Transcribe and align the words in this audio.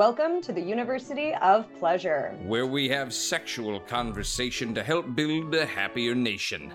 Welcome 0.00 0.40
to 0.44 0.52
the 0.54 0.62
University 0.62 1.34
of 1.42 1.66
Pleasure. 1.78 2.34
Where 2.46 2.64
we 2.66 2.88
have 2.88 3.12
sexual 3.12 3.78
conversation 3.80 4.72
to 4.74 4.82
help 4.82 5.14
build 5.14 5.54
a 5.54 5.66
happier 5.66 6.14
nation. 6.14 6.72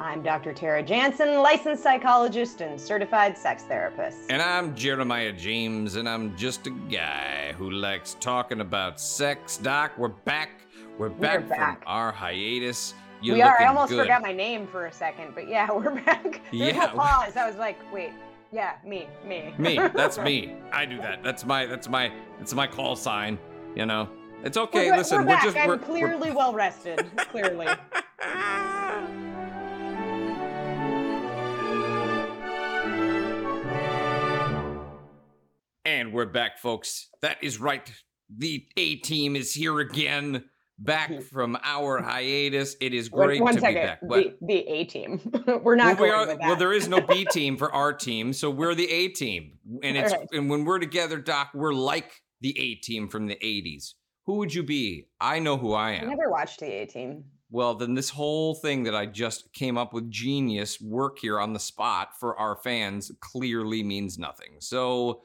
I'm 0.00 0.22
Dr. 0.22 0.52
Tara 0.52 0.84
Jansen, 0.84 1.42
licensed 1.42 1.82
psychologist 1.82 2.60
and 2.60 2.80
certified 2.80 3.36
sex 3.36 3.64
therapist. 3.64 4.30
And 4.30 4.40
I'm 4.40 4.76
Jeremiah 4.76 5.32
James, 5.32 5.96
and 5.96 6.08
I'm 6.08 6.36
just 6.36 6.64
a 6.68 6.70
guy 6.70 7.54
who 7.58 7.72
likes 7.72 8.16
talking 8.20 8.60
about 8.60 9.00
sex. 9.00 9.56
Doc, 9.56 9.90
we're 9.98 10.06
back. 10.06 10.50
We're 10.98 11.08
back, 11.08 11.48
back. 11.48 11.78
from 11.80 11.88
our 11.88 12.12
hiatus. 12.12 12.94
You're 13.20 13.34
we 13.34 13.42
are. 13.42 13.60
I 13.60 13.66
almost 13.66 13.88
good. 13.90 13.98
forgot 13.98 14.22
my 14.22 14.32
name 14.32 14.68
for 14.68 14.86
a 14.86 14.92
second, 14.92 15.34
but 15.34 15.48
yeah, 15.48 15.68
we're 15.72 16.00
back. 16.04 16.40
There's 16.52 16.76
Yeah. 16.76 16.84
a 16.92 16.94
pause. 16.94 17.36
I 17.36 17.48
was 17.48 17.56
like, 17.56 17.78
wait, 17.92 18.12
yeah, 18.52 18.74
me, 18.84 19.08
me. 19.26 19.54
me. 19.58 19.76
That's 19.94 20.18
me. 20.18 20.54
I 20.72 20.84
do 20.84 20.98
that. 20.98 21.22
That's 21.22 21.44
my. 21.44 21.66
That's 21.66 21.88
my. 21.88 22.12
That's 22.38 22.54
my 22.54 22.66
call 22.66 22.96
sign. 22.96 23.38
You 23.74 23.86
know. 23.86 24.08
It's 24.44 24.56
We're, 24.56 24.64
okay. 24.64 24.90
ba- 24.90 24.96
Listen, 24.98 25.18
we're 25.20 25.24
back. 25.26 25.44
just. 25.44 25.56
I'm 25.56 25.68
we're, 25.68 25.78
clearly 25.78 26.30
well 26.32 26.52
rested. 26.52 27.04
clearly. 27.16 27.68
And 35.84 36.12
we're 36.12 36.26
back, 36.26 36.58
folks. 36.58 37.08
That 37.22 37.38
is 37.42 37.60
right. 37.60 37.90
The 38.34 38.66
A 38.76 38.96
team 38.96 39.36
is 39.36 39.52
here 39.52 39.80
again, 39.80 40.44
back 40.78 41.22
from 41.22 41.56
our 41.62 42.02
hiatus. 42.02 42.76
It 42.80 42.94
is 42.94 43.08
great 43.08 43.40
one 43.40 43.54
to 43.54 43.60
second. 43.60 43.82
be 43.82 43.86
back. 43.86 44.00
The, 44.00 44.36
the 44.40 44.68
A 44.68 44.84
team. 44.84 45.20
we're 45.62 45.76
not 45.76 45.98
well, 45.98 46.26
we 46.26 46.32
are, 46.32 46.38
well, 46.40 46.56
there 46.56 46.72
is 46.72 46.88
no 46.88 47.00
B 47.00 47.26
team 47.30 47.56
for 47.56 47.72
our 47.72 47.92
team, 47.92 48.32
so 48.32 48.50
we're 48.50 48.74
the 48.74 48.90
A 48.90 49.08
team. 49.08 49.58
And 49.82 49.96
it's 49.96 50.12
Alright. 50.12 50.28
and 50.32 50.50
when 50.50 50.64
we're 50.64 50.78
together, 50.78 51.18
Doc, 51.18 51.50
we're 51.54 51.74
like 51.74 52.22
the 52.40 52.58
A 52.58 52.74
team 52.76 53.08
from 53.08 53.26
the 53.26 53.36
80s. 53.36 53.94
Who 54.26 54.36
would 54.36 54.54
you 54.54 54.62
be? 54.62 55.08
I 55.20 55.38
know 55.38 55.56
who 55.56 55.72
I 55.72 55.92
am. 55.92 56.04
I 56.04 56.08
never 56.10 56.30
watched 56.30 56.60
the 56.60 56.66
A 56.66 56.86
team. 56.86 57.24
Well, 57.50 57.74
then 57.74 57.94
this 57.94 58.08
whole 58.08 58.54
thing 58.54 58.84
that 58.84 58.94
I 58.94 59.04
just 59.04 59.52
came 59.52 59.76
up 59.76 59.92
with 59.92 60.10
genius 60.10 60.80
work 60.80 61.18
here 61.18 61.38
on 61.38 61.52
the 61.52 61.60
spot 61.60 62.18
for 62.18 62.38
our 62.38 62.56
fans 62.56 63.10
clearly 63.20 63.82
means 63.82 64.16
nothing. 64.16 64.56
So, 64.60 65.20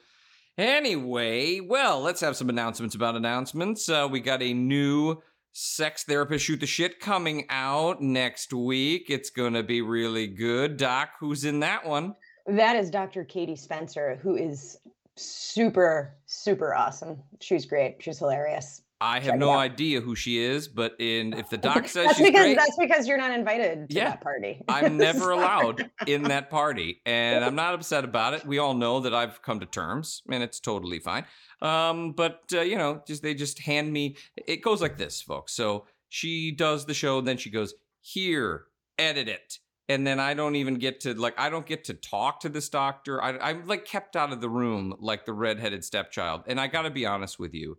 anyway, 0.58 1.61
well, 1.61 2.02
let's 2.02 2.20
have 2.20 2.36
some 2.36 2.50
announcements 2.50 2.95
about 2.95 3.16
announcements. 3.16 3.88
Uh, 3.88 4.09
we 4.11 4.20
got 4.20 4.42
a 4.42 4.54
new 4.54 5.22
sex 5.59 6.03
therapist 6.03 6.45
shoot 6.45 6.59
the 6.59 6.67
shit 6.67 7.00
coming 7.00 7.44
out 7.50 8.00
next 8.00 8.53
week. 8.53 9.08
It's 9.09 9.31
going 9.31 9.53
to 9.53 9.64
be 9.64 9.81
really 9.81 10.27
good. 10.27 10.77
Doc, 10.77 11.09
who's 11.19 11.45
in 11.45 11.61
that 11.61 11.83
one? 11.83 12.14
That 12.45 12.75
is 12.75 12.91
Dr. 12.91 13.23
Katie 13.23 13.55
Spencer, 13.55 14.19
who 14.22 14.36
is 14.36 14.77
super, 15.16 16.16
super 16.27 16.75
awesome. 16.75 17.23
She's 17.41 17.66
great. 17.66 17.95
She's 17.99 18.19
hilarious. 18.19 18.83
I 19.00 19.20
have 19.20 19.36
no 19.36 19.52
idea 19.52 20.02
who 20.02 20.16
she 20.16 20.39
is, 20.39 20.67
but 20.67 20.95
in 20.99 21.33
if 21.33 21.49
the 21.49 21.58
doc 21.58 21.88
says 21.88 22.08
that's 22.08 22.17
she's 22.17 22.27
because 22.27 22.42
great, 22.45 22.58
that's 22.58 22.77
because 22.80 23.08
you're 23.08 23.17
not 23.17 23.32
invited 23.32 23.89
to 23.89 23.95
Yeah. 23.95 24.10
that 24.10 24.21
party. 24.21 24.61
I'm 24.67 24.98
never 24.98 25.32
allowed 25.38 25.89
in 26.08 26.23
that 26.23 26.49
party, 26.49 27.02
and 27.05 27.45
I'm 27.45 27.55
not 27.64 27.76
upset 27.76 28.04
about 28.04 28.33
it. 28.33 28.45
We 28.45 28.58
all 28.58 28.73
know 28.73 28.99
that 29.02 29.14
I've 29.14 29.42
come 29.42 29.60
to 29.60 29.66
terms, 29.67 30.23
and 30.32 30.42
it's 30.42 30.60
totally 30.60 30.99
fine. 30.99 31.26
Um, 31.61 32.14
but 32.14 32.42
uh, 32.54 32.61
you 32.61 32.77
know, 32.77 33.04
just 33.05 33.21
they 33.21 33.36
just 33.36 33.60
hand 33.60 33.94
me. 33.94 34.16
It 34.36 34.64
goes 34.64 34.82
like 34.82 34.98
this, 34.98 35.21
folks. 35.21 35.54
So 35.54 35.86
she 36.10 36.52
does 36.52 36.86
the 36.86 36.94
show, 36.94 37.21
then 37.21 37.38
she 37.38 37.50
goes 37.50 37.76
here, 38.02 38.66
edit 38.98 39.27
it, 39.27 39.60
and 39.89 40.08
then 40.08 40.20
I 40.20 40.33
don't 40.33 40.55
even 40.55 40.76
get 40.76 41.02
to 41.02 41.14
like 41.14 41.38
I 41.38 41.50
don't 41.50 41.66
get 41.66 41.83
to 41.86 41.94
talk 41.94 42.39
to 42.42 42.50
this 42.50 42.67
doctor. 42.70 43.21
I, 43.21 43.38
I'm 43.38 43.67
like 43.67 43.86
kept 43.86 44.16
out 44.16 44.33
of 44.33 44.42
the 44.42 44.50
room 44.50 44.95
like 45.00 45.26
the 45.26 45.33
redheaded 45.33 45.83
stepchild. 45.83 46.44
And 46.48 46.60
I 46.60 46.67
got 46.67 46.83
to 46.83 46.89
be 46.89 47.05
honest 47.05 47.38
with 47.39 47.54
you, 47.54 47.77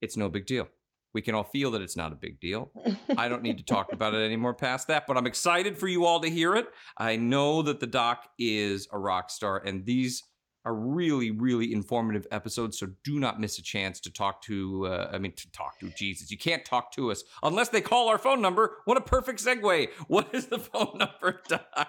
it's 0.00 0.16
no 0.16 0.28
big 0.28 0.46
deal. 0.46 0.68
We 1.12 1.22
can 1.22 1.34
all 1.34 1.44
feel 1.44 1.72
that 1.72 1.82
it's 1.82 1.96
not 1.96 2.12
a 2.12 2.16
big 2.16 2.40
deal. 2.40 2.70
I 3.16 3.28
don't 3.28 3.42
need 3.42 3.58
to 3.58 3.64
talk 3.64 3.88
about 3.92 4.14
it 4.14 4.24
anymore 4.24 4.54
past 4.54 4.88
that, 4.88 5.06
but 5.06 5.16
I'm 5.16 5.26
excited 5.26 5.76
for 5.76 5.88
you 5.88 6.04
all 6.04 6.20
to 6.20 6.30
hear 6.30 6.54
it. 6.54 6.68
I 6.96 7.16
know 7.16 7.62
that 7.62 7.80
the 7.80 7.86
doc 7.86 8.28
is 8.38 8.88
a 8.92 8.98
rock 8.98 9.30
star, 9.30 9.62
and 9.64 9.84
these 9.84 10.22
are 10.64 10.74
really, 10.74 11.30
really 11.30 11.72
informative 11.72 12.26
episodes. 12.30 12.78
So 12.78 12.88
do 13.02 13.18
not 13.18 13.40
miss 13.40 13.58
a 13.58 13.62
chance 13.62 13.98
to 14.00 14.12
talk 14.12 14.42
to, 14.42 14.86
uh, 14.86 15.10
I 15.12 15.18
mean, 15.18 15.32
to 15.32 15.50
talk 15.52 15.78
to 15.80 15.88
Jesus. 15.90 16.30
You 16.30 16.38
can't 16.38 16.64
talk 16.64 16.92
to 16.92 17.10
us 17.10 17.24
unless 17.42 17.70
they 17.70 17.80
call 17.80 18.08
our 18.08 18.18
phone 18.18 18.42
number. 18.42 18.76
What 18.84 18.98
a 18.98 19.00
perfect 19.00 19.44
segue. 19.44 19.88
What 20.08 20.34
is 20.34 20.46
the 20.46 20.58
phone 20.58 20.98
number, 20.98 21.40
Doc? 21.48 21.88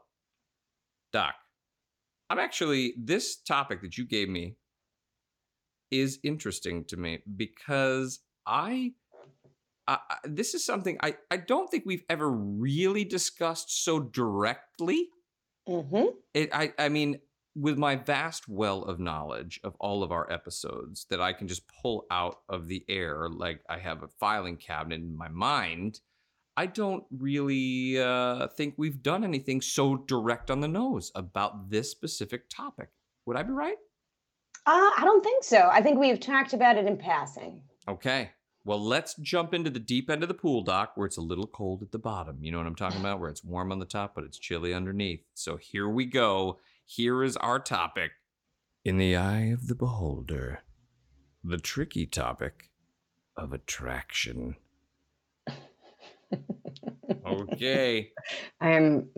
Doc, 1.11 1.37
I'm 2.31 2.39
actually, 2.39 2.95
this 2.97 3.37
topic 3.37 3.83
that 3.83 3.99
you 3.99 4.07
gave 4.07 4.29
me 4.29 4.57
is 5.91 6.19
interesting 6.23 6.85
to 6.87 6.97
me 6.97 7.21
because 7.37 8.21
I, 8.47 8.93
I 9.87 9.99
this 10.25 10.55
is 10.55 10.65
something 10.65 10.99
I, 11.03 11.17
I 11.31 11.37
don't 11.37 11.71
think 11.71 11.85
we've 11.87 12.05
ever 12.09 12.31
really 12.31 13.05
discussed 13.05 13.85
so 13.85 14.01
directly. 14.01 15.09
Mm-hmm. 15.69 16.07
It, 16.33 16.51
I, 16.53 16.73
I 16.79 16.89
mean, 16.89 17.21
with 17.55 17.79
my 17.79 17.97
vast 17.97 18.49
well 18.49 18.83
of 18.83 18.99
knowledge 18.99 19.61
of 19.62 19.77
all 19.79 20.03
of 20.03 20.11
our 20.11 20.31
episodes 20.31 21.06
that 21.11 21.21
I 21.21 21.33
can 21.33 21.47
just 21.47 21.62
pull 21.83 22.06
out 22.11 22.39
of 22.49 22.67
the 22.67 22.85
air, 22.89 23.29
like 23.29 23.61
I 23.69 23.79
have 23.79 24.03
a 24.03 24.09
filing 24.19 24.56
cabinet 24.56 25.00
in 25.00 25.17
my 25.17 25.29
mind, 25.29 26.00
I 26.56 26.67
don't 26.67 27.05
really 27.11 28.01
uh, 28.01 28.47
think 28.49 28.75
we've 28.77 29.03
done 29.03 29.25
anything 29.25 29.61
so 29.61 29.97
direct 29.97 30.51
on 30.51 30.61
the 30.61 30.69
nose 30.69 31.11
about 31.15 31.71
this 31.71 31.91
specific 31.91 32.49
topic. 32.49 32.91
Would 33.27 33.37
I 33.37 33.43
be 33.43 33.53
right? 33.53 33.77
Uh, 34.67 34.91
I 34.97 35.03
don't 35.03 35.23
think 35.23 35.43
so. 35.45 35.69
I 35.71 35.83
think 35.83 35.99
we've 35.99 36.21
talked 36.21 36.53
about 36.53 36.77
it 36.77 36.87
in 36.87 36.97
passing. 36.97 37.62
Okay. 37.89 38.31
Well, 38.65 38.83
let's 38.83 39.15
jump 39.17 39.53
into 39.53 39.69
the 39.69 39.79
deep 39.79 40.09
end 40.09 40.23
of 40.23 40.29
the 40.29 40.35
pool, 40.35 40.62
Doc, 40.62 40.93
where 40.95 41.06
it's 41.06 41.19
a 41.19 41.23
little 41.23 41.47
cold 41.47 41.83
at 41.83 41.93
the 41.93 41.99
bottom. 41.99 42.39
You 42.41 42.51
know 42.51 42.59
what 42.59 42.67
I'm 42.67 42.75
talking 42.75 43.00
about? 43.00 43.21
Where 43.21 43.29
it's 43.29 43.45
warm 43.45 43.71
on 43.71 43.79
the 43.79 43.85
top, 43.85 44.15
but 44.15 44.25
it's 44.25 44.39
chilly 44.39 44.73
underneath. 44.73 45.23
So 45.35 45.59
here 45.59 45.89
we 45.89 46.07
go. 46.07 46.61
Here 46.87 47.23
is 47.23 47.37
our 47.37 47.59
topic. 47.59 48.12
In 48.85 48.97
the 48.97 49.17
eye 49.17 49.47
of 49.53 49.67
the 49.67 49.75
beholder, 49.75 50.62
the 51.43 51.59
tricky 51.59 52.07
topic 52.07 52.71
of 53.37 53.53
attraction. 53.53 54.57
Okay. 57.26 58.11
I 58.61 58.71
am 58.71 59.11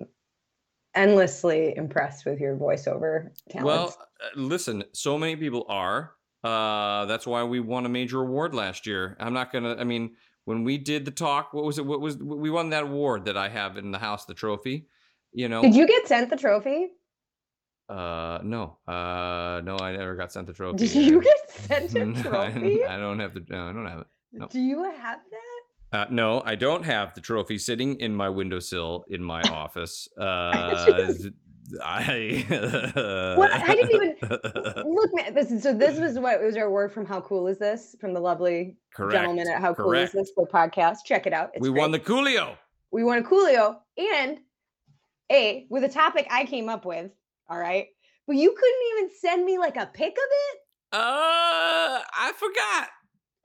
endlessly 0.95 1.77
impressed 1.77 2.25
with 2.27 2.41
your 2.41 2.57
voiceover 2.57 3.29
talents. 3.51 3.65
Well, 3.65 3.97
uh, 4.21 4.29
listen, 4.41 4.85
so 4.93 5.19
many 5.19 5.37
people 5.37 5.67
are. 5.69 6.13
Uh, 6.43 7.07
that's 7.07 7.27
why 7.27 7.43
we 7.45 7.61
won 7.61 7.87
a 7.87 7.89
major 7.89 8.23
award 8.23 8.55
last 8.55 8.87
year. 8.87 9.17
I'm 9.21 9.33
not 9.33 9.53
gonna. 9.53 9.77
I 9.77 9.85
mean, 9.85 10.15
when 10.45 10.65
we 10.65 10.79
did 10.79 11.05
the 11.05 11.11
talk, 11.11 11.53
what 11.53 11.65
was 11.65 11.79
it? 11.79 11.87
What 11.87 12.01
was 12.01 12.17
we 12.17 12.51
won 12.51 12.71
that 12.71 12.85
award 12.85 13.25
that 13.25 13.37
I 13.37 13.49
have 13.49 13.77
in 13.77 13.91
the 13.91 13.99
house, 13.99 14.25
the 14.27 14.35
trophy. 14.35 14.87
You 15.33 15.49
know. 15.49 15.63
Did 15.63 15.75
you 15.75 15.87
get 15.87 16.07
sent 16.07 16.31
the 16.31 16.37
trophy? 16.37 16.89
Uh, 17.89 18.41
no. 18.43 18.79
Uh, 18.87 19.61
no, 19.65 19.77
I 19.81 19.95
never 19.97 20.17
got 20.17 20.33
sent 20.33 20.47
the 20.47 20.53
trophy. 20.53 20.79
Did 20.79 20.95
you 20.95 21.23
get 21.23 21.51
sent 21.51 21.97
a 21.97 22.23
trophy? 22.23 22.85
I 22.85 22.97
don't 22.97 23.19
have 23.19 23.35
the. 23.35 23.45
No, 23.49 23.69
I 23.69 23.73
don't 23.73 23.87
have 23.87 24.01
it. 24.01 24.07
no. 24.33 24.47
Do 24.47 24.61
you 24.61 24.85
have 24.85 25.19
that? 25.31 25.56
Uh, 25.93 26.05
no, 26.11 26.43
I 26.45 26.55
don't 26.57 26.85
have 26.85 27.15
the 27.15 27.21
trophy 27.21 27.59
sitting 27.59 27.99
in 28.01 28.15
my 28.15 28.29
windowsill 28.29 29.05
in 29.09 29.23
my 29.23 29.43
office. 29.43 30.09
Uh, 30.19 31.05
I. 31.83 32.45
What? 33.37 33.51
I 33.53 33.75
didn't 33.75 33.91
even 33.93 34.17
look. 34.93 35.11
Man, 35.15 35.35
this 35.35 35.51
is, 35.51 35.65
so 35.65 35.73
this 35.75 35.99
was 35.99 36.17
what 36.17 36.41
was 36.41 36.57
our 36.57 36.71
word 36.71 36.93
from 36.93 37.05
How 37.07 37.21
Cool 37.21 37.49
Is 37.49 37.59
This 37.59 37.97
from 38.01 38.15
the 38.15 38.21
lovely 38.21 38.77
Correct. 38.95 39.13
gentleman 39.15 39.49
at 39.49 39.61
How 39.61 39.75
Cool 39.75 39.93
Is 39.95 40.13
This 40.13 40.31
the 40.37 40.47
podcast. 40.47 40.99
Check 41.05 41.27
it 41.27 41.33
out. 41.33 41.51
It's 41.55 41.63
we 41.63 41.71
great. 41.71 41.81
won 41.81 41.91
the 41.91 41.99
Coolio. 41.99 42.57
we 42.93 43.03
won 43.03 43.19
a 43.19 43.23
Coolio 43.23 43.79
and 43.99 44.39
a 45.33 45.67
with 45.69 45.83
a 45.83 45.89
topic 45.89 46.29
I 46.31 46.45
came 46.45 46.69
up 46.69 46.85
with. 46.85 47.11
All 47.51 47.59
right, 47.59 47.89
but 48.29 48.37
you 48.37 48.51
couldn't 48.57 48.83
even 48.99 49.11
send 49.21 49.45
me 49.45 49.59
like 49.59 49.77
a 49.77 49.87
pic 49.93 50.13
of 50.13 50.17
it. 50.53 50.59
Uh, 50.93 50.99
I 50.99 52.33
forgot. 52.37 52.89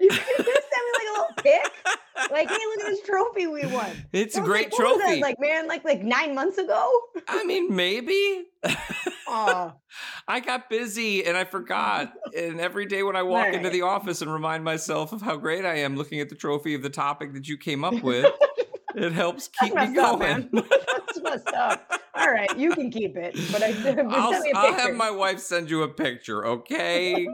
You 0.01 0.07
even 0.07 0.17
send 0.17 0.45
me 0.45 0.91
like 0.97 1.07
a 1.07 1.11
little 1.11 1.27
pic. 1.37 2.31
Like, 2.31 2.49
hey, 2.49 2.55
look 2.55 2.79
at 2.79 2.85
this 2.87 3.01
trophy 3.01 3.47
we 3.47 3.65
won. 3.67 3.89
It's 4.11 4.35
a 4.35 4.41
great 4.41 4.71
like, 4.71 4.73
trophy. 4.73 5.21
Like, 5.21 5.39
man, 5.39 5.67
like 5.67 5.83
like 5.83 6.01
nine 6.01 6.33
months 6.33 6.57
ago. 6.57 7.01
I 7.27 7.43
mean, 7.43 7.75
maybe. 7.75 8.45
I 9.27 10.39
got 10.43 10.69
busy 10.69 11.25
and 11.25 11.37
I 11.37 11.45
forgot. 11.45 12.13
And 12.35 12.59
every 12.59 12.85
day 12.85 13.03
when 13.03 13.15
I 13.15 13.23
walk 13.23 13.53
into 13.53 13.69
the 13.69 13.83
office 13.83 14.21
and 14.21 14.31
remind 14.31 14.63
myself 14.63 15.13
of 15.13 15.21
how 15.21 15.37
great 15.37 15.65
I 15.65 15.79
am 15.79 15.95
looking 15.95 16.19
at 16.19 16.29
the 16.29 16.35
trophy 16.35 16.73
of 16.73 16.81
the 16.81 16.89
topic 16.89 17.33
that 17.33 17.47
you 17.47 17.57
came 17.57 17.83
up 17.83 18.01
with, 18.01 18.25
it 18.95 19.11
helps 19.13 19.49
keep 19.59 19.73
me 19.73 19.81
up, 19.81 20.19
going. 20.19 20.19
man. 20.19 20.49
that's 20.53 21.21
messed 21.21 21.47
up. 21.47 21.91
All 22.15 22.31
right, 22.31 22.55
you 22.57 22.73
can 22.73 22.91
keep 22.91 23.15
it, 23.15 23.35
but 23.51 23.63
I 23.63 23.71
but 23.71 23.99
I'll, 24.13 24.31
send 24.33 24.43
me 24.43 24.51
a 24.51 24.57
I'll 24.57 24.73
have 24.73 24.95
my 24.95 25.11
wife 25.11 25.39
send 25.39 25.69
you 25.69 25.83
a 25.83 25.87
picture, 25.87 26.45
okay? 26.45 27.27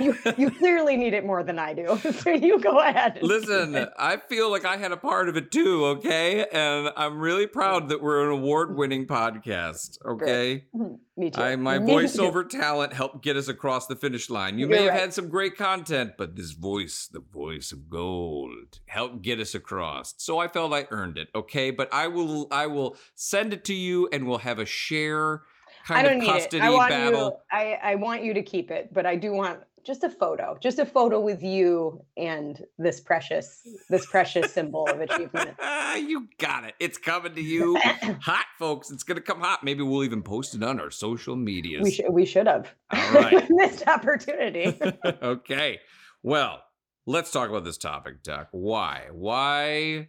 You 0.00 0.16
you 0.36 0.50
clearly 0.58 0.96
need 0.96 1.12
it 1.12 1.24
more 1.24 1.42
than 1.42 1.58
I 1.58 1.74
do, 1.74 1.98
so 2.12 2.30
you 2.30 2.58
go 2.60 2.78
ahead. 2.80 3.18
Listen. 3.22 3.88
I 3.98 4.16
feel 4.16 4.50
like 4.50 4.64
I 4.64 4.76
had 4.76 4.92
a 4.92 4.96
part 4.96 5.28
of 5.28 5.36
it 5.36 5.50
too, 5.50 5.84
okay? 5.86 6.46
And 6.52 6.90
I'm 6.96 7.18
really 7.18 7.46
proud 7.46 7.88
that 7.90 8.02
we're 8.02 8.24
an 8.24 8.38
award-winning 8.38 9.06
podcast, 9.06 9.98
okay? 10.04 10.64
Mm-hmm. 10.74 10.94
me 11.16 11.30
too. 11.30 11.40
I 11.40 11.56
my 11.56 11.76
mm-hmm. 11.76 11.86
Me 11.86 12.08
too. 12.08 12.20
voiceover 12.22 12.48
talent 12.60 12.92
helped 12.92 13.22
get 13.22 13.36
us 13.36 13.48
across 13.48 13.86
the 13.86 13.96
finish 13.96 14.30
line. 14.30 14.58
You 14.58 14.66
may 14.66 14.76
You're 14.76 14.84
have 14.84 14.92
right. 14.92 15.00
had 15.00 15.14
some 15.14 15.28
great 15.28 15.56
content, 15.56 16.12
but 16.16 16.36
this 16.36 16.52
voice, 16.52 17.08
the 17.12 17.20
voice 17.20 17.72
of 17.72 17.90
gold, 17.90 18.80
helped 18.86 19.22
get 19.22 19.40
us 19.40 19.54
across. 19.54 20.14
So 20.18 20.38
I 20.38 20.48
felt 20.48 20.72
I 20.72 20.86
earned 20.90 21.18
it, 21.18 21.28
okay? 21.34 21.70
But 21.70 21.92
I 21.92 22.08
will 22.08 22.48
I 22.50 22.66
will 22.66 22.96
send 23.14 23.52
it 23.52 23.64
to 23.66 23.74
you 23.74 24.08
and 24.12 24.26
we'll 24.26 24.38
have 24.38 24.58
a 24.58 24.66
share 24.66 25.42
I 25.90 25.94
kind 25.94 26.06
don't 26.06 26.16
of 26.16 26.22
need 26.22 26.28
it. 26.28 26.32
custody 26.32 26.60
I 26.62 26.70
want 26.70 26.90
battle. 26.90 27.42
you. 27.52 27.58
I 27.58 27.78
I 27.82 27.94
want 27.96 28.22
you 28.24 28.34
to 28.34 28.42
keep 28.42 28.70
it, 28.70 28.92
but 28.92 29.06
I 29.06 29.16
do 29.16 29.32
want 29.32 29.60
just 29.84 30.04
a 30.04 30.10
photo, 30.10 30.58
just 30.60 30.78
a 30.78 30.84
photo 30.84 31.18
with 31.20 31.42
you 31.42 32.04
and 32.16 32.62
this 32.78 33.00
precious 33.00 33.66
this 33.88 34.04
precious 34.06 34.52
symbol 34.52 34.86
of 34.88 35.00
achievement. 35.00 35.56
you 35.96 36.28
got 36.38 36.64
it. 36.64 36.74
It's 36.78 36.98
coming 36.98 37.34
to 37.34 37.40
you 37.40 37.76
hot, 38.20 38.44
folks. 38.58 38.90
It's 38.90 39.02
gonna 39.02 39.20
come 39.22 39.40
hot. 39.40 39.64
Maybe 39.64 39.82
we'll 39.82 40.04
even 40.04 40.22
post 40.22 40.54
it 40.54 40.62
on 40.62 40.78
our 40.80 40.90
social 40.90 41.36
medias. 41.36 41.82
We 41.84 41.90
should 41.92 42.10
we 42.10 42.26
should 42.26 42.46
have. 42.46 42.74
All 42.90 42.98
right. 43.12 43.46
missed 43.50 43.86
opportunity. 43.88 44.78
okay. 45.22 45.78
Well, 46.22 46.60
let's 47.06 47.30
talk 47.30 47.48
about 47.48 47.64
this 47.64 47.78
topic, 47.78 48.22
Duck. 48.22 48.48
Why? 48.50 49.04
Why? 49.12 50.08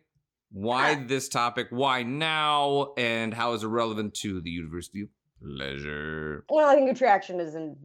Why 0.52 0.96
Ah. 1.00 1.04
this 1.08 1.30
topic? 1.30 1.68
Why 1.70 2.02
now? 2.04 2.94
And 2.98 3.34
how 3.34 3.54
is 3.54 3.64
it 3.64 3.68
relevant 3.68 4.16
to 4.16 4.42
the 4.42 4.50
University 4.50 5.02
of 5.04 5.10
Pleasure? 5.42 6.44
Well, 6.50 6.68
I 6.68 6.76
think 6.76 6.92
attraction 6.92 7.40
is 7.40 7.56
an, 7.56 7.76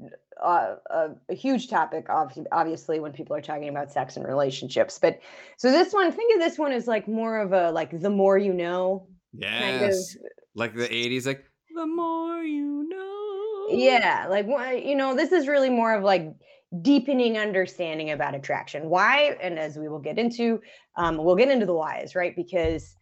uh, 0.43 0.77
a, 0.91 1.09
a 1.29 1.35
huge 1.35 1.69
topic, 1.69 2.09
obvi- 2.09 2.47
obviously, 2.51 2.99
when 3.01 3.13
people 3.13 3.37
are 3.37 3.41
talking 3.41 3.69
about 3.69 3.93
sex 3.93 4.17
and 4.17 4.27
relationships. 4.27 4.99
But 4.99 5.21
so 5.57 5.71
this 5.71 5.93
one, 5.93 6.11
think 6.11 6.35
of 6.35 6.41
this 6.41 6.59
one 6.59 6.73
as 6.73 6.87
like 6.87 7.07
more 7.07 7.39
of 7.41 7.53
a 7.53 7.71
like 7.71 8.01
the 8.01 8.11
more 8.11 8.39
you 8.39 8.53
know 8.53 9.07
kind 9.41 9.77
of. 9.77 9.91
Yes. 9.91 10.17
Like 10.55 10.75
the 10.75 10.89
80s, 10.89 11.27
like 11.27 11.45
the 11.75 11.87
more 11.87 12.43
you 12.43 12.89
know. 12.89 13.77
Yeah, 13.77 14.27
like 14.29 14.47
you 14.85 14.95
know, 14.95 15.15
this 15.15 15.33
is 15.33 15.49
really 15.49 15.71
more 15.71 15.95
of 15.95 16.05
like 16.05 16.35
deepening 16.83 17.39
understanding 17.39 18.11
about 18.11 18.35
attraction. 18.35 18.89
Why? 18.89 19.37
And 19.41 19.59
as 19.59 19.77
we 19.77 19.89
will 19.89 20.01
get 20.01 20.19
into, 20.19 20.61
um, 20.97 21.17
we'll 21.19 21.37
get 21.37 21.51
into 21.51 21.67
the 21.67 21.75
whys, 21.75 22.15
right? 22.15 22.35
Because 22.35 22.97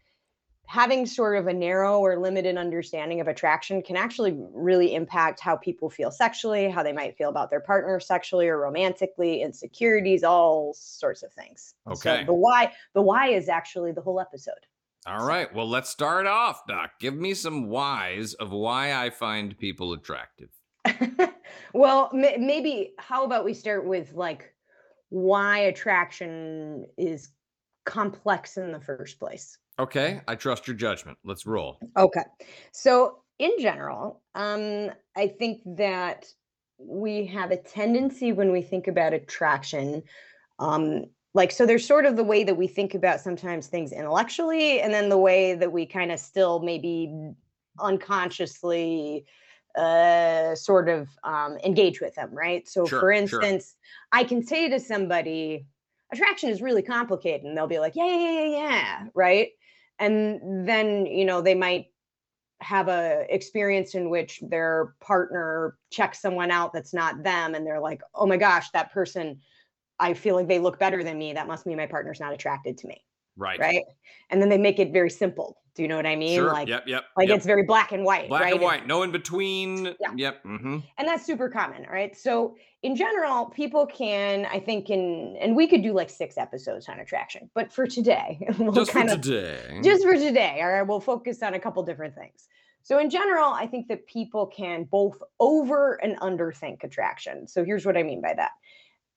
having 0.73 1.05
sort 1.05 1.37
of 1.37 1.49
a 1.49 1.53
narrow 1.53 1.99
or 2.01 2.19
limited 2.19 2.57
understanding 2.57 3.21
of 3.21 3.29
attraction 3.29 3.83
can 3.83 3.95
actually 3.95 4.35
really 4.55 4.95
impact 4.95 5.39
how 5.39 5.55
people 5.55 5.91
feel 5.91 6.11
sexually, 6.11 6.71
how 6.71 6.83
they 6.83 6.95
might 6.95 7.15
feel 7.15 7.29
about 7.29 7.51
their 7.51 7.61
partner 7.61 8.01
sexually 8.01 8.49
or 8.49 8.59
romantically, 8.59 9.43
insecurities, 9.43 10.25
all 10.25 10.73
sorts 10.73 11.23
of 11.23 11.31
things. 11.35 11.75
Okay. 11.87 12.21
So 12.21 12.25
the 12.25 12.33
why, 12.33 12.73
the 12.95 13.03
why 13.03 13.29
is 13.29 13.51
actually 13.51 13.93
the 13.93 14.01
whole 14.01 14.19
episode. 14.19 14.55
All 15.05 15.27
right. 15.27 15.55
Well, 15.55 15.69
let's 15.69 15.91
start 15.91 16.27
off, 16.27 16.67
Doc. 16.67 16.93
Give 16.99 17.15
me 17.15 17.35
some 17.35 17.69
whys 17.69 18.33
of 18.33 18.51
why 18.51 18.95
I 18.95 19.11
find 19.11 19.59
people 19.59 19.93
attractive. 19.93 20.49
well, 21.75 22.09
ma- 22.15 22.39
maybe 22.39 22.95
how 22.97 23.27
about 23.27 23.45
we 23.45 23.53
start 23.53 23.85
with 23.85 24.15
like 24.15 24.55
why 25.11 25.59
attraction 25.59 26.87
is 26.97 27.29
complex 27.85 28.57
in 28.57 28.73
the 28.73 28.81
first 28.81 29.19
place. 29.19 29.59
Okay. 29.79 30.21
I 30.29 30.35
trust 30.35 30.67
your 30.67 30.77
judgment. 30.77 31.19
Let's 31.25 31.47
roll. 31.47 31.79
Okay. 31.97 32.25
So, 32.73 33.19
in 33.39 33.53
general, 33.59 34.23
um 34.35 34.91
I 35.17 35.29
think 35.29 35.63
that 35.77 36.27
we 36.79 37.27
have 37.27 37.51
a 37.51 37.57
tendency 37.57 38.33
when 38.33 38.51
we 38.53 38.63
think 38.63 38.89
about 38.89 39.13
attraction 39.15 40.03
um 40.59 41.05
like 41.35 41.51
so 41.51 41.65
there's 41.65 41.87
sort 41.87 42.05
of 42.05 42.17
the 42.17 42.25
way 42.25 42.45
that 42.45 42.57
we 42.57 42.67
think 42.67 42.95
about 42.95 43.21
sometimes 43.21 43.67
things 43.69 43.93
intellectually 43.93 44.81
and 44.81 44.93
then 44.93 45.09
the 45.09 45.19
way 45.19 45.55
that 45.55 45.73
we 45.73 45.87
kind 45.87 46.11
of 46.13 46.19
still 46.19 46.61
maybe 46.61 47.13
unconsciously 47.79 49.25
uh 49.77 50.55
sort 50.55 50.89
of 50.89 51.09
um 51.25 51.57
engage 51.65 52.01
with 52.01 52.15
them 52.15 52.31
right 52.33 52.69
so 52.69 52.85
Sure, 52.85 53.01
for 53.01 53.13
sure. 53.13 53.15
instance 53.15 53.77
i 54.13 54.25
can 54.25 54.43
say 54.43 54.69
to 54.69 54.79
somebody 54.79 55.67
attraction 56.13 56.51
is 56.51 56.61
really 56.61 56.83
complicated 56.83 57.45
and 57.45 57.57
they'll 57.57 57.67
be 57.67 57.79
like 57.79 57.97
yeah 57.97 58.07
yeah 58.07 58.31
yeah, 58.31 58.47
yeah 58.47 59.05
right 59.15 59.51
and 60.03 60.69
then 60.69 61.07
you 61.07 61.25
know 61.25 61.41
they 61.41 61.55
might 61.55 61.87
have 62.61 62.89
a 62.89 63.25
experience 63.29 63.95
in 63.95 64.11
which 64.11 64.41
their 64.49 64.95
partner 65.01 65.77
checks 65.91 66.21
someone 66.21 66.51
out 66.51 66.73
that's 66.73 66.95
not 66.95 67.23
them 67.23 67.55
and 67.55 67.67
they're 67.67 67.81
like 67.81 68.03
oh 68.15 68.27
my 68.27 68.37
gosh 68.37 68.71
that 68.71 68.93
person 68.93 69.41
i 69.99 70.13
feel 70.15 70.35
like 70.35 70.49
they 70.49 70.59
look 70.59 70.79
better 70.79 71.03
than 71.05 71.19
me. 71.19 71.33
That 71.33 71.47
must 71.47 71.65
mean 71.65 71.77
my 71.77 71.87
partner's 71.87 72.21
not 72.21 72.33
attracted 72.33 72.77
to 72.79 72.89
me. 72.89 73.03
Right. 73.37 73.59
right? 73.59 73.85
And 74.29 74.43
then 74.43 74.49
they 74.49 74.59
make 74.59 74.79
it 74.79 74.93
very 74.93 75.09
simple 75.09 75.57
do 75.75 75.83
you 75.83 75.89
know 75.89 75.97
what 75.97 76.07
i 76.07 76.15
mean 76.17 76.35
Sure. 76.37 76.53
like 76.53 76.69
yep. 76.69 76.85
Yep. 76.87 77.05
like 77.17 77.29
yep. 77.29 77.37
it's 77.39 77.47
very 77.47 77.63
black 77.65 77.93
and 77.93 78.05
white 78.05 78.29
black 78.29 78.43
right 78.43 78.53
and 78.53 78.63
It's- 78.63 78.71
white. 78.81 78.87
No 78.87 79.03
in 79.03 79.11
between. 79.13 79.87
Yeah. 80.01 80.13
Yep. 80.17 80.45
Mm-hmm. 80.45 80.79
and 80.99 81.09
that's 81.09 81.25
super 81.25 81.49
common 81.49 81.85
right 81.91 82.17
so 82.17 82.57
in 82.83 82.97
general 82.97 83.47
people 83.47 83.87
can 83.87 84.47
i 84.47 84.59
think 84.59 84.91
in 84.91 85.37
and 85.41 85.55
we 85.57 85.67
could 85.67 85.83
do 85.83 85.93
like 85.93 86.11
six 86.11 86.37
episodes 86.39 86.89
on 86.89 86.99
attraction 87.01 87.49
but 87.55 87.73
for 87.73 87.87
today 87.87 88.39
we'll 88.59 88.73
Just 88.73 88.91
for 88.93 89.01
of 89.01 89.21
today. 89.21 89.81
just 89.83 90.03
for 90.05 90.15
today 90.15 90.61
all 90.63 90.69
right 90.71 90.83
we'll 90.83 91.01
focus 91.01 91.43
on 91.43 91.55
a 91.55 91.61
couple 91.61 91.83
different 91.83 92.15
things 92.15 92.49
so 92.83 92.99
in 92.99 93.09
general 93.11 93.51
i 93.53 93.67
think 93.67 93.87
that 93.89 94.07
people 94.07 94.47
can 94.47 94.85
both 94.85 95.17
over 95.41 95.95
and 96.03 96.19
underthink 96.21 96.83
attraction 96.85 97.47
so 97.47 97.65
here's 97.65 97.87
what 97.87 97.97
i 97.97 98.03
mean 98.03 98.21
by 98.21 98.35
that 98.35 98.51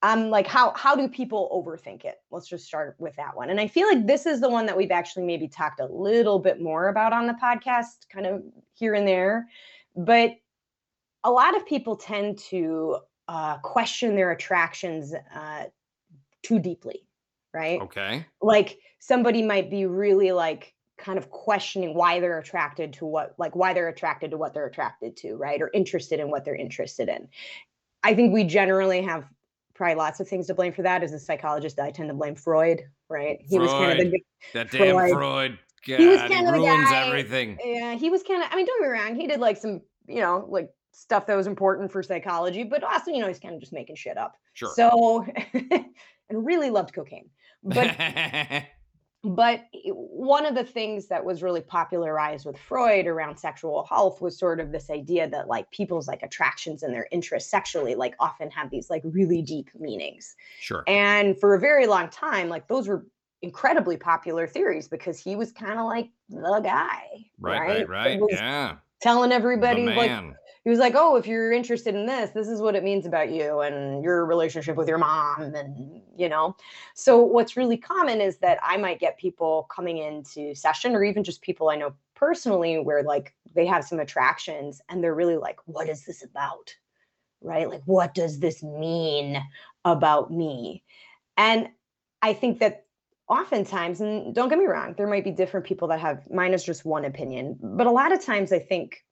um 0.06 0.30
like 0.30 0.48
how 0.48 0.72
how 0.76 0.96
do 0.96 1.08
people 1.08 1.50
overthink 1.52 2.06
it? 2.06 2.16
Let's 2.32 2.48
just 2.48 2.66
start 2.66 2.96
with 3.00 3.16
that 3.16 3.36
one. 3.36 3.50
And 3.50 3.60
i 3.60 3.68
feel 3.68 3.88
like 3.88 4.06
this 4.06 4.26
is 4.26 4.40
the 4.40 4.50
one 4.50 4.66
that 4.68 4.78
we've 4.78 4.92
actually 4.92 5.26
maybe 5.26 5.48
talked 5.48 5.80
a 5.80 5.86
little 5.86 6.40
bit 6.40 6.62
more 6.62 6.90
about 6.90 7.14
on 7.14 7.28
the 7.28 7.34
podcast 7.34 8.08
kind 8.12 8.26
of 8.26 8.44
here 8.74 8.94
and 8.94 9.08
there. 9.08 9.48
But 9.96 10.36
a 11.24 11.32
lot 11.32 11.56
of 11.56 11.66
people 11.66 11.96
tend 11.96 12.38
to 12.50 12.98
uh, 13.28 13.58
question 13.58 14.16
their 14.16 14.32
attractions 14.32 15.14
uh, 15.34 15.64
too 16.44 16.60
deeply 16.60 17.06
right? 17.56 17.82
Okay. 17.82 18.26
like 18.42 18.78
somebody 19.00 19.42
might 19.42 19.72
be 19.72 19.86
really 19.86 20.32
like 20.34 20.74
kind 20.98 21.18
of 21.18 21.30
questioning 21.30 21.94
why 21.94 22.20
they're 22.20 22.38
attracted 22.38 22.94
to 22.94 23.06
what 23.06 23.34
like 23.38 23.56
why 23.56 23.74
they're 23.74 23.88
attracted 23.88 24.32
to 24.32 24.38
what 24.38 24.54
they're 24.54 24.68
attracted 24.68 25.16
to 25.18 25.36
right? 25.36 25.62
Or 25.62 25.70
interested 25.74 26.20
in 26.20 26.30
what 26.30 26.44
they're 26.46 26.56
interested 26.56 27.08
in. 27.08 27.28
I 28.04 28.14
think 28.14 28.34
we 28.34 28.44
generally 28.44 29.02
have 29.02 29.26
probably 29.76 29.96
lots 29.96 30.20
of 30.20 30.28
things 30.28 30.48
to 30.48 30.54
blame 30.56 30.74
for 30.74 30.82
that 30.82 31.04
as 31.04 31.14
a 31.14 31.20
psychologist 31.20 31.80
i 31.80 31.92
tend 31.92 32.10
to 32.10 32.16
blame 32.16 32.34
freud 32.36 32.82
right 33.10 33.40
he 33.42 33.60
was 33.60 33.70
kind 33.72 33.92
of 33.92 33.98
the 34.00 34.10
Freud. 34.10 34.22
That 34.54 34.72
damn 34.72 34.96
Freud. 34.96 35.12
Freud. 35.14 35.60
God, 35.88 36.00
He 36.00 36.08
was 36.08 36.22
he 36.22 36.28
kinda 36.30 36.52
the 36.52 36.58
ruins 36.58 36.90
guy- 36.90 37.08
everything. 37.08 37.58
yeah 37.64 37.94
he 37.94 38.10
was 38.10 38.24
kind 38.24 38.42
of 38.42 38.50
i 38.52 38.56
mean 38.56 38.66
don't 38.66 38.82
get 38.82 38.90
me 38.92 38.98
wrong 39.00 39.16
he 39.16 39.28
did 39.28 39.40
like 39.40 39.58
some 39.58 39.82
you 40.08 40.22
know 40.22 40.46
like 40.50 40.70
stuff 40.98 41.28
that 41.28 41.36
was 41.36 41.46
important 41.46 41.92
for 41.92 42.02
psychology, 42.02 42.64
but 42.64 42.82
also, 42.82 43.12
you 43.12 43.20
know, 43.20 43.28
he's 43.28 43.38
kind 43.38 43.54
of 43.54 43.60
just 43.60 43.74
making 43.74 43.98
shit 43.98 44.18
up. 44.18 44.38
Sure. 44.54 44.72
So, 44.78 45.26
and 45.54 45.86
really 46.30 46.70
loved 46.70 46.94
cocaine. 46.96 47.30
But 47.66 47.94
but 49.26 49.62
one 49.92 50.46
of 50.46 50.54
the 50.56 50.64
things 50.64 51.08
that 51.08 51.26
was 51.26 51.42
really 51.42 51.62
popularized 51.62 52.46
with 52.46 52.58
Freud 52.58 53.08
around 53.08 53.38
sexual 53.38 53.86
health 53.86 54.22
was 54.22 54.38
sort 54.38 54.60
of 54.60 54.72
this 54.72 54.90
idea 54.90 55.28
that 55.30 55.48
like 55.48 55.70
people's 55.72 56.08
like 56.08 56.22
attractions 56.22 56.84
and 56.84 56.94
their 56.94 57.08
interests 57.12 57.50
sexually 57.50 57.96
like 57.96 58.16
often 58.20 58.52
have 58.52 58.70
these 58.70 58.90
like 58.90 59.02
really 59.04 59.42
deep 59.42 59.70
meanings. 59.80 60.36
sure. 60.60 60.84
And 60.88 61.40
for 61.40 61.56
a 61.56 61.60
very 61.60 61.88
long 61.88 62.10
time, 62.10 62.50
like 62.50 62.68
those 62.68 62.88
were 62.88 63.06
incredibly 63.42 63.98
popular 63.98 64.48
theories 64.48 64.88
because 64.88 65.20
he 65.20 65.36
was 65.36 65.52
kind 65.52 65.80
of 65.80 65.86
like 65.86 66.10
the 66.30 66.60
guy, 66.64 67.26
Right, 67.40 67.60
right, 67.60 67.90
right? 67.90 68.20
right. 68.20 68.30
Yeah. 68.32 68.76
telling 69.02 69.32
everybody 69.32 69.86
like. 69.88 70.12
He 70.66 70.72
was 70.72 70.80
like, 70.80 70.96
"Oh, 70.98 71.16
if 71.16 71.28
you're 71.28 71.52
interested 71.54 71.96
in 71.96 72.08
this, 72.08 72.32
this 72.32 72.48
is 72.48 72.60
what 72.60 72.76
it 72.76 72.84
means 72.84 73.06
about 73.06 73.32
you 73.32 73.62
and 73.62 74.04
your 74.04 74.26
relationship 74.26 74.76
with 74.76 74.90
your 74.90 74.98
mom 74.98 75.54
and, 75.56 76.02
you 76.18 76.28
know." 76.28 76.56
So 76.96 77.22
what's 77.22 77.56
really 77.56 77.78
common 77.78 78.20
is 78.20 78.40
that 78.40 78.60
I 78.64 78.76
might 78.78 79.00
get 79.00 79.18
people 79.18 79.68
coming 79.74 80.00
into 80.00 80.56
session 80.56 80.96
or 80.96 81.04
even 81.04 81.24
just 81.24 81.42
people 81.44 81.70
I 81.70 81.76
know 81.78 81.94
personally 82.16 82.80
where 82.80 83.04
like 83.04 83.36
they 83.54 83.66
have 83.68 83.86
some 83.86 84.00
attractions 84.00 84.82
and 84.90 85.04
they're 85.04 85.16
really 85.16 85.38
like, 85.38 85.60
"What 85.66 85.88
is 85.88 86.04
this 86.06 86.24
about?" 86.24 86.76
Right? 87.42 87.70
Like, 87.70 87.84
"What 87.86 88.16
does 88.16 88.40
this 88.40 88.64
mean 88.64 89.42
about 89.86 90.32
me?" 90.32 90.84
And 91.38 91.70
I 92.24 92.34
think 92.34 92.60
that 92.60 92.86
oftentimes 93.30 94.02
and 94.02 94.34
don't 94.34 94.50
get 94.50 94.60
me 94.60 94.66
wrong, 94.66 94.96
there 94.98 95.08
might 95.08 95.24
be 95.24 95.32
different 95.32 95.66
people 95.66 95.88
that 95.90 96.00
have 96.00 96.30
mine 96.32 96.54
is 96.56 96.64
just 96.64 96.86
one 96.86 97.06
opinion, 97.06 97.58
but 97.62 97.88
a 97.88 97.92
lot 97.92 98.12
of 98.12 98.24
times 98.24 98.52
I 98.52 98.60
think 98.60 99.04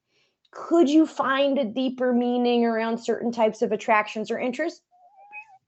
could 0.53 0.89
you 0.89 1.05
find 1.05 1.57
a 1.57 1.65
deeper 1.65 2.13
meaning 2.13 2.65
around 2.65 2.97
certain 2.97 3.31
types 3.31 3.61
of 3.61 3.71
attractions 3.71 4.29
or 4.31 4.39
interests? 4.39 4.81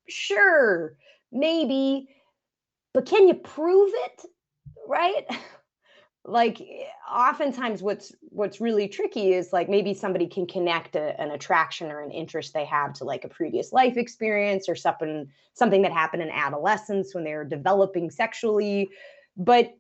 Sure, 0.08 0.96
maybe, 1.32 2.08
but 2.94 3.06
can 3.06 3.28
you 3.28 3.34
prove 3.34 3.92
it? 3.94 4.22
Right? 4.88 5.26
Like 6.28 6.60
oftentimes 7.08 7.84
what's 7.84 8.12
what's 8.30 8.60
really 8.60 8.88
tricky 8.88 9.34
is 9.34 9.54
like 9.54 9.70
maybe 9.70 9.94
somebody 9.94 10.26
can 10.26 10.48
connect 10.48 10.96
a, 10.96 11.22
an 11.22 11.30
attraction 11.30 11.92
or 11.92 12.02
an 12.02 12.10
interest 12.10 12.52
they 12.52 12.66
have 12.66 12.94
to 12.94 13.04
like 13.04 13.26
a 13.26 13.30
previous 13.30 13.72
life 13.72 13.96
experience 13.96 14.68
or 14.68 14.76
something 14.76 15.28
something 15.54 15.84
that 15.84 15.92
happened 15.92 16.24
in 16.24 16.32
adolescence 16.32 17.14
when 17.14 17.24
they 17.24 17.36
were 17.36 17.46
developing 17.46 18.10
sexually, 18.10 18.90
but 19.38 19.78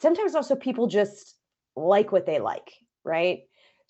sometimes 0.00 0.34
also 0.34 0.56
people 0.56 0.88
just 0.88 1.36
like 1.76 2.10
what 2.10 2.26
they 2.26 2.40
like, 2.40 2.72
right? 3.04 3.42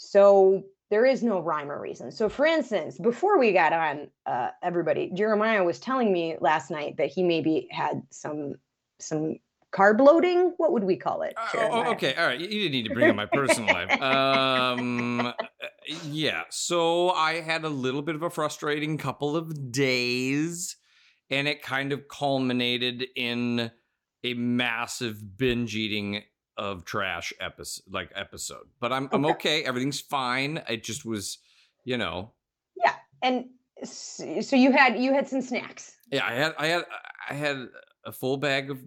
So 0.08 0.64
there 0.90 1.06
is 1.06 1.22
no 1.22 1.40
rhyme 1.40 1.70
or 1.70 1.80
reason. 1.80 2.12
So, 2.12 2.28
for 2.28 2.44
instance, 2.44 2.98
before 2.98 3.38
we 3.38 3.52
got 3.52 3.72
on, 3.72 4.08
uh, 4.26 4.48
everybody, 4.62 5.10
Jeremiah 5.14 5.64
was 5.64 5.78
telling 5.80 6.12
me 6.12 6.36
last 6.40 6.70
night 6.70 6.96
that 6.98 7.06
he 7.08 7.22
maybe 7.22 7.68
had 7.70 8.02
some 8.10 8.56
some 8.98 9.36
carb 9.72 10.00
loading. 10.00 10.52
What 10.58 10.72
would 10.72 10.84
we 10.84 10.96
call 10.96 11.22
it? 11.22 11.34
Uh, 11.36 11.68
oh, 11.70 11.90
okay, 11.92 12.14
all 12.14 12.26
right. 12.26 12.38
You 12.38 12.46
didn't 12.46 12.72
need 12.72 12.88
to 12.88 12.94
bring 12.94 13.08
up 13.08 13.16
my 13.16 13.26
personal 13.26 13.72
life. 13.72 14.00
Um, 14.02 15.20
uh, 15.20 15.32
yeah. 16.04 16.42
So 16.50 17.10
I 17.10 17.40
had 17.40 17.64
a 17.64 17.68
little 17.68 18.02
bit 18.02 18.14
of 18.14 18.22
a 18.22 18.30
frustrating 18.30 18.98
couple 18.98 19.36
of 19.36 19.72
days, 19.72 20.76
and 21.30 21.48
it 21.48 21.62
kind 21.62 21.92
of 21.92 22.08
culminated 22.08 23.06
in 23.16 23.70
a 24.24 24.34
massive 24.34 25.38
binge 25.38 25.74
eating 25.74 26.22
of 26.56 26.84
trash 26.84 27.32
episode, 27.40 27.84
like 27.90 28.10
episode. 28.14 28.66
But 28.80 28.92
I'm 28.92 29.08
I'm 29.12 29.24
Okay. 29.24 29.34
okay. 29.34 29.64
Everything's 29.64 30.00
fine. 30.00 30.62
It 30.68 30.84
just 30.84 31.04
was, 31.04 31.38
you 31.84 31.96
know, 31.96 32.32
Yeah, 32.76 32.94
and 33.22 33.46
so 33.84 34.56
you 34.56 34.72
had 34.72 34.98
you 34.98 35.12
had 35.12 35.26
some 35.28 35.42
snacks. 35.42 35.96
Yeah, 36.10 36.26
I 36.26 36.32
had 36.34 36.54
I 36.58 36.66
had 36.66 36.84
I 37.30 37.34
had 37.34 37.68
a 38.04 38.12
full 38.12 38.36
bag 38.36 38.70
of 38.70 38.78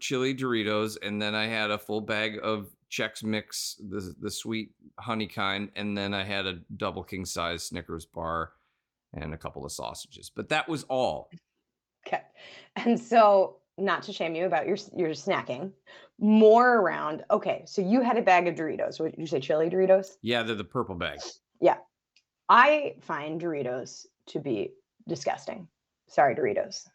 chili 0.00 0.34
Doritos, 0.34 0.96
and 1.02 1.20
then 1.20 1.34
I 1.34 1.46
had 1.46 1.70
a 1.70 1.78
full 1.78 2.00
bag 2.00 2.38
of 2.42 2.74
Chex 2.90 3.24
Mix, 3.24 3.80
the 3.88 4.14
the 4.20 4.30
sweet 4.30 4.70
honey 4.98 5.26
kind, 5.26 5.70
and 5.76 5.96
then 5.96 6.12
I 6.14 6.24
had 6.24 6.46
a 6.46 6.58
double 6.76 7.02
king 7.02 7.24
size 7.24 7.62
Snickers 7.64 8.04
bar 8.06 8.52
and 9.14 9.32
a 9.34 9.38
couple 9.38 9.64
of 9.64 9.72
sausages. 9.72 10.30
But 10.34 10.48
that 10.50 10.68
was 10.68 10.84
all. 10.84 11.30
Okay, 12.06 12.22
and 12.76 12.98
so 13.00 13.58
not 13.78 14.02
to 14.04 14.12
shame 14.12 14.34
you 14.34 14.46
about 14.46 14.66
your 14.66 14.76
your 14.96 15.10
snacking, 15.10 15.72
more 16.18 16.76
around. 16.78 17.24
Okay, 17.30 17.62
so 17.66 17.80
you 17.82 18.00
had 18.02 18.16
a 18.18 18.22
bag 18.22 18.46
of 18.48 18.54
Doritos. 18.54 19.00
What 19.00 19.12
did 19.12 19.20
you 19.20 19.26
say? 19.26 19.40
Chili 19.40 19.68
Doritos. 19.70 20.08
Yeah, 20.22 20.42
they're 20.42 20.54
the 20.56 20.64
purple 20.64 20.94
bag. 20.94 21.18
Yeah. 21.60 21.76
I 22.48 22.96
find 23.00 23.40
Doritos 23.40 24.04
to 24.28 24.40
be 24.40 24.70
disgusting. 25.08 25.68
Sorry, 26.08 26.34
Doritos. 26.34 26.86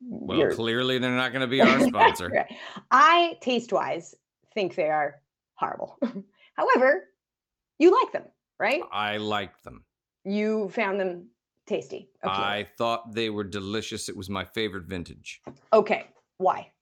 Well, 0.00 0.38
You're- 0.38 0.54
clearly 0.54 0.98
they're 0.98 1.10
not 1.16 1.32
going 1.32 1.42
to 1.42 1.46
be 1.46 1.60
our 1.60 1.80
sponsor. 1.88 2.28
Right. 2.28 2.52
I 2.90 3.36
taste 3.40 3.72
wise 3.72 4.14
think 4.54 4.74
they 4.74 4.88
are 4.90 5.20
horrible. 5.54 5.98
However, 6.56 7.04
you 7.78 7.90
like 8.02 8.12
them, 8.12 8.24
right? 8.58 8.82
I 8.92 9.16
like 9.18 9.62
them. 9.62 9.84
You 10.24 10.68
found 10.70 10.98
them 11.00 11.28
tasty. 11.66 12.10
Okay. 12.24 12.32
I 12.32 12.68
thought 12.78 13.14
they 13.14 13.30
were 13.30 13.44
delicious. 13.44 14.08
It 14.08 14.16
was 14.16 14.28
my 14.30 14.44
favorite 14.44 14.84
vintage. 14.86 15.40
okay. 15.72 16.08
Why? 16.38 16.72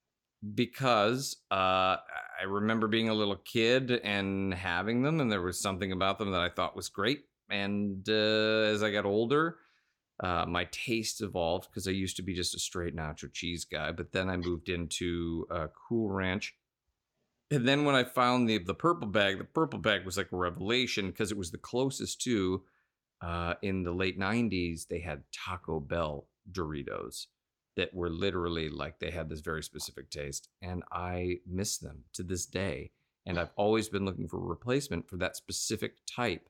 because 0.55 1.37
uh, 1.51 1.97
I 1.97 2.45
remember 2.47 2.89
being 2.89 3.09
a 3.09 3.15
little 3.15 3.37
kid 3.37 3.91
and 3.91 4.53
having 4.53 5.03
them, 5.03 5.21
and 5.21 5.31
there 5.31 5.43
was 5.43 5.61
something 5.61 5.93
about 5.93 6.19
them 6.19 6.33
that 6.33 6.41
I 6.41 6.49
thought 6.49 6.77
was 6.77 6.89
great. 6.89 7.25
And 7.49 8.07
uh, 8.09 8.73
as 8.73 8.83
I 8.83 8.91
got 8.91 9.05
older, 9.05 9.59
uh, 10.23 10.47
my 10.47 10.67
taste 10.73 11.21
evolved 11.21 11.69
because 11.71 11.87
I 11.87 11.93
used 11.93 12.17
to 12.17 12.23
be 12.23 12.35
just 12.35 12.55
a 12.55 12.59
straight 12.59 12.97
nacho 12.97 13.33
cheese 13.33 13.65
guy, 13.65 13.93
but 13.93 14.13
then 14.13 14.29
I 14.29 14.37
moved 14.37 14.69
into 14.69 15.47
uh, 15.51 15.69
Cool 15.89 16.11
Ranch. 16.11 16.55
And 17.51 17.69
then 17.69 17.85
when 17.85 17.95
I 17.95 18.05
found 18.05 18.49
the 18.49 18.59
the 18.59 18.75
purple 18.75 19.09
bag, 19.09 19.39
the 19.39 19.45
purple 19.45 19.79
bag 19.79 20.05
was 20.07 20.17
like 20.17 20.33
a 20.33 20.37
revelation 20.37 21.09
because 21.09 21.31
it 21.31 21.39
was 21.39 21.51
the 21.51 21.59
closest 21.59 22.23
to 22.23 22.63
uh, 23.21 23.55
in 23.63 23.85
the 23.85 23.93
late 23.93 24.19
'90s. 24.19 24.89
They 24.89 25.01
had 25.01 25.25
Taco 25.33 25.79
Bell 25.79 26.27
Doritos 26.51 27.27
that 27.77 27.95
were 27.95 28.11
literally 28.11 28.69
like 28.69 28.99
they 28.99 29.11
had 29.11 29.29
this 29.29 29.41
very 29.41 29.63
specific 29.63 30.11
taste 30.11 30.49
and 30.61 30.83
i 30.93 31.37
miss 31.47 31.79
them 31.79 32.05
to 32.13 32.23
this 32.23 32.47
day 32.47 32.91
and 33.27 33.39
i've 33.39 33.53
always 33.57 33.89
been 33.89 34.05
looking 34.05 34.29
for 34.29 34.39
a 34.39 34.47
replacement 34.47 35.09
for 35.09 35.17
that 35.17 35.37
specific 35.37 35.97
type 36.07 36.49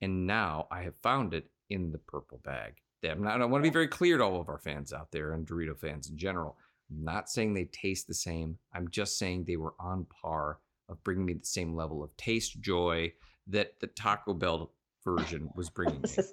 and 0.00 0.26
now 0.26 0.66
i 0.70 0.82
have 0.82 0.96
found 1.02 1.34
it 1.34 1.50
in 1.70 1.92
the 1.92 1.98
purple 1.98 2.40
bag. 2.44 2.74
I'm 3.04 3.22
not 3.22 3.40
i 3.40 3.44
want 3.44 3.62
to 3.62 3.70
be 3.70 3.72
very 3.72 3.88
clear 3.88 4.18
to 4.18 4.24
all 4.24 4.40
of 4.40 4.48
our 4.48 4.58
fans 4.58 4.92
out 4.92 5.12
there 5.12 5.32
and 5.32 5.46
dorito 5.46 5.78
fans 5.78 6.10
in 6.10 6.18
general 6.18 6.56
i'm 6.90 7.04
not 7.04 7.30
saying 7.30 7.54
they 7.54 7.66
taste 7.66 8.06
the 8.06 8.14
same 8.14 8.58
i'm 8.74 8.88
just 8.88 9.18
saying 9.18 9.44
they 9.44 9.56
were 9.56 9.74
on 9.78 10.06
par 10.06 10.58
of 10.88 11.02
bringing 11.04 11.26
me 11.26 11.34
the 11.34 11.44
same 11.44 11.74
level 11.74 12.02
of 12.02 12.16
taste 12.16 12.60
joy 12.60 13.12
that 13.46 13.78
the 13.80 13.86
taco 13.86 14.34
bell 14.34 14.72
version 15.16 15.48
was 15.54 15.70
bringing 15.76 16.00
me 16.00 16.08
is- 16.16 16.32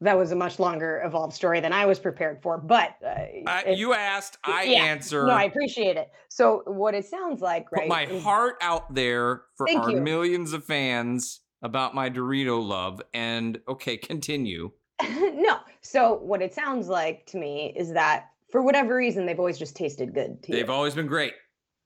that 0.00 0.16
was 0.16 0.32
a 0.32 0.36
much 0.36 0.58
longer 0.58 1.02
evolved 1.04 1.34
story 1.34 1.60
than 1.60 1.72
I 1.72 1.86
was 1.86 1.98
prepared 1.98 2.42
for, 2.42 2.58
but 2.58 2.96
uh, 3.04 3.08
uh, 3.46 3.62
it- 3.66 3.78
you 3.78 3.94
asked 3.94 4.38
i 4.44 4.62
yeah, 4.64 4.84
answer 4.84 5.26
no, 5.26 5.32
I 5.32 5.44
appreciate 5.44 5.96
it. 5.96 6.10
So 6.28 6.62
what 6.66 6.94
it 6.94 7.06
sounds 7.06 7.40
like, 7.40 7.68
put 7.68 7.80
right? 7.80 7.88
my 7.88 8.06
is- 8.06 8.22
heart 8.22 8.56
out 8.60 8.94
there 8.94 9.42
for 9.56 9.66
Thank 9.66 9.84
our 9.84 9.90
you. 9.92 10.00
millions 10.00 10.52
of 10.52 10.64
fans 10.64 11.40
about 11.62 11.94
my 11.94 12.10
Dorito 12.10 12.62
love. 12.62 13.00
And 13.14 13.58
okay, 13.68 13.96
continue. 13.96 14.70
no. 15.02 15.58
So 15.80 16.14
what 16.22 16.42
it 16.42 16.52
sounds 16.54 16.88
like 16.88 17.26
to 17.26 17.38
me 17.38 17.72
is 17.76 17.92
that 17.94 18.26
for 18.52 18.62
whatever 18.62 18.94
reason, 18.94 19.26
they've 19.26 19.38
always 19.38 19.58
just 19.58 19.74
tasted 19.74 20.14
good 20.14 20.42
to 20.44 20.52
They've 20.52 20.66
you. 20.66 20.72
always 20.72 20.94
been 20.94 21.06
great. 21.06 21.32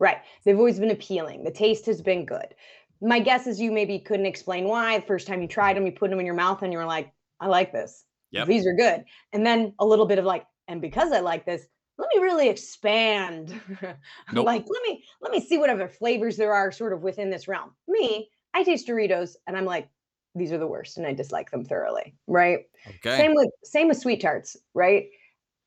Right. 0.00 0.18
They've 0.44 0.58
always 0.58 0.78
been 0.78 0.90
appealing. 0.90 1.42
The 1.44 1.50
taste 1.50 1.86
has 1.86 2.00
been 2.02 2.24
good. 2.24 2.54
My 3.00 3.20
guess 3.20 3.46
is 3.46 3.60
you 3.60 3.70
maybe 3.70 3.98
couldn't 3.98 4.26
explain 4.26 4.64
why. 4.64 4.98
The 4.98 5.06
first 5.06 5.26
time 5.26 5.40
you 5.42 5.48
tried 5.48 5.76
them, 5.76 5.86
you 5.86 5.92
put 5.92 6.10
them 6.10 6.20
in 6.20 6.26
your 6.26 6.34
mouth 6.34 6.62
and 6.62 6.72
you 6.72 6.78
were 6.78 6.84
like, 6.84 7.12
I 7.40 7.46
like 7.46 7.72
this. 7.72 8.04
Yep. 8.32 8.48
These 8.48 8.66
are 8.66 8.74
good. 8.74 9.04
And 9.32 9.46
then 9.46 9.74
a 9.78 9.86
little 9.86 10.06
bit 10.06 10.18
of 10.18 10.24
like, 10.24 10.44
and 10.66 10.80
because 10.80 11.12
I 11.12 11.20
like 11.20 11.46
this, 11.46 11.66
let 11.96 12.08
me 12.14 12.22
really 12.22 12.48
expand. 12.48 13.60
Nope. 14.32 14.46
like, 14.46 14.64
let 14.68 14.82
me 14.82 15.02
let 15.20 15.32
me 15.32 15.40
see 15.40 15.58
what 15.58 15.70
other 15.70 15.88
flavors 15.88 16.36
there 16.36 16.52
are 16.52 16.70
sort 16.70 16.92
of 16.92 17.02
within 17.02 17.30
this 17.30 17.48
realm. 17.48 17.70
Me, 17.86 18.28
I 18.54 18.62
taste 18.62 18.86
Doritos 18.86 19.36
and 19.46 19.56
I'm 19.56 19.64
like, 19.64 19.88
these 20.34 20.52
are 20.52 20.58
the 20.58 20.66
worst, 20.66 20.98
and 20.98 21.06
I 21.06 21.12
dislike 21.12 21.50
them 21.50 21.64
thoroughly. 21.64 22.14
Right. 22.26 22.60
Okay. 22.86 23.16
Same 23.16 23.34
with 23.34 23.48
same 23.64 23.88
with 23.88 24.02
SweeTarts, 24.02 24.56
right? 24.74 25.06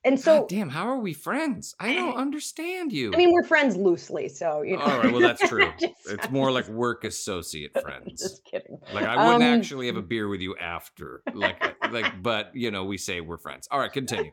And 0.03 0.19
so 0.19 0.39
God 0.39 0.49
damn, 0.49 0.69
how 0.69 0.87
are 0.87 0.97
we 0.97 1.13
friends? 1.13 1.75
I 1.79 1.93
don't 1.93 2.15
understand 2.17 2.91
you. 2.91 3.13
I 3.13 3.17
mean, 3.17 3.31
we're 3.31 3.43
friends 3.43 3.75
loosely, 3.75 4.29
so 4.29 4.61
you 4.63 4.77
know. 4.77 4.83
All 4.83 4.97
right, 4.99 5.11
well, 5.11 5.21
that's 5.27 5.47
true. 5.47 5.71
It's 5.79 6.29
more 6.31 6.51
like 6.51 6.67
work 6.67 7.03
associate 7.03 7.79
friends. 7.81 8.21
Just 8.21 8.43
kidding. 8.45 8.79
Like 8.93 9.05
I 9.05 9.15
wouldn't 9.27 9.43
Um, 9.43 9.59
actually 9.59 9.87
have 9.87 9.97
a 9.97 10.01
beer 10.01 10.27
with 10.27 10.41
you 10.41 10.55
after. 10.57 11.21
Like 11.33 11.75
like 11.91 12.21
but 12.23 12.55
you 12.55 12.71
know, 12.71 12.85
we 12.85 12.97
say 12.97 13.21
we're 13.21 13.37
friends. 13.37 13.67
All 13.69 13.79
right, 13.79 13.91
continue. 13.93 14.31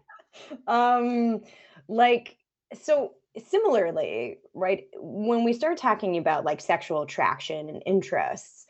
um 0.67 1.41
like 1.89 2.37
so 2.81 3.13
similarly 3.47 4.39
right 4.55 4.85
when 4.97 5.45
we 5.45 5.53
start 5.53 5.77
talking 5.79 6.17
about 6.19 6.45
like 6.45 6.61
sexual 6.61 7.03
attraction 7.03 7.69
and 7.69 7.83
interests 7.87 8.67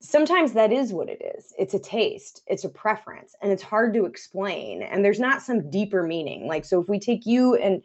sometimes 0.00 0.52
that 0.52 0.72
is 0.72 0.92
what 0.92 1.08
it 1.08 1.20
is. 1.36 1.52
It's 1.58 1.74
a 1.74 1.78
taste, 1.78 2.42
it's 2.46 2.64
a 2.64 2.68
preference, 2.68 3.34
and 3.42 3.50
it's 3.52 3.62
hard 3.62 3.94
to 3.94 4.06
explain. 4.06 4.82
And 4.82 5.04
there's 5.04 5.20
not 5.20 5.42
some 5.42 5.70
deeper 5.70 6.02
meaning. 6.02 6.46
Like, 6.46 6.64
so 6.64 6.80
if 6.80 6.88
we 6.88 7.00
take 7.00 7.26
you 7.26 7.54
and 7.56 7.82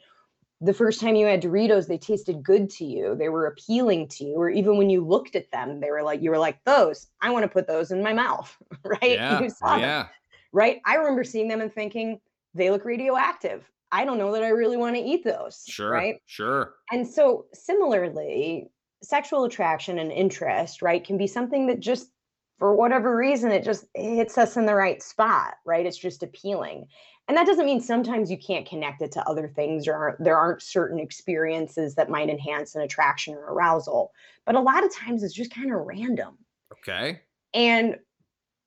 the 0.62 0.74
first 0.74 1.02
time 1.02 1.16
you 1.16 1.26
had 1.26 1.42
Doritos, 1.42 1.88
they 1.88 1.98
tasted 1.98 2.42
good 2.42 2.70
to 2.72 2.86
you, 2.86 3.16
they 3.16 3.30
were 3.30 3.48
appealing 3.48 4.08
to 4.10 4.26
you, 4.26 4.36
or 4.36 4.50
even 4.50 4.78
when 4.78 4.90
you 4.90 5.06
looked 5.06 5.36
at 5.36 5.52
them, 5.52 5.82
they 5.82 5.92
were 5.92 6.04
like, 6.04 6.22
you 6.22 6.30
were 6.30 6.38
like, 6.38 6.64
those, 6.64 7.08
I 7.22 7.32
want 7.32 7.44
to 7.44 7.50
put 7.50 7.68
those 7.68 7.92
in 7.92 8.02
my 8.02 8.14
mouth, 8.14 8.56
right? 8.86 9.02
Yeah. 9.04 9.42
You 9.42 9.50
saw 9.50 9.76
yeah. 9.76 10.04
them, 10.04 10.12
right? 10.54 10.82
I 10.86 10.96
remember 10.96 11.24
seeing 11.24 11.48
them 11.48 11.62
and 11.62 11.74
thinking, 11.74 12.20
they 12.54 12.70
look 12.70 12.86
radioactive. 12.86 13.70
I 13.92 14.06
don't 14.06 14.18
know 14.18 14.32
that 14.32 14.44
I 14.44 14.50
really 14.50 14.78
want 14.78 14.96
to 14.96 15.02
eat 15.02 15.24
those. 15.24 15.64
Sure. 15.68 15.92
Right. 15.92 16.16
Sure. 16.26 16.74
And 16.92 17.08
so, 17.08 17.46
similarly, 17.54 18.70
sexual 19.04 19.44
attraction 19.44 20.00
and 20.00 20.12
interest, 20.12 20.82
right, 20.82 21.04
can 21.04 21.18
be 21.18 21.28
something 21.28 21.68
that 21.68 21.80
just, 21.80 22.10
for 22.58 22.76
whatever 22.76 23.16
reason, 23.16 23.52
it 23.52 23.64
just 23.64 23.86
hits 23.94 24.38
us 24.38 24.56
in 24.58 24.66
the 24.66 24.76
right 24.76 25.04
spot, 25.04 25.56
right? 25.66 25.86
It's 25.86 25.98
just 25.98 26.24
appealing. 26.24 26.88
And 27.28 27.38
that 27.38 27.48
doesn't 27.48 27.66
mean 27.66 27.82
sometimes 27.82 28.32
you 28.32 28.38
can't 28.38 28.68
connect 28.68 29.02
it 29.02 29.12
to 29.14 29.28
other 29.28 29.48
things 29.48 29.88
or 29.88 29.94
aren't, 29.94 30.24
there 30.24 30.38
aren't 30.38 30.62
certain 30.62 31.00
experiences 31.00 31.96
that 31.96 32.10
might 32.10 32.30
enhance 32.30 32.76
an 32.76 32.82
attraction 32.82 33.34
or 33.34 33.54
arousal. 33.54 34.12
But 34.46 34.56
a 34.56 34.62
lot 34.62 34.84
of 34.84 34.94
times 34.94 35.24
it's 35.24 35.34
just 35.34 35.54
kind 35.54 35.74
of 35.74 35.82
random. 35.82 36.38
Okay. 36.74 37.22
And 37.54 37.98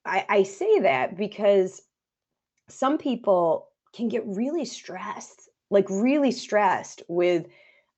I, 0.04 0.24
I 0.28 0.42
say 0.42 0.80
that 0.80 1.16
because 1.16 1.82
some 2.68 2.98
people 2.98 3.68
can 3.94 4.08
get 4.08 4.22
really 4.26 4.64
stressed, 4.64 5.48
like 5.70 5.86
really 5.90 6.32
stressed 6.32 7.02
with 7.08 7.46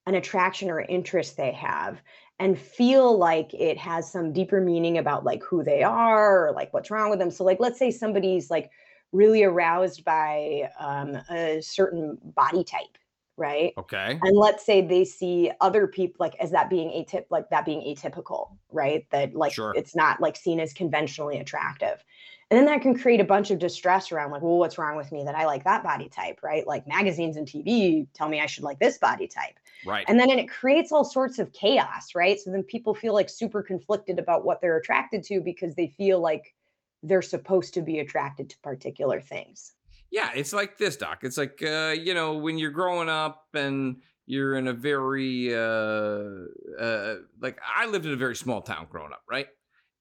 an 0.06 0.14
attraction 0.14 0.70
or 0.70 0.80
interest 0.80 1.36
they 1.36 1.52
have 1.52 2.00
and 2.38 2.58
feel 2.58 3.18
like 3.18 3.52
it 3.54 3.76
has 3.78 4.10
some 4.10 4.32
deeper 4.32 4.60
meaning 4.60 4.98
about 4.98 5.24
like 5.24 5.42
who 5.42 5.64
they 5.64 5.82
are 5.82 6.48
or 6.48 6.52
like 6.52 6.72
what's 6.72 6.90
wrong 6.90 7.10
with 7.10 7.18
them. 7.18 7.30
So 7.30 7.44
like 7.44 7.58
let's 7.60 7.78
say 7.78 7.90
somebody's 7.90 8.50
like 8.50 8.70
really 9.12 9.42
aroused 9.42 10.04
by 10.04 10.70
um, 10.78 11.18
a 11.30 11.60
certain 11.60 12.18
body 12.22 12.62
type, 12.62 12.98
right? 13.36 13.72
Okay. 13.76 14.18
And 14.22 14.36
let's 14.36 14.64
say 14.64 14.86
they 14.86 15.04
see 15.04 15.50
other 15.60 15.86
people 15.86 16.16
like 16.20 16.36
as 16.36 16.50
that 16.52 16.70
being 16.70 16.90
atyp 16.90 17.24
like 17.30 17.48
that 17.50 17.64
being 17.64 17.80
atypical, 17.80 18.56
right? 18.70 19.06
That 19.10 19.34
like 19.34 19.52
Sure. 19.52 19.72
it's 19.74 19.96
not 19.96 20.20
like 20.20 20.36
seen 20.36 20.60
as 20.60 20.72
conventionally 20.72 21.38
attractive. 21.38 22.04
And 22.50 22.56
then 22.56 22.66
that 22.66 22.80
can 22.80 22.98
create 22.98 23.20
a 23.20 23.24
bunch 23.24 23.50
of 23.50 23.58
distress 23.58 24.10
around 24.10 24.30
like, 24.30 24.40
well, 24.40 24.56
what's 24.56 24.78
wrong 24.78 24.96
with 24.96 25.12
me 25.12 25.24
that 25.24 25.34
I 25.34 25.44
like 25.44 25.64
that 25.64 25.82
body 25.82 26.08
type, 26.08 26.40
right? 26.42 26.66
Like 26.66 26.86
magazines 26.86 27.36
and 27.36 27.46
TV 27.46 28.06
tell 28.14 28.28
me 28.28 28.40
I 28.40 28.46
should 28.46 28.64
like 28.64 28.78
this 28.78 28.96
body 28.96 29.26
type. 29.26 29.58
Right. 29.86 30.04
And 30.08 30.18
then 30.18 30.30
and 30.30 30.40
it 30.40 30.48
creates 30.48 30.92
all 30.92 31.04
sorts 31.04 31.38
of 31.38 31.52
chaos, 31.52 32.14
right? 32.14 32.38
So 32.38 32.50
then 32.50 32.62
people 32.62 32.94
feel 32.94 33.14
like 33.14 33.28
super 33.28 33.62
conflicted 33.62 34.18
about 34.18 34.44
what 34.44 34.60
they're 34.60 34.76
attracted 34.76 35.22
to 35.24 35.40
because 35.40 35.74
they 35.74 35.88
feel 35.96 36.20
like 36.20 36.54
they're 37.02 37.22
supposed 37.22 37.74
to 37.74 37.82
be 37.82 38.00
attracted 38.00 38.50
to 38.50 38.58
particular 38.58 39.20
things. 39.20 39.74
Yeah, 40.10 40.30
it's 40.34 40.52
like 40.52 40.78
this, 40.78 40.96
Doc. 40.96 41.20
It's 41.22 41.38
like 41.38 41.62
uh, 41.62 41.94
you 41.98 42.14
know, 42.14 42.34
when 42.38 42.58
you're 42.58 42.70
growing 42.70 43.08
up 43.08 43.46
and 43.54 43.96
you're 44.26 44.56
in 44.56 44.68
a 44.68 44.72
very 44.72 45.54
uh, 45.54 46.44
uh 46.78 47.16
like 47.40 47.60
I 47.64 47.86
lived 47.86 48.06
in 48.06 48.12
a 48.12 48.16
very 48.16 48.36
small 48.36 48.62
town 48.62 48.86
growing 48.90 49.12
up, 49.12 49.22
right? 49.28 49.48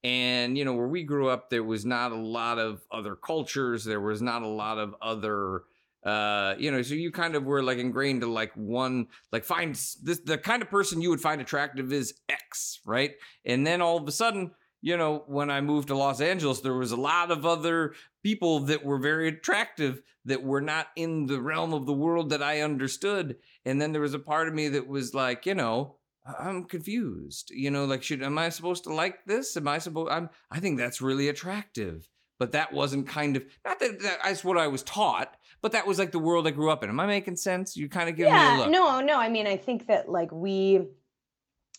And 0.03 0.57
you 0.57 0.65
know, 0.65 0.73
where 0.73 0.87
we 0.87 1.03
grew 1.03 1.29
up, 1.29 1.49
there 1.49 1.63
was 1.63 1.85
not 1.85 2.11
a 2.11 2.15
lot 2.15 2.57
of 2.57 2.81
other 2.91 3.15
cultures. 3.15 3.83
There 3.83 4.01
was 4.01 4.21
not 4.21 4.41
a 4.41 4.47
lot 4.47 4.77
of 4.77 4.95
other 5.01 5.63
uh 6.03 6.55
you 6.57 6.71
know 6.71 6.81
so 6.81 6.93
you 6.93 7.11
kind 7.11 7.35
of 7.35 7.43
were 7.43 7.63
like 7.63 7.77
ingrained 7.77 8.21
to 8.21 8.27
like 8.27 8.51
one 8.55 9.07
like 9.31 9.43
find 9.43 9.73
this 10.03 10.19
the 10.23 10.37
kind 10.37 10.61
of 10.61 10.69
person 10.69 11.01
you 11.01 11.09
would 11.09 11.21
find 11.21 11.41
attractive 11.41 11.91
is 11.91 12.13
x 12.29 12.79
right 12.85 13.15
and 13.45 13.65
then 13.65 13.81
all 13.81 13.97
of 13.97 14.07
a 14.07 14.11
sudden 14.11 14.51
you 14.81 14.95
know 14.95 15.23
when 15.27 15.49
i 15.49 15.59
moved 15.59 15.87
to 15.87 15.95
los 15.95 16.21
angeles 16.21 16.61
there 16.61 16.75
was 16.75 16.91
a 16.91 16.95
lot 16.95 17.31
of 17.31 17.45
other 17.45 17.93
people 18.23 18.59
that 18.59 18.85
were 18.85 18.99
very 18.99 19.29
attractive 19.29 20.01
that 20.27 20.43
were 20.43 20.61
not 20.61 20.87
in 20.97 21.25
the 21.25 21.41
realm 21.41 21.73
of 21.73 21.85
the 21.85 21.93
world 21.93 22.29
that 22.29 22.43
I 22.43 22.59
understood. 22.59 23.37
And 23.65 23.81
then 23.81 23.93
there 23.93 24.01
was 24.01 24.13
a 24.13 24.19
part 24.19 24.49
of 24.49 24.53
me 24.53 24.67
that 24.67 24.85
was 24.85 25.13
like, 25.13 25.45
you 25.45 25.55
know, 25.55 25.95
I'm 26.37 26.65
confused. 26.65 27.49
You 27.51 27.71
know, 27.71 27.85
like, 27.85 28.03
should 28.03 28.21
am 28.21 28.37
I 28.37 28.49
supposed 28.49 28.83
to 28.83 28.93
like 28.93 29.23
this? 29.25 29.55
Am 29.55 29.67
I 29.67 29.77
supposed? 29.77 30.11
I'm. 30.11 30.29
I 30.51 30.59
think 30.59 30.77
that's 30.77 31.01
really 31.01 31.29
attractive. 31.29 32.09
But 32.37 32.51
that 32.51 32.73
wasn't 32.73 33.07
kind 33.07 33.37
of 33.37 33.45
not 33.65 33.79
that, 33.79 34.01
that 34.01 34.19
that's 34.23 34.43
what 34.43 34.57
I 34.57 34.67
was 34.67 34.83
taught, 34.83 35.36
but 35.61 35.71
that 35.71 35.87
was 35.87 35.99
like 35.99 36.11
the 36.11 36.19
world 36.19 36.47
I 36.47 36.51
grew 36.51 36.69
up 36.69 36.83
in. 36.83 36.89
Am 36.89 36.99
I 36.99 37.05
making 37.05 37.35
sense? 37.35 37.75
You 37.75 37.89
kind 37.89 38.09
of 38.09 38.15
give 38.15 38.25
me 38.25 38.31
a 38.31 38.35
yeah, 38.35 38.57
look. 38.57 38.69
no, 38.69 39.01
no. 39.01 39.19
I 39.19 39.29
mean, 39.29 39.47
I 39.47 39.57
think 39.57 39.87
that 39.87 40.09
like 40.09 40.31
we 40.31 40.81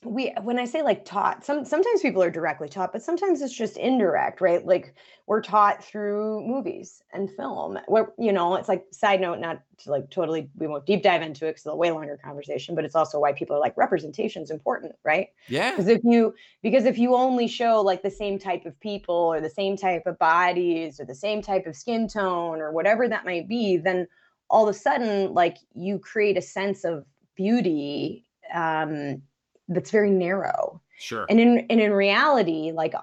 we 0.04 0.32
when 0.42 0.58
I 0.58 0.64
say 0.64 0.82
like 0.82 1.04
taught, 1.04 1.44
some 1.44 1.64
sometimes 1.64 2.02
people 2.02 2.22
are 2.22 2.30
directly 2.30 2.68
taught, 2.68 2.92
but 2.92 3.02
sometimes 3.02 3.42
it's 3.42 3.54
just 3.54 3.76
indirect, 3.76 4.40
right? 4.40 4.64
Like 4.64 4.94
we're 5.26 5.42
taught 5.42 5.82
through 5.82 6.46
movies 6.46 7.02
and 7.12 7.28
film. 7.30 7.78
Where 7.86 8.12
you 8.16 8.32
know, 8.32 8.54
it's 8.54 8.68
like 8.68 8.84
side 8.92 9.20
note, 9.20 9.40
not 9.40 9.60
to 9.78 9.90
like 9.90 10.08
totally 10.10 10.50
we 10.56 10.68
won't 10.68 10.86
deep 10.86 11.02
dive 11.02 11.22
into 11.22 11.46
it 11.46 11.50
because 11.50 11.62
it's 11.62 11.66
a 11.66 11.74
way 11.74 11.90
longer 11.90 12.18
conversation, 12.22 12.76
but 12.76 12.84
it's 12.84 12.94
also 12.94 13.18
why 13.18 13.32
people 13.32 13.56
are 13.56 13.60
like 13.60 13.76
representation 13.76 14.42
is 14.42 14.50
important, 14.50 14.94
right? 15.04 15.28
Yeah. 15.48 15.72
Because 15.72 15.88
if 15.88 16.00
you 16.04 16.32
because 16.62 16.84
if 16.84 16.96
you 16.96 17.16
only 17.16 17.48
show 17.48 17.80
like 17.80 18.02
the 18.02 18.10
same 18.10 18.38
type 18.38 18.66
of 18.66 18.78
people 18.78 19.14
or 19.14 19.40
the 19.40 19.50
same 19.50 19.76
type 19.76 20.06
of 20.06 20.16
bodies 20.18 21.00
or 21.00 21.06
the 21.06 21.14
same 21.14 21.42
type 21.42 21.66
of 21.66 21.74
skin 21.74 22.06
tone 22.06 22.60
or 22.60 22.70
whatever 22.70 23.08
that 23.08 23.24
might 23.24 23.48
be, 23.48 23.76
then 23.76 24.06
all 24.48 24.68
of 24.68 24.74
a 24.74 24.78
sudden 24.78 25.34
like 25.34 25.56
you 25.74 25.98
create 25.98 26.38
a 26.38 26.42
sense 26.42 26.84
of 26.84 27.04
beauty 27.34 28.24
um 28.54 29.22
that's 29.68 29.90
very 29.90 30.10
narrow. 30.10 30.80
Sure. 30.98 31.26
And 31.28 31.38
in 31.40 31.66
and 31.70 31.80
in 31.80 31.92
reality, 31.92 32.72
like 32.72 32.94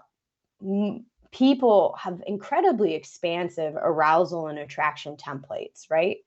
m- 0.61 1.05
people 1.31 1.95
have 1.99 2.21
incredibly 2.27 2.93
expansive 2.93 3.75
arousal 3.75 4.47
and 4.47 4.59
attraction 4.59 5.15
templates, 5.17 5.89
right? 5.89 6.17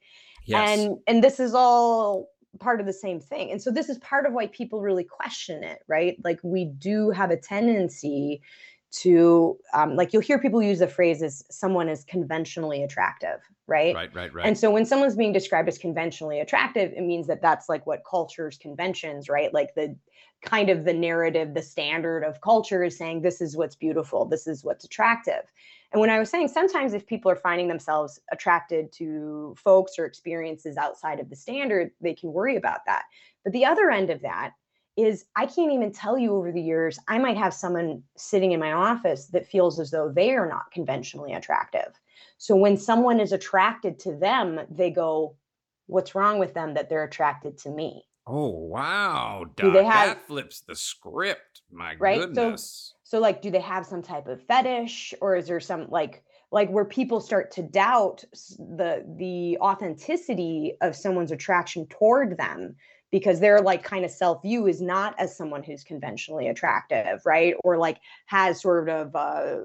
yes. 0.49 0.79
and 0.79 0.99
and 1.07 1.23
this 1.23 1.39
is 1.39 1.55
all 1.55 2.31
part 2.59 2.81
of 2.81 2.87
the 2.87 2.93
same 2.93 3.21
thing 3.21 3.53
and 3.53 3.63
so 3.63 3.71
this 3.71 3.89
is 3.89 3.99
part 3.99 4.27
of 4.27 4.33
why 4.33 4.47
people 4.49 4.81
really 4.81 5.05
question 5.05 5.63
it 5.63 5.81
right 5.87 6.17
like 6.25 6.41
we 6.43 6.65
do 6.65 7.11
have 7.11 7.31
a 7.31 7.37
tendency 7.37 8.41
to 8.91 9.59
um, 9.75 9.97
like 9.97 10.13
you'll 10.13 10.23
hear 10.23 10.39
people 10.39 10.63
use 10.63 10.79
the 10.79 10.89
phrase 10.89 11.23
as 11.23 11.45
someone 11.51 11.89
is 11.89 12.05
conventionally 12.05 12.83
attractive 12.83 13.41
right 13.67 13.95
right. 13.95 14.15
Right. 14.15 14.33
Right. 14.33 14.47
and 14.47 14.57
so 14.57 14.71
when 14.71 14.87
someone's 14.87 15.17
being 15.17 15.33
described 15.33 15.69
as 15.69 15.79
conventionally 15.79 16.41
attractive 16.41 16.93
it 16.93 17.03
means 17.03 17.27
that 17.27 17.43
that's 17.43 17.69
like 17.69 17.87
what 17.87 18.03
culture's 18.09 18.57
conventions 18.57 19.29
right 19.29 19.53
like 19.53 19.75
the 19.75 19.95
kind 20.43 20.71
of 20.71 20.85
the 20.85 20.95
narrative 20.95 21.53
the 21.55 21.63
standard 21.63 22.23
of 22.23 22.41
culture 22.41 22.83
is 22.85 22.97
saying 22.97 23.21
this 23.21 23.41
is 23.41 23.57
what's 23.57 23.77
beautiful 23.77 24.25
this 24.25 24.47
is 24.47 24.65
what's 24.65 24.85
attractive 24.85 25.43
and 25.93 26.01
when 26.01 26.11
I 26.11 26.19
was 26.19 26.29
saying 26.29 26.49
sometimes 26.49 26.93
if 26.93 27.07
people 27.07 27.31
are 27.31 27.37
finding 27.37 27.69
themselves 27.69 28.21
attracted 28.31 28.93
to 28.93 29.55
folks 29.57 29.99
or 29.99 30.05
experiences 30.05 30.77
outside 30.77 31.19
of 31.19 31.31
the 31.31 31.37
standard, 31.37 31.93
they 32.01 32.15
can 32.15 32.33
worry 32.33 32.57
about 32.57 32.81
that. 32.87 33.05
But 33.43 33.53
the 33.53 33.65
other 33.65 33.91
end 33.91 34.11
of 34.11 34.21
that 34.23 34.53
is 34.99 35.25
I 35.37 35.47
can't 35.47 35.73
even 35.73 35.93
tell 35.93 36.19
you 36.19 36.35
over 36.35 36.51
the 36.53 36.61
years, 36.61 36.99
I 37.09 37.19
might 37.19 37.37
have 37.37 37.55
someone 37.55 38.03
sitting 38.17 38.53
in 38.53 38.61
my 38.61 38.73
office 38.73 39.27
that 39.29 39.47
feels 39.47 39.79
as 39.79 39.91
though 39.91 40.11
they 40.15 40.33
are 40.35 40.49
not 40.49 40.71
conventionally 40.73 41.33
attractive. 41.33 41.99
So 42.37 42.57
when 42.57 42.77
someone 42.77 43.21
is 43.21 43.33
attracted 43.33 43.99
to 44.01 44.17
them, 44.17 44.61
they 44.71 44.91
go, 44.91 45.37
What's 45.87 46.15
wrong 46.15 46.39
with 46.39 46.53
them 46.53 46.75
that 46.75 46.91
they're 46.91 47.05
attracted 47.05 47.57
to 47.59 47.71
me? 47.71 48.05
oh 48.31 48.51
wow, 48.51 49.47
Doc. 49.57 49.67
Do 49.67 49.73
they 49.73 49.85
have- 49.85 50.09
that 50.19 50.27
flips 50.27 50.61
the 50.61 50.75
script. 50.77 51.63
My 51.73 51.95
Right? 51.99 52.21
So- 52.21 52.27
goodness. 52.27 52.95
So 53.05 53.21
like 53.21 53.41
do 53.41 53.51
they 53.51 53.61
have 53.61 53.87
some 53.87 54.03
type 54.03 54.27
of 54.29 54.43
fetish 54.43 55.15
or 55.23 55.35
is 55.37 55.47
there 55.47 55.61
some 55.61 55.89
like 55.89 56.23
like 56.51 56.69
where 56.71 56.85
people 56.85 57.21
start 57.21 57.51
to 57.53 57.63
doubt 57.63 58.25
the 58.59 59.05
the 59.17 59.57
authenticity 59.61 60.77
of 60.83 60.95
someone's 60.95 61.33
attraction 61.33 61.87
toward 61.87 62.37
them 62.37 62.77
because 63.11 63.41
their 63.41 63.61
like 63.61 63.83
kind 63.83 64.05
of 64.05 64.11
self 64.11 64.43
view 64.43 64.67
is 64.67 64.81
not 64.81 65.15
as 65.19 65.37
someone 65.37 65.63
who's 65.63 65.83
conventionally 65.85 66.49
attractive 66.49 67.21
right 67.25 67.55
or 67.65 67.77
like 67.79 67.99
has 68.27 68.61
sort 68.61 68.89
of 68.89 69.15
a, 69.15 69.65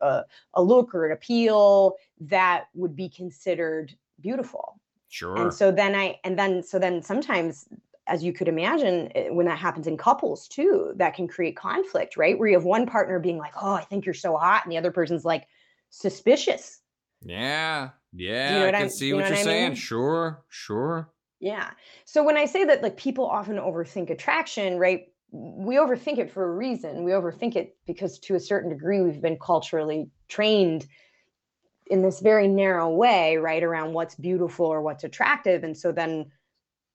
a, 0.00 0.24
a 0.54 0.62
look 0.62 0.94
or 0.94 1.06
an 1.06 1.12
appeal 1.12 1.94
that 2.20 2.64
would 2.74 2.96
be 2.96 3.08
considered 3.08 3.94
beautiful 4.20 4.80
sure. 5.08 5.36
and 5.36 5.52
so 5.52 5.70
then 5.72 5.94
i 5.94 6.16
and 6.24 6.38
then 6.38 6.62
so 6.62 6.78
then 6.78 7.02
sometimes 7.02 7.66
as 8.08 8.24
you 8.24 8.32
could 8.32 8.48
imagine 8.48 9.10
eh, 9.14 9.28
when 9.30 9.46
that 9.46 9.58
happens 9.58 9.86
in 9.86 9.96
couples 9.96 10.48
too 10.48 10.92
that 10.96 11.14
can 11.14 11.28
create 11.28 11.56
conflict 11.56 12.16
right 12.16 12.38
where 12.38 12.48
you 12.48 12.54
have 12.56 12.64
one 12.64 12.86
partner 12.86 13.18
being 13.18 13.38
like 13.38 13.52
oh 13.60 13.74
i 13.74 13.82
think 13.84 14.04
you're 14.06 14.14
so 14.14 14.36
hot 14.36 14.64
and 14.64 14.72
the 14.72 14.78
other 14.78 14.90
person's 14.92 15.24
like 15.24 15.46
suspicious 15.90 16.80
Yeah, 17.22 17.90
yeah, 18.12 18.58
know 18.58 18.66
I 18.68 18.70
can 18.72 18.80
I'm- 18.82 18.90
see 18.90 19.08
you 19.08 19.12
know 19.12 19.16
what 19.18 19.24
what 19.24 19.28
you're 19.30 19.38
I 19.38 19.42
saying. 19.42 19.68
mean? 19.70 19.74
Sure, 19.76 20.44
sure. 20.48 21.10
Yeah. 21.42 21.70
So 22.06 22.24
when 22.24 22.38
i 22.38 22.46
say 22.46 22.64
that 22.64 22.82
like 22.82 22.96
people 22.96 23.26
often 23.26 23.56
overthink 23.56 24.08
attraction 24.08 24.78
right 24.78 25.08
we 25.32 25.76
overthink 25.76 26.18
it 26.18 26.30
for 26.30 26.44
a 26.44 26.54
reason. 26.54 27.04
We 27.04 27.12
overthink 27.12 27.56
it 27.56 27.76
because 27.86 28.18
to 28.20 28.34
a 28.34 28.40
certain 28.40 28.68
degree 28.68 29.00
we've 29.00 29.22
been 29.22 29.38
culturally 29.38 30.10
trained 30.28 30.86
in 31.86 32.02
this 32.02 32.20
very 32.20 32.46
narrow 32.46 32.90
way 32.90 33.38
right 33.38 33.62
around 33.62 33.94
what's 33.94 34.14
beautiful 34.14 34.66
or 34.66 34.82
what's 34.82 35.04
attractive. 35.04 35.64
And 35.64 35.76
so 35.76 35.90
then 35.90 36.30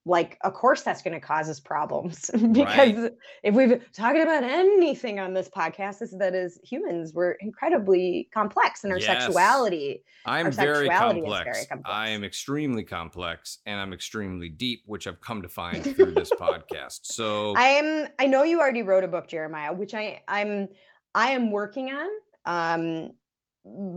like 0.08 0.38
of 0.42 0.54
course 0.54 0.82
that's 0.82 1.02
going 1.02 1.14
to 1.14 1.20
cause 1.20 1.50
us 1.50 1.60
problems 1.60 2.30
because 2.52 2.96
right. 2.96 3.12
if 3.44 3.54
we've 3.54 3.82
talking 3.94 4.22
about 4.22 4.44
anything 4.44 5.20
on 5.20 5.34
this 5.34 5.50
podcast 5.50 6.02
is 6.02 6.16
that 6.18 6.34
as 6.34 6.58
humans 6.64 7.14
we're 7.14 7.34
incredibly 7.42 8.30
complex 8.34 8.84
in 8.84 8.92
our 8.92 8.98
yes. 8.98 9.08
sexuality 9.08 10.04
i'm 10.26 10.46
our 10.46 10.52
very, 10.52 10.88
sexuality 10.88 11.22
complex. 11.22 11.44
very 11.44 11.66
complex 11.66 11.94
i 11.94 12.10
am 12.10 12.24
extremely 12.24 12.84
complex 12.84 13.60
and 13.66 13.80
i'm 13.80 13.94
extremely 13.94 14.50
deep 14.50 14.82
which 14.86 15.08
i've 15.08 15.22
come 15.22 15.42
to 15.42 15.50
find 15.50 15.84
through 15.84 16.14
this 16.14 16.32
podcast 16.40 17.00
so 17.04 17.54
i 17.56 17.68
am 17.68 18.08
i 18.20 18.26
know 18.26 18.44
you 18.44 18.60
already 18.60 18.84
wrote 18.84 19.04
a 19.04 19.08
book 19.08 19.28
jeremiah 19.28 19.74
which 19.74 19.94
i 19.94 20.22
i'm 20.28 20.68
i 21.14 21.32
am 21.32 21.52
working 21.52 21.92
on 21.92 22.08
um 22.46 23.12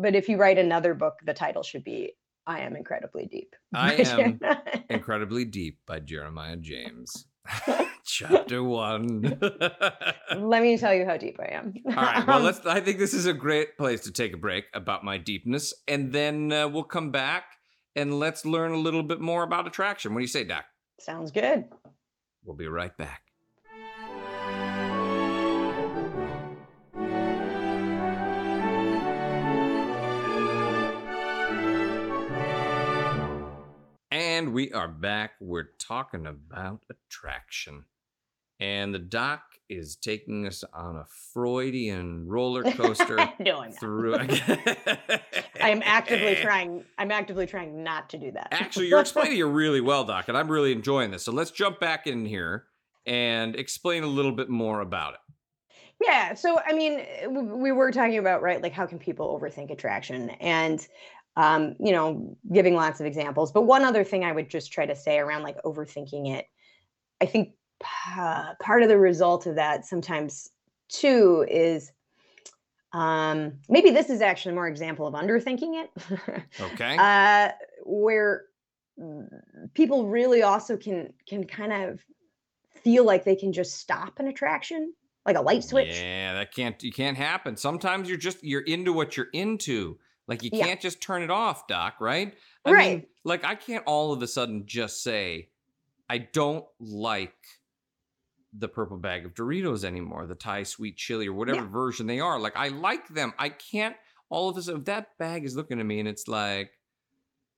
but 0.03 0.17
if 0.17 0.29
you 0.29 0.37
write 0.37 0.59
another 0.59 0.95
book 0.95 1.15
the 1.25 1.35
title 1.35 1.63
should 1.63 1.85
be 1.85 2.13
I 2.47 2.61
am 2.61 2.77
incredibly 2.77 3.27
deep. 3.27 3.55
I 3.75 3.95
am 3.95 4.41
incredibly 4.89 5.45
deep 5.45 5.79
by 5.87 6.01
Jeremiah 6.01 6.57
James. 6.57 7.27
Chapter 8.05 8.63
one. 8.63 9.39
Let 10.37 10.63
me 10.63 10.77
tell 10.79 10.95
you 10.95 11.05
how 11.05 11.17
deep 11.17 11.39
I 11.41 11.55
am. 11.55 11.75
All 11.87 11.95
right. 11.95 12.27
Well, 12.27 12.39
um, 12.39 12.45
let's. 12.45 12.65
I 12.67 12.81
think 12.81 12.99
this 12.99 13.15
is 13.15 13.27
a 13.27 13.33
great 13.33 13.77
place 13.77 14.03
to 14.03 14.13
take 14.13 14.33
a 14.33 14.37
break 14.37 14.65
about 14.75 15.05
my 15.05 15.19
deepness, 15.19 15.73
and 15.87 16.13
then 16.13 16.53
uh, 16.53 16.69
we'll 16.69 16.85
come 16.85 17.11
back 17.11 17.45
and 17.97 18.19
let's 18.19 18.45
learn 18.45 18.73
a 18.73 18.79
little 18.79 19.03
bit 19.03 19.21
more 19.21 19.43
about 19.43 19.67
attraction. 19.67 20.13
What 20.13 20.21
do 20.21 20.25
you 20.25 20.29
say, 20.29 20.45
Doc? 20.45 20.65
Sounds 20.99 21.31
good. 21.31 21.65
We'll 22.45 22.57
be 22.57 22.69
right 22.69 22.97
back. 22.97 23.23
And 34.41 34.55
we 34.55 34.73
are 34.73 34.89
back. 34.89 35.33
We're 35.39 35.69
talking 35.79 36.27
about 36.27 36.85
attraction. 36.89 37.85
And 38.59 38.95
the 38.95 38.99
doc 38.99 39.43
is 39.69 39.97
taking 39.97 40.47
us 40.47 40.65
on 40.73 40.97
a 40.97 41.05
Freudian 41.35 42.27
roller 42.27 42.63
coaster 42.73 43.19
no, 43.39 43.61
I'm 43.61 43.71
through. 43.71 44.15
I 44.19 45.19
am 45.61 45.83
actively 45.85 46.37
trying. 46.41 46.85
I'm 46.97 47.11
actively 47.11 47.47
trying 47.47 47.85
not 47.85 48.09
to 48.09 48.19
do 48.19 48.31
that. 48.31 48.49
Actually, 48.51 48.89
you're 48.89 49.01
explaining 49.01 49.37
it 49.37 49.43
really 49.43 49.83
well, 49.83 50.05
Doc, 50.05 50.29
and 50.29 50.39
I'm 50.39 50.51
really 50.51 50.73
enjoying 50.73 51.11
this. 51.11 51.23
So 51.23 51.33
let's 51.33 51.51
jump 51.51 51.79
back 51.79 52.07
in 52.07 52.25
here 52.25 52.65
and 53.05 53.55
explain 53.55 54.05
a 54.05 54.09
little 54.09 54.33
bit 54.33 54.49
more 54.49 54.81
about 54.81 55.13
it. 55.13 55.21
Yeah. 56.03 56.33
So, 56.33 56.59
I 56.67 56.73
mean, 56.73 57.05
we 57.61 57.73
were 57.73 57.93
talking 57.93 58.17
about, 58.17 58.41
right, 58.41 58.63
like 58.63 58.73
how 58.73 58.87
can 58.87 58.99
people 58.99 59.39
overthink 59.39 59.71
attraction? 59.71 60.31
And 60.41 60.87
um, 61.41 61.75
you 61.81 61.93
know, 61.93 62.37
giving 62.53 62.75
lots 62.75 63.01
of 63.01 63.07
examples. 63.07 63.51
But 63.51 63.63
one 63.63 63.83
other 63.83 64.05
thing 64.05 64.25
I 64.25 64.33
would 64.33 64.51
just 64.51 64.73
try 64.73 64.85
to 64.85 64.95
say 64.95 65.19
around 65.19 65.43
like 65.43 65.61
overthinking 65.63 66.37
it, 66.37 66.47
I 67.23 67.27
think 67.27 67.55
uh, 68.15 68.53
part 68.61 68.83
of 68.83 68.91
the 68.91 68.99
result 68.99 69.47
of 69.47 69.55
that 69.55 69.87
sometimes 69.87 70.51
too 70.91 71.47
is 71.49 71.93
um, 72.93 73.55
maybe 73.71 73.91
this 73.91 74.11
is 74.11 74.21
actually 74.21 74.55
more 74.55 74.69
example 74.69 75.07
of 75.07 75.15
underthinking 75.15 75.83
it. 75.83 75.91
okay. 76.61 76.97
Uh, 76.99 77.53
where 77.85 78.45
people 79.73 80.09
really 80.09 80.43
also 80.43 80.77
can 80.77 81.11
can 81.27 81.45
kind 81.45 81.73
of 81.73 82.05
feel 82.85 83.05
like 83.05 83.25
they 83.25 83.37
can 83.37 83.53
just 83.53 83.79
stop 83.79 84.19
an 84.19 84.29
attraction 84.29 84.93
like 85.25 85.37
a 85.37 85.41
light 85.41 85.65
switch. 85.65 85.99
Yeah, 85.99 86.35
that 86.35 86.53
can't 86.53 86.83
you 86.83 86.93
can't 86.93 87.17
happen. 87.17 87.57
Sometimes 87.57 88.11
you're 88.11 88.19
just 88.19 88.45
you're 88.45 88.61
into 88.61 88.93
what 88.93 89.17
you're 89.17 89.31
into. 89.33 89.99
Like 90.31 90.45
you 90.45 90.51
can't 90.53 90.69
yeah. 90.69 90.75
just 90.77 91.03
turn 91.03 91.23
it 91.23 91.31
off, 91.31 91.67
Doc, 91.67 91.97
right? 91.99 92.33
I 92.65 92.71
right. 92.71 92.99
mean, 92.99 93.07
like 93.25 93.45
I 93.45 93.57
can't 93.57 93.83
all 93.85 94.13
of 94.13 94.23
a 94.23 94.29
sudden 94.29 94.63
just 94.65 95.03
say, 95.03 95.49
I 96.09 96.19
don't 96.19 96.65
like 96.79 97.35
the 98.57 98.69
purple 98.69 98.97
bag 98.97 99.27
of 99.27 99.35
Doritos 99.35 99.83
anymore, 99.83 100.29
the 100.29 100.37
Thai 100.37 100.63
sweet 100.63 100.97
chili 100.97 101.27
or 101.27 101.33
whatever 101.33 101.63
yeah. 101.63 101.69
version 101.69 102.07
they 102.07 102.21
are. 102.21 102.39
Like 102.39 102.57
I 102.57 102.69
like 102.69 103.09
them. 103.09 103.35
I 103.41 103.49
can't 103.49 103.97
all 104.29 104.49
of 104.49 104.57
a 104.57 104.63
sudden 104.63 104.85
that 104.85 105.19
bag 105.19 105.45
is 105.45 105.57
looking 105.57 105.81
at 105.81 105.87
me 105.87 105.99
and 105.99 106.09
it's 106.09 106.29
like, 106.29 106.71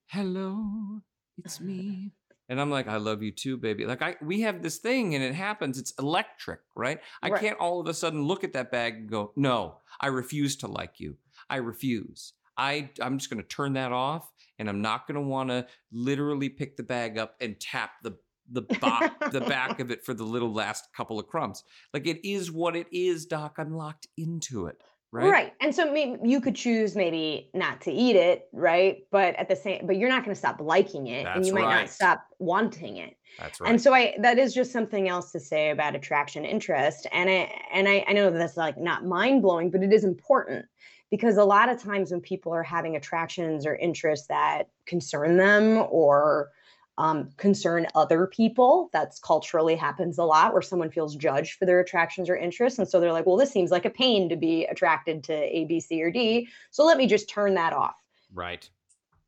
Hello, 0.07 1.03
it's 1.45 1.61
me. 1.61 2.13
And 2.49 2.59
I'm 2.59 2.71
like, 2.71 2.89
I 2.89 2.97
love 2.97 3.23
you 3.23 3.33
too, 3.33 3.59
baby. 3.59 3.85
Like 3.85 4.01
I 4.01 4.17
we 4.23 4.41
have 4.41 4.63
this 4.63 4.79
thing 4.79 5.15
and 5.15 5.23
it 5.23 5.35
happens. 5.35 5.79
It's 5.79 5.93
electric, 5.99 6.61
right? 6.75 7.01
I 7.23 7.29
right. 7.29 7.39
can't 7.39 7.59
all 7.59 7.81
of 7.81 7.87
a 7.87 7.93
sudden 7.93 8.23
look 8.23 8.45
at 8.45 8.55
that 8.55 8.71
bag 8.71 8.95
and 8.95 9.11
go, 9.11 9.33
No, 9.37 9.77
I 10.01 10.07
refuse 10.07 10.57
to 10.57 10.69
like 10.69 11.01
you. 11.01 11.19
I 11.51 11.57
refuse. 11.57 12.33
I 12.57 12.91
I'm 13.01 13.19
just 13.19 13.31
going 13.31 13.43
to 13.43 13.49
turn 13.49 13.75
that 13.75 13.93
off 13.93 14.31
and 14.59 14.69
I'm 14.69 14.81
not 14.81 15.07
going 15.07 15.17
to 15.17 15.27
want 15.27 15.51
to 15.51 15.67
literally 15.93 16.49
pick 16.49 16.77
the 16.77 16.83
bag 16.83 17.19
up 17.19 17.35
and 17.41 17.59
tap 17.61 17.93
the 18.03 18.17
the 18.51 18.63
back 18.63 19.33
the 19.33 19.41
back 19.41 19.81
of 19.81 19.91
it 19.93 20.05
for 20.05 20.15
the 20.15 20.25
little 20.25 20.53
last 20.53 20.89
couple 20.97 21.19
of 21.19 21.27
crumbs. 21.27 21.65
Like 21.93 22.07
it 22.07 22.27
is 22.27 22.51
what 22.51 22.77
it 22.77 22.87
is, 22.93 23.27
doc. 23.27 23.55
I'm 23.59 23.75
locked 23.75 24.07
into 24.17 24.67
it. 24.67 24.77
Right. 25.15 25.31
Right. 25.31 25.53
And 25.61 25.75
so 25.75 25.93
maybe 25.93 26.17
you 26.25 26.41
could 26.41 26.55
choose 26.55 26.97
maybe 26.97 27.51
not 27.53 27.83
to 27.83 27.93
eat 27.93 28.17
it, 28.17 28.49
right? 28.55 29.05
But 29.11 29.37
at 29.37 29.47
the 29.47 29.57
same 29.57 29.87
but 29.87 29.97
you're 29.97 30.09
not 30.09 30.25
going 30.25 30.35
to 30.35 30.39
stop 30.39 30.59
liking 30.59 31.09
it 31.09 31.25
That's 31.25 31.37
and 31.37 31.47
you 31.47 31.53
might 31.53 31.65
right. 31.65 31.81
not 31.81 31.91
stop 31.91 32.25
wanting 32.39 32.97
it. 32.97 33.15
That's 33.39 33.61
right. 33.61 33.71
And 33.71 33.81
so 33.81 33.93
I 33.93 34.15
that 34.21 34.39
is 34.39 34.55
just 34.55 34.73
something 34.73 35.09
else 35.09 35.31
to 35.33 35.41
say 35.41 35.71
about 35.71 35.95
attraction 35.95 36.47
interest. 36.47 37.07
And 37.13 37.29
I 37.29 37.53
and 37.75 37.89
I, 37.89 38.05
I 38.09 38.13
know 38.15 38.31
that's 38.31 38.57
like 38.57 38.79
not 38.79 39.05
mind 39.05 39.43
blowing, 39.43 39.71
but 39.71 39.83
it 39.83 39.93
is 39.93 40.05
important 40.05 40.65
because 41.13 41.37
a 41.37 41.45
lot 41.45 41.69
of 41.69 41.79
times 41.79 42.11
when 42.11 42.23
people 42.23 42.55
are 42.55 42.63
having 42.63 42.97
attractions 42.97 43.67
or 43.67 43.77
interests 43.77 44.29
that 44.29 44.71
concern 44.87 45.37
them 45.37 45.87
or 45.91 46.49
um, 46.97 47.29
concern 47.37 47.87
other 47.95 48.27
people 48.27 48.89
that's 48.95 49.19
culturally 49.19 49.77
happens 49.77 50.17
a 50.17 50.25
lot 50.25 50.55
where 50.55 50.63
someone 50.63 50.91
feels 50.91 51.15
judged 51.15 51.59
for 51.59 51.67
their 51.67 51.81
attractions 51.81 52.31
or 52.31 52.37
interests. 52.37 52.79
And 52.79 52.89
so 52.89 52.99
they're 52.99 53.13
like 53.13 53.27
well 53.27 53.37
this 53.37 53.53
seems 53.53 53.71
like 53.71 53.85
a 53.85 53.91
pain 53.91 54.31
to 54.31 54.37
be 54.37 54.65
attracted 54.65 55.23
to 55.25 55.35
a 55.35 55.67
b 55.67 55.81
c 55.81 56.03
or 56.03 56.11
d. 56.11 56.49
So 56.71 56.85
let 56.85 56.97
me 56.97 57.07
just 57.07 57.29
turn 57.29 57.55
that 57.55 57.75
off. 57.75 57.95
Right. 58.33 58.67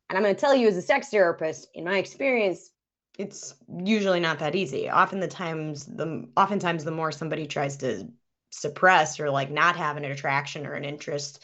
And 0.09 0.17
i'm 0.17 0.23
going 0.23 0.35
to 0.35 0.41
tell 0.41 0.55
you 0.55 0.67
as 0.67 0.77
a 0.77 0.81
sex 0.81 1.09
therapist 1.09 1.67
in 1.75 1.83
my 1.83 1.99
experience 1.99 2.71
it's 3.17 3.55
usually 3.77 4.19
not 4.19 4.39
that 4.39 4.55
easy. 4.55 4.89
Often 4.89 5.21
the 5.21 5.27
times 5.27 5.85
the 5.85 6.27
oftentimes 6.35 6.83
the 6.83 6.91
more 6.91 7.11
somebody 7.11 7.45
tries 7.45 7.77
to 7.77 8.09
suppress 8.49 9.19
or 9.19 9.29
like 9.29 9.51
not 9.51 9.75
have 9.75 9.97
an 9.97 10.05
attraction 10.05 10.65
or 10.65 10.73
an 10.73 10.83
interest 10.83 11.43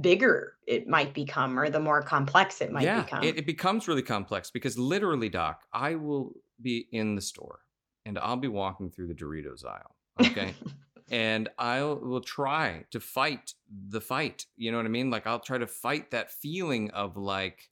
bigger 0.00 0.54
it 0.66 0.86
might 0.86 1.12
become 1.14 1.58
or 1.58 1.68
the 1.68 1.80
more 1.80 2.02
complex 2.02 2.60
it 2.60 2.70
might 2.70 2.84
yeah, 2.84 3.02
become. 3.02 3.24
It, 3.24 3.38
it 3.38 3.46
becomes 3.46 3.88
really 3.88 4.02
complex 4.02 4.50
because 4.50 4.78
literally, 4.78 5.28
Doc, 5.28 5.62
I 5.72 5.96
will 5.96 6.32
be 6.62 6.86
in 6.92 7.16
the 7.16 7.20
store 7.20 7.60
and 8.06 8.18
I'll 8.18 8.36
be 8.36 8.48
walking 8.48 8.90
through 8.90 9.08
the 9.08 9.14
Doritos 9.14 9.64
aisle. 9.64 9.96
Okay. 10.20 10.54
and 11.10 11.48
I 11.58 11.82
will 11.82 12.20
try 12.20 12.84
to 12.92 13.00
fight 13.00 13.54
the 13.68 14.00
fight. 14.00 14.46
You 14.56 14.70
know 14.70 14.76
what 14.76 14.86
I 14.86 14.90
mean? 14.90 15.10
Like 15.10 15.26
I'll 15.26 15.40
try 15.40 15.58
to 15.58 15.66
fight 15.66 16.12
that 16.12 16.30
feeling 16.30 16.90
of 16.90 17.16
like, 17.16 17.68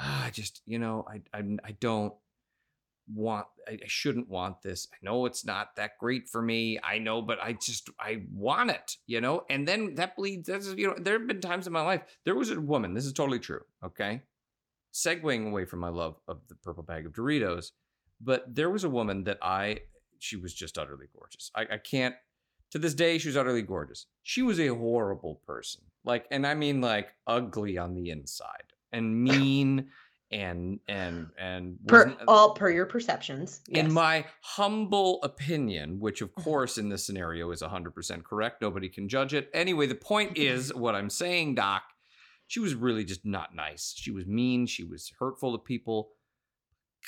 ah, 0.00 0.26
I 0.26 0.30
just, 0.30 0.62
you 0.64 0.78
know, 0.78 1.06
I, 1.08 1.20
I, 1.36 1.42
I 1.64 1.72
don't 1.72 2.14
want 3.12 3.46
I 3.66 3.78
shouldn't 3.86 4.28
want 4.28 4.62
this. 4.62 4.88
I 4.92 4.96
know 5.02 5.26
it's 5.26 5.44
not 5.44 5.76
that 5.76 5.98
great 5.98 6.28
for 6.28 6.42
me. 6.42 6.78
I 6.82 6.98
know, 6.98 7.22
but 7.22 7.38
I 7.42 7.54
just 7.54 7.90
I 8.00 8.22
want 8.32 8.70
it, 8.70 8.96
you 9.06 9.20
know? 9.20 9.44
And 9.50 9.66
then 9.66 9.94
that 9.96 10.16
bleeds 10.16 10.48
that's 10.48 10.68
you 10.74 10.86
know, 10.86 10.94
there 10.98 11.18
have 11.18 11.26
been 11.26 11.40
times 11.40 11.66
in 11.66 11.72
my 11.72 11.82
life. 11.82 12.02
There 12.24 12.34
was 12.34 12.50
a 12.50 12.60
woman, 12.60 12.94
this 12.94 13.06
is 13.06 13.12
totally 13.12 13.38
true, 13.38 13.62
okay? 13.84 14.22
Segueing 14.92 15.48
away 15.48 15.64
from 15.64 15.80
my 15.80 15.88
love 15.88 16.16
of 16.26 16.40
the 16.48 16.54
purple 16.56 16.82
bag 16.82 17.06
of 17.06 17.12
Doritos, 17.12 17.72
but 18.20 18.54
there 18.54 18.70
was 18.70 18.84
a 18.84 18.90
woman 18.90 19.24
that 19.24 19.38
I 19.42 19.80
she 20.18 20.36
was 20.36 20.54
just 20.54 20.78
utterly 20.78 21.06
gorgeous. 21.14 21.50
I, 21.54 21.62
I 21.72 21.78
can't 21.78 22.14
to 22.70 22.78
this 22.78 22.94
day 22.94 23.18
she 23.18 23.28
was 23.28 23.36
utterly 23.36 23.62
gorgeous. 23.62 24.06
She 24.22 24.42
was 24.42 24.60
a 24.60 24.68
horrible 24.68 25.40
person. 25.46 25.82
Like 26.04 26.26
and 26.30 26.46
I 26.46 26.54
mean 26.54 26.80
like 26.80 27.08
ugly 27.26 27.78
on 27.78 27.94
the 27.94 28.10
inside 28.10 28.72
and 28.92 29.22
mean 29.22 29.88
and 30.30 30.78
and 30.88 31.28
and 31.38 31.78
per 31.86 32.14
all 32.26 32.52
per 32.52 32.68
your 32.68 32.84
perceptions 32.84 33.62
yes. 33.66 33.86
in 33.86 33.92
my 33.92 34.26
humble 34.42 35.22
opinion 35.22 35.98
which 36.00 36.20
of 36.20 36.34
course 36.34 36.76
in 36.76 36.90
this 36.90 37.06
scenario 37.06 37.50
is 37.50 37.62
100% 37.62 38.24
correct 38.24 38.60
nobody 38.60 38.88
can 38.88 39.08
judge 39.08 39.32
it. 39.32 39.48
Anyway 39.54 39.86
the 39.86 39.94
point 39.94 40.36
is 40.36 40.74
what 40.74 40.94
i'm 40.94 41.08
saying 41.08 41.54
doc 41.54 41.82
she 42.48 42.60
was 42.60 42.74
really 42.74 43.04
just 43.04 43.24
not 43.24 43.54
nice. 43.54 43.94
She 43.96 44.10
was 44.10 44.26
mean 44.26 44.66
she 44.66 44.82
was 44.82 45.12
hurtful 45.20 45.52
to 45.52 45.62
people. 45.62 46.10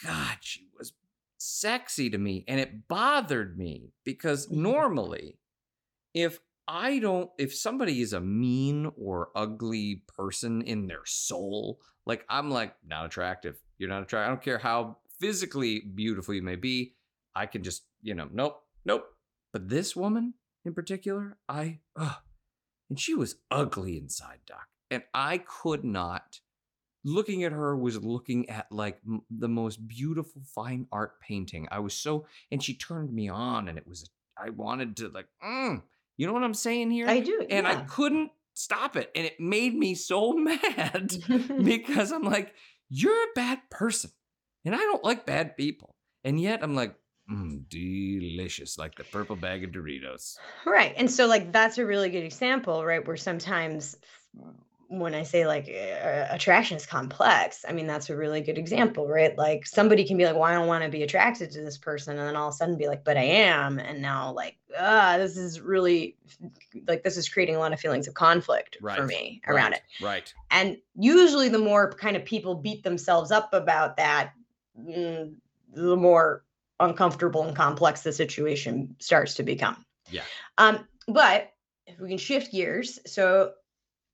God 0.04 0.36
she 0.40 0.68
was 0.78 0.92
sexy 1.38 2.10
to 2.10 2.18
me 2.18 2.44
and 2.46 2.60
it 2.60 2.86
bothered 2.86 3.58
me 3.58 3.94
because 4.04 4.46
mm-hmm. 4.46 4.62
normally 4.62 5.38
if 6.14 6.38
I 6.68 7.00
don't, 7.00 7.30
if 7.36 7.52
somebody 7.52 8.00
is 8.00 8.12
a 8.12 8.20
mean 8.20 8.92
or 8.96 9.30
ugly 9.34 10.04
person 10.06 10.62
in 10.62 10.86
their 10.86 11.04
soul, 11.04 11.80
like 12.10 12.24
I'm 12.28 12.50
like 12.50 12.74
not 12.86 13.06
attractive. 13.06 13.56
You're 13.78 13.88
not 13.88 14.02
attractive. 14.02 14.26
I 14.26 14.34
don't 14.34 14.42
care 14.42 14.58
how 14.58 14.96
physically 15.20 15.80
beautiful 15.80 16.34
you 16.34 16.42
may 16.42 16.56
be. 16.56 16.94
I 17.36 17.46
can 17.46 17.62
just, 17.62 17.84
you 18.02 18.14
know, 18.14 18.28
nope, 18.32 18.60
nope. 18.84 19.06
But 19.52 19.68
this 19.68 19.94
woman 19.94 20.34
in 20.64 20.74
particular, 20.74 21.38
I, 21.48 21.78
ugh, 21.96 22.16
and 22.88 22.98
she 22.98 23.14
was 23.14 23.36
ugly 23.50 23.96
inside, 23.96 24.40
Doc, 24.44 24.66
and 24.90 25.04
I 25.14 25.38
could 25.38 25.84
not 25.84 26.40
looking 27.04 27.44
at 27.44 27.52
her 27.52 27.76
was 27.76 28.02
looking 28.02 28.50
at 28.50 28.66
like 28.72 28.98
m- 29.06 29.22
the 29.30 29.48
most 29.48 29.86
beautiful 29.86 30.42
fine 30.44 30.86
art 30.90 31.20
painting. 31.20 31.68
I 31.70 31.78
was 31.78 31.94
so, 31.94 32.26
and 32.50 32.60
she 32.62 32.74
turned 32.74 33.12
me 33.12 33.28
on, 33.28 33.68
and 33.68 33.78
it 33.78 33.86
was, 33.86 34.10
I 34.36 34.50
wanted 34.50 34.96
to 34.98 35.08
like, 35.08 35.28
mm, 35.44 35.80
you 36.16 36.26
know 36.26 36.32
what 36.32 36.42
I'm 36.42 36.54
saying 36.54 36.90
here? 36.90 37.08
I 37.08 37.20
do. 37.20 37.46
and 37.48 37.66
I 37.66 37.76
couldn't 37.84 38.32
stop 38.54 38.96
it, 38.96 39.10
and 39.14 39.26
it 39.26 39.40
made 39.40 39.74
me 39.74 39.94
so 39.94 40.32
mad 40.36 41.12
because 41.64 42.12
I'm 42.12 42.22
like, 42.22 42.54
you're 42.88 43.12
a 43.12 43.34
bad 43.34 43.60
person, 43.70 44.10
and 44.64 44.74
I 44.74 44.78
don't 44.78 45.04
like 45.04 45.26
bad 45.26 45.56
people, 45.56 45.94
and 46.24 46.40
yet 46.40 46.62
I'm 46.62 46.74
like, 46.74 46.94
mm, 47.30 47.68
delicious, 47.68 48.78
like 48.78 48.96
the 48.96 49.04
purple 49.04 49.36
bag 49.36 49.64
of 49.64 49.70
Doritos. 49.70 50.36
Right. 50.66 50.94
And 50.96 51.10
so 51.10 51.26
like 51.26 51.52
that's 51.52 51.78
a 51.78 51.86
really 51.86 52.10
good 52.10 52.24
example, 52.24 52.84
right? 52.84 53.06
Where 53.06 53.16
sometimes 53.16 53.96
when 54.90 55.14
I 55.14 55.22
say 55.22 55.46
like 55.46 55.68
uh, 55.68 56.26
attraction 56.30 56.76
is 56.76 56.84
complex, 56.84 57.64
I 57.66 57.72
mean 57.72 57.86
that's 57.86 58.10
a 58.10 58.16
really 58.16 58.40
good 58.40 58.58
example, 58.58 59.06
right? 59.06 59.38
Like 59.38 59.64
somebody 59.64 60.04
can 60.04 60.16
be 60.16 60.24
like, 60.24 60.34
"Well, 60.34 60.42
I 60.42 60.52
don't 60.52 60.66
want 60.66 60.82
to 60.82 60.90
be 60.90 61.04
attracted 61.04 61.52
to 61.52 61.60
this 61.62 61.78
person," 61.78 62.18
and 62.18 62.26
then 62.26 62.34
all 62.34 62.48
of 62.48 62.54
a 62.54 62.56
sudden 62.56 62.76
be 62.76 62.88
like, 62.88 63.04
"But 63.04 63.16
I 63.16 63.22
am," 63.22 63.78
and 63.78 64.02
now 64.02 64.32
like, 64.32 64.58
ah, 64.76 65.16
this 65.16 65.36
is 65.36 65.60
really 65.60 66.16
like 66.88 67.04
this 67.04 67.16
is 67.16 67.28
creating 67.28 67.54
a 67.54 67.60
lot 67.60 67.72
of 67.72 67.78
feelings 67.78 68.08
of 68.08 68.14
conflict 68.14 68.78
for 68.80 69.06
me 69.06 69.40
around 69.46 69.70
right, 69.70 69.80
it. 70.00 70.04
Right. 70.04 70.34
And 70.50 70.76
usually, 70.96 71.48
the 71.48 71.58
more 71.58 71.92
kind 71.92 72.16
of 72.16 72.24
people 72.24 72.56
beat 72.56 72.82
themselves 72.82 73.30
up 73.30 73.54
about 73.54 73.96
that, 73.98 74.32
mm, 74.76 75.32
the 75.72 75.96
more 75.96 76.44
uncomfortable 76.80 77.44
and 77.44 77.54
complex 77.56 78.00
the 78.00 78.12
situation 78.12 78.96
starts 78.98 79.34
to 79.34 79.44
become. 79.44 79.84
Yeah. 80.10 80.22
Um, 80.58 80.88
but 81.06 81.52
if 81.86 82.00
we 82.00 82.08
can 82.08 82.18
shift 82.18 82.50
gears, 82.50 82.98
so 83.06 83.52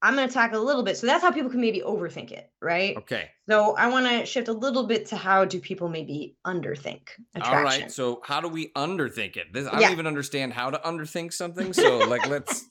I'm 0.02 0.14
going 0.14 0.28
to 0.28 0.34
talk 0.34 0.52
a 0.52 0.58
little 0.58 0.82
bit. 0.82 0.96
So 0.96 1.06
that's 1.06 1.22
how 1.22 1.32
people 1.32 1.50
can 1.50 1.60
maybe 1.60 1.80
overthink 1.80 2.30
it, 2.30 2.50
right? 2.60 2.96
Okay. 2.98 3.30
So 3.48 3.74
I 3.76 3.88
want 3.88 4.06
to 4.06 4.26
shift 4.26 4.48
a 4.48 4.52
little 4.52 4.86
bit 4.86 5.06
to 5.06 5.16
how 5.16 5.44
do 5.44 5.60
people 5.60 5.88
maybe 5.88 6.36
underthink 6.46 7.08
attraction. 7.34 7.58
All 7.58 7.62
right. 7.62 7.90
So 7.90 8.20
how 8.24 8.40
do 8.40 8.48
we 8.48 8.68
underthink 8.76 9.36
it? 9.36 9.52
This, 9.52 9.66
I 9.66 9.80
Yeah. 9.80 9.88
don't 9.88 9.92
even 9.92 10.06
understand 10.06 10.52
how 10.52 10.70
to 10.70 10.78
underthink 10.78 11.32
something. 11.32 11.72
So 11.72 12.00
like, 12.02 12.26
let's. 12.26 12.66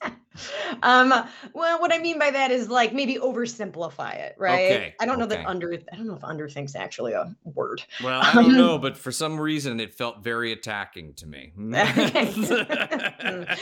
um 0.83 1.13
well 1.53 1.79
what 1.79 1.93
i 1.93 1.97
mean 1.97 2.19
by 2.19 2.29
that 2.29 2.51
is 2.51 2.67
like 2.69 2.93
maybe 2.93 3.15
oversimplify 3.15 4.13
it 4.15 4.35
right 4.38 4.65
Okay, 4.71 4.93
i 4.99 5.05
don't 5.05 5.17
know 5.17 5.23
okay. 5.23 5.38
that 5.38 5.47
under 5.47 5.71
i 5.73 5.95
don't 5.95 6.07
know 6.07 6.13
if 6.15 6.23
underthink's 6.23 6.75
actually 6.75 7.13
a 7.13 7.33
word 7.45 7.81
Well, 8.03 8.21
I 8.21 8.33
don't 8.33 8.51
Um, 8.51 8.57
know, 8.57 8.77
but 8.77 8.97
for 8.97 9.13
some 9.13 9.39
reason 9.39 9.79
it 9.79 9.93
felt 9.93 10.25
very 10.25 10.51
attacking 10.51 11.13
to 11.15 11.25
me. 11.25 11.53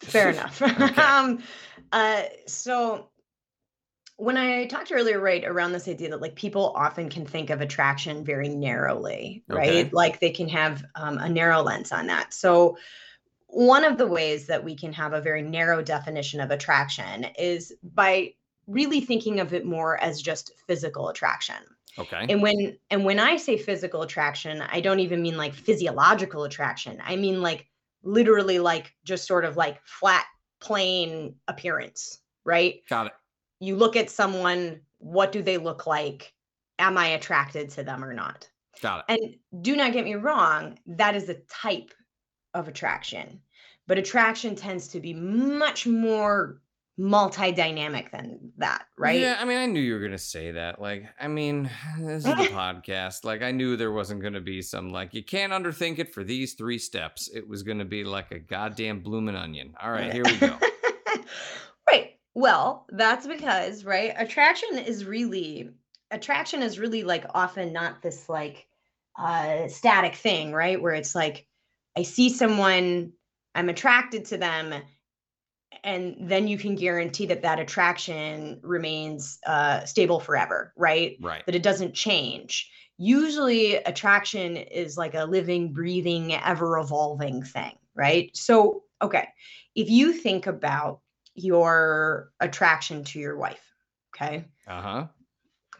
fair 0.00 0.30
enough 0.30 0.62
um 0.98 1.38
uh 1.92 2.22
so 2.46 3.08
when 4.16 4.36
i 4.36 4.66
talked 4.66 4.90
earlier 4.92 5.20
right 5.20 5.44
around 5.44 5.72
this 5.72 5.88
idea 5.88 6.08
that 6.10 6.20
like 6.20 6.34
people 6.34 6.72
often 6.76 7.08
can 7.08 7.24
think 7.26 7.50
of 7.50 7.60
attraction 7.60 8.24
very 8.24 8.48
narrowly 8.48 9.44
right 9.48 9.68
Okay. 9.86 9.90
like 9.92 10.20
they 10.20 10.30
can 10.30 10.48
have 10.48 10.84
um, 10.94 11.18
a 11.18 11.28
narrow 11.28 11.62
lens 11.62 11.92
on 11.92 12.06
that 12.06 12.32
so 12.32 12.76
one 13.48 13.84
of 13.84 13.96
the 13.96 14.06
ways 14.06 14.46
that 14.48 14.64
we 14.64 14.74
can 14.74 14.92
have 14.92 15.12
a 15.12 15.20
very 15.20 15.42
narrow 15.42 15.82
definition 15.82 16.40
of 16.40 16.50
attraction 16.50 17.24
is 17.38 17.72
by 17.94 18.32
really 18.66 19.00
thinking 19.00 19.38
of 19.38 19.54
it 19.54 19.64
more 19.64 19.96
as 20.02 20.20
just 20.20 20.52
physical 20.66 21.08
attraction 21.08 21.56
Okay. 21.98 22.26
and 22.28 22.42
when 22.42 22.76
and 22.90 23.04
when 23.06 23.18
I 23.18 23.36
say 23.38 23.56
physical 23.56 24.02
attraction, 24.02 24.60
I 24.60 24.82
don't 24.82 25.00
even 25.00 25.22
mean 25.22 25.38
like 25.38 25.54
physiological 25.54 26.44
attraction. 26.44 27.00
I 27.02 27.16
mean 27.16 27.40
like 27.40 27.66
literally 28.02 28.58
like 28.58 28.94
just 29.02 29.26
sort 29.26 29.46
of 29.46 29.56
like 29.56 29.80
flat 29.86 30.26
plain 30.66 31.36
appearance, 31.46 32.18
right? 32.44 32.82
Got 32.88 33.06
it. 33.06 33.12
You 33.60 33.76
look 33.76 33.94
at 33.94 34.10
someone, 34.10 34.80
what 34.98 35.30
do 35.30 35.40
they 35.40 35.58
look 35.58 35.86
like? 35.86 36.32
Am 36.80 36.98
I 36.98 37.08
attracted 37.08 37.70
to 37.70 37.84
them 37.84 38.04
or 38.04 38.12
not? 38.12 38.50
Got 38.82 39.04
it. 39.08 39.20
And 39.52 39.62
do 39.62 39.76
not 39.76 39.92
get 39.92 40.04
me 40.04 40.16
wrong, 40.16 40.76
that 40.86 41.14
is 41.14 41.28
a 41.28 41.34
type 41.48 41.94
of 42.52 42.66
attraction. 42.66 43.40
But 43.86 43.98
attraction 43.98 44.56
tends 44.56 44.88
to 44.88 45.00
be 45.00 45.14
much 45.14 45.86
more 45.86 46.60
multi-dynamic 46.98 48.10
than 48.10 48.52
that, 48.56 48.86
right? 48.96 49.20
Yeah, 49.20 49.36
I 49.38 49.44
mean, 49.44 49.58
I 49.58 49.66
knew 49.66 49.80
you 49.80 49.94
were 49.94 50.00
gonna 50.00 50.16
say 50.16 50.52
that. 50.52 50.80
Like, 50.80 51.04
I 51.20 51.28
mean, 51.28 51.70
this 51.98 52.24
is 52.24 52.26
a 52.26 52.34
podcast. 52.34 53.24
Like, 53.24 53.42
I 53.42 53.50
knew 53.50 53.76
there 53.76 53.92
wasn't 53.92 54.22
gonna 54.22 54.40
be 54.40 54.62
some 54.62 54.90
like 54.90 55.12
you 55.12 55.22
can't 55.22 55.52
underthink 55.52 55.98
it 55.98 56.12
for 56.12 56.24
these 56.24 56.54
three 56.54 56.78
steps. 56.78 57.28
It 57.32 57.46
was 57.46 57.62
gonna 57.62 57.84
be 57.84 58.04
like 58.04 58.30
a 58.32 58.38
goddamn 58.38 59.00
blooming 59.00 59.36
onion. 59.36 59.74
All 59.80 59.90
right, 59.90 60.12
here 60.12 60.24
we 60.24 60.36
go. 60.36 60.58
right. 61.88 62.14
Well, 62.34 62.86
that's 62.90 63.26
because, 63.26 63.84
right, 63.84 64.12
attraction 64.16 64.78
is 64.78 65.04
really 65.04 65.70
attraction 66.10 66.62
is 66.62 66.78
really 66.78 67.02
like 67.02 67.24
often 67.34 67.72
not 67.72 68.00
this 68.00 68.28
like 68.28 68.66
uh 69.18 69.68
static 69.68 70.14
thing, 70.14 70.52
right? 70.52 70.80
Where 70.80 70.94
it's 70.94 71.14
like 71.14 71.46
I 71.96 72.02
see 72.02 72.30
someone, 72.30 73.12
I'm 73.54 73.68
attracted 73.68 74.26
to 74.26 74.36
them 74.36 74.74
and 75.84 76.16
then 76.20 76.48
you 76.48 76.58
can 76.58 76.74
guarantee 76.74 77.26
that 77.26 77.42
that 77.42 77.58
attraction 77.58 78.60
remains 78.62 79.38
uh 79.46 79.84
stable 79.84 80.20
forever, 80.20 80.72
right? 80.76 81.16
Right. 81.20 81.44
that 81.46 81.54
it 81.54 81.62
doesn't 81.62 81.94
change. 81.94 82.70
Usually, 82.98 83.76
attraction 83.76 84.56
is 84.56 84.96
like 84.96 85.14
a 85.14 85.24
living, 85.24 85.72
breathing, 85.72 86.32
ever 86.34 86.78
evolving 86.78 87.42
thing, 87.42 87.76
right? 87.94 88.30
So, 88.34 88.84
okay, 89.02 89.28
if 89.74 89.90
you 89.90 90.12
think 90.14 90.46
about 90.46 91.00
your 91.34 92.32
attraction 92.40 93.04
to 93.04 93.18
your 93.18 93.36
wife, 93.36 93.74
okay, 94.14 94.46
Uh 94.66 94.80
huh. 94.80 95.06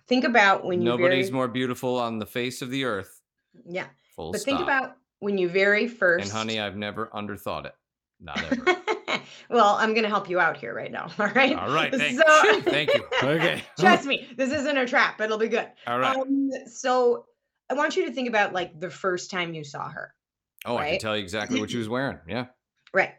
think 0.06 0.24
about 0.24 0.64
when 0.66 0.80
you 0.80 0.84
Nobody's 0.84 1.28
very, 1.28 1.34
more 1.36 1.48
beautiful 1.48 1.98
on 1.98 2.18
the 2.18 2.26
face 2.26 2.60
of 2.60 2.68
the 2.70 2.84
earth. 2.84 3.22
yeah, 3.66 3.86
Full 4.14 4.32
but 4.32 4.40
stop. 4.42 4.46
think 4.50 4.60
about 4.60 4.96
when 5.20 5.38
you 5.38 5.48
very 5.48 5.88
first, 5.88 6.24
And 6.24 6.30
honey, 6.30 6.60
I've 6.60 6.76
never 6.76 7.06
underthought 7.14 7.64
it. 7.64 7.74
Not 8.20 8.38
ever. 8.44 8.82
well, 9.50 9.76
I'm 9.78 9.94
gonna 9.94 10.08
help 10.08 10.28
you 10.28 10.40
out 10.40 10.56
here 10.56 10.74
right 10.74 10.90
now, 10.90 11.08
all 11.18 11.28
right? 11.28 11.56
All 11.56 11.72
right. 11.72 11.94
Thank, 11.94 12.20
So- 12.26 12.60
thank 12.62 12.94
you. 12.94 13.04
Okay. 13.22 13.62
Trust 13.78 14.06
me, 14.06 14.28
this 14.36 14.52
isn't 14.52 14.76
a 14.76 14.86
trap. 14.86 15.20
It'll 15.20 15.38
be 15.38 15.48
good. 15.48 15.68
All 15.86 15.98
right. 15.98 16.16
Um, 16.16 16.50
so 16.66 17.26
I 17.70 17.74
want 17.74 17.96
you 17.96 18.06
to 18.06 18.12
think 18.12 18.28
about 18.28 18.52
like 18.52 18.78
the 18.78 18.90
first 18.90 19.30
time 19.30 19.54
you 19.54 19.64
saw 19.64 19.88
her. 19.88 20.14
oh, 20.64 20.76
I 20.76 20.82
can 20.82 20.90
right. 20.92 21.00
tell 21.00 21.16
you 21.16 21.22
exactly 21.22 21.60
what 21.60 21.70
she 21.70 21.78
was 21.78 21.88
wearing. 21.88 22.18
Yeah. 22.28 22.46
Right. 22.94 23.12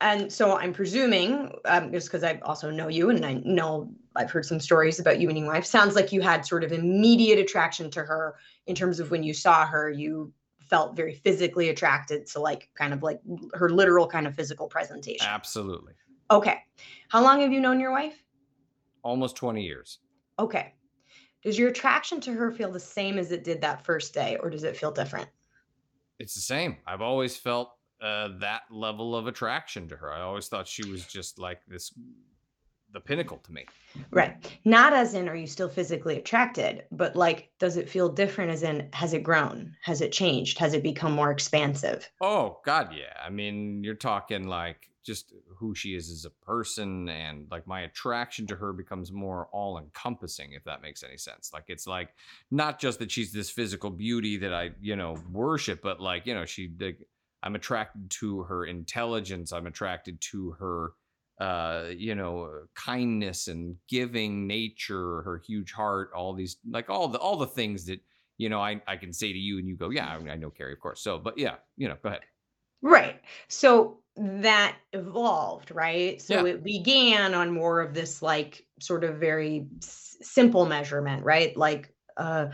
And 0.00 0.32
so 0.32 0.56
I'm 0.56 0.72
presuming, 0.72 1.52
um, 1.66 1.92
just 1.92 2.08
because 2.08 2.24
I 2.24 2.40
also 2.42 2.70
know 2.70 2.88
you 2.88 3.10
and 3.10 3.24
I 3.24 3.34
know 3.44 3.92
I've 4.16 4.30
heard 4.30 4.46
some 4.46 4.58
stories 4.58 4.98
about 4.98 5.20
you 5.20 5.28
and 5.28 5.38
your 5.38 5.46
wife, 5.46 5.64
sounds 5.66 5.94
like 5.94 6.10
you 6.10 6.20
had 6.20 6.44
sort 6.44 6.64
of 6.64 6.72
immediate 6.72 7.38
attraction 7.38 7.90
to 7.92 8.00
her 8.00 8.34
in 8.66 8.74
terms 8.74 8.98
of 8.98 9.10
when 9.10 9.22
you 9.22 9.34
saw 9.34 9.66
her, 9.66 9.88
you 9.90 10.32
felt 10.70 10.96
very 10.96 11.14
physically 11.14 11.68
attracted 11.68 12.26
to 12.28 12.40
like 12.40 12.70
kind 12.74 12.94
of 12.94 13.02
like 13.02 13.20
her 13.54 13.68
literal 13.68 14.06
kind 14.06 14.26
of 14.26 14.34
physical 14.34 14.68
presentation. 14.68 15.26
Absolutely. 15.28 15.92
Okay. 16.30 16.62
How 17.08 17.22
long 17.22 17.40
have 17.40 17.52
you 17.52 17.60
known 17.60 17.80
your 17.80 17.90
wife? 17.90 18.22
Almost 19.02 19.36
20 19.36 19.62
years. 19.62 19.98
Okay. 20.38 20.74
Does 21.42 21.58
your 21.58 21.70
attraction 21.70 22.20
to 22.22 22.32
her 22.32 22.52
feel 22.52 22.70
the 22.70 22.80
same 22.80 23.18
as 23.18 23.32
it 23.32 23.44
did 23.44 23.60
that 23.62 23.84
first 23.84 24.14
day, 24.14 24.36
or 24.42 24.50
does 24.50 24.62
it 24.62 24.76
feel 24.76 24.92
different? 24.92 25.28
It's 26.18 26.34
the 26.34 26.40
same. 26.40 26.76
I've 26.86 27.00
always 27.00 27.36
felt 27.36 27.72
uh, 28.02 28.28
that 28.40 28.62
level 28.70 29.16
of 29.16 29.26
attraction 29.26 29.88
to 29.88 29.96
her. 29.96 30.12
I 30.12 30.20
always 30.20 30.48
thought 30.48 30.68
she 30.68 30.86
was 30.86 31.06
just 31.06 31.38
like 31.38 31.60
this, 31.66 31.92
the 32.92 33.00
pinnacle 33.00 33.38
to 33.38 33.52
me. 33.52 33.64
Right. 34.10 34.58
Not 34.64 34.92
as 34.92 35.14
in, 35.14 35.28
are 35.28 35.36
you 35.36 35.46
still 35.46 35.68
physically 35.68 36.16
attracted, 36.18 36.84
but 36.90 37.16
like, 37.16 37.50
does 37.58 37.76
it 37.76 37.88
feel 37.88 38.08
different 38.08 38.50
as 38.50 38.62
in, 38.62 38.88
has 38.92 39.12
it 39.12 39.22
grown? 39.22 39.74
Has 39.82 40.00
it 40.00 40.12
changed? 40.12 40.58
Has 40.58 40.74
it 40.74 40.82
become 40.82 41.12
more 41.12 41.30
expansive? 41.30 42.10
Oh 42.20 42.58
God, 42.64 42.92
yeah. 42.92 43.16
I 43.24 43.30
mean, 43.30 43.82
you're 43.84 43.94
talking 43.94 44.46
like 44.46 44.88
just 45.04 45.32
who 45.56 45.74
she 45.74 45.94
is 45.94 46.10
as 46.10 46.24
a 46.24 46.30
person, 46.44 47.08
and 47.08 47.46
like 47.50 47.66
my 47.66 47.80
attraction 47.80 48.46
to 48.46 48.56
her 48.56 48.72
becomes 48.72 49.10
more 49.10 49.48
all 49.52 49.78
encompassing, 49.78 50.52
if 50.52 50.64
that 50.64 50.82
makes 50.82 51.02
any 51.02 51.16
sense. 51.16 51.50
Like 51.54 51.64
it's 51.68 51.86
like 51.86 52.14
not 52.50 52.78
just 52.78 52.98
that 52.98 53.10
she's 53.10 53.32
this 53.32 53.50
physical 53.50 53.90
beauty 53.90 54.36
that 54.38 54.52
I, 54.52 54.70
you 54.80 54.96
know, 54.96 55.16
worship, 55.30 55.80
but 55.82 56.00
like 56.00 56.26
you 56.26 56.34
know, 56.34 56.44
she. 56.44 56.70
Like, 56.78 56.98
I'm 57.42 57.54
attracted 57.54 58.10
to 58.10 58.42
her 58.42 58.66
intelligence. 58.66 59.50
I'm 59.50 59.66
attracted 59.66 60.20
to 60.20 60.50
her, 60.60 60.92
uh, 61.40 61.86
you 61.96 62.14
know, 62.14 62.66
kindness 62.74 63.48
and 63.48 63.76
giving 63.88 64.46
nature, 64.46 65.22
her 65.22 65.38
huge 65.46 65.72
heart, 65.72 66.10
all 66.14 66.34
these 66.34 66.58
like 66.68 66.90
all 66.90 67.08
the 67.08 67.18
all 67.18 67.36
the 67.36 67.46
things 67.46 67.86
that 67.86 68.00
you 68.38 68.48
know 68.48 68.60
I 68.60 68.80
I 68.86 68.96
can 68.96 69.12
say 69.12 69.32
to 69.32 69.38
you, 69.38 69.58
and 69.58 69.68
you 69.68 69.76
go, 69.76 69.90
yeah, 69.90 70.06
I, 70.08 70.32
I 70.32 70.36
know 70.36 70.50
Carrie, 70.50 70.74
of 70.74 70.80
course. 70.80 71.02
So, 71.02 71.18
but 71.18 71.38
yeah, 71.38 71.56
you 71.76 71.88
know, 71.88 71.96
go 72.02 72.10
ahead. 72.10 72.22
Right. 72.82 73.20
So 73.48 74.02
that 74.16 74.76
evolved, 74.92 75.70
right? 75.70 76.20
So 76.20 76.44
Yeah. 76.44 76.44
it 76.44 76.64
began 76.64 77.34
on 77.34 77.52
more 77.52 77.80
of 77.80 77.94
this 77.94 78.22
like 78.22 78.66
sort 78.80 79.04
of 79.04 79.16
very 79.18 79.68
s- 79.82 80.16
simple 80.22 80.66
measurement, 80.66 81.24
right? 81.24 81.56
Like 81.56 81.94
uh 82.16 82.48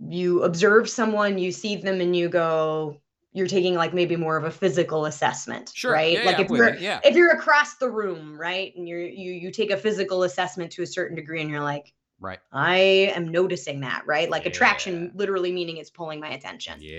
you 0.00 0.42
observe 0.42 0.88
someone, 0.88 1.38
you 1.38 1.52
see 1.52 1.76
them 1.76 2.00
and 2.00 2.16
you 2.16 2.28
go 2.28 3.00
you're 3.34 3.48
taking 3.48 3.74
like 3.74 3.92
maybe 3.92 4.16
more 4.16 4.36
of 4.36 4.44
a 4.44 4.50
physical 4.50 5.04
assessment, 5.04 5.72
Sure. 5.74 5.92
right? 5.92 6.14
Yeah, 6.14 6.24
like 6.24 6.38
yeah, 6.38 6.44
if 6.44 6.50
you're 6.50 6.74
yeah. 6.76 7.00
if 7.04 7.14
you're 7.16 7.32
across 7.32 7.74
the 7.76 7.90
room, 7.90 8.40
right? 8.40 8.74
And 8.76 8.88
you're 8.88 9.00
you 9.02 9.32
you 9.32 9.50
take 9.50 9.70
a 9.70 9.76
physical 9.76 10.22
assessment 10.22 10.70
to 10.72 10.82
a 10.82 10.86
certain 10.86 11.16
degree 11.16 11.42
and 11.42 11.50
you're 11.50 11.60
like, 11.60 11.92
Right. 12.20 12.38
I 12.52 12.76
am 13.14 13.28
noticing 13.28 13.80
that, 13.80 14.04
right? 14.06 14.30
Like 14.30 14.46
attraction 14.46 15.10
literally 15.14 15.52
meaning 15.52 15.76
it's 15.78 15.90
pulling 15.90 16.20
my 16.20 16.30
attention. 16.30 16.74
Eh, 16.74 16.86
yeah. 16.86 16.96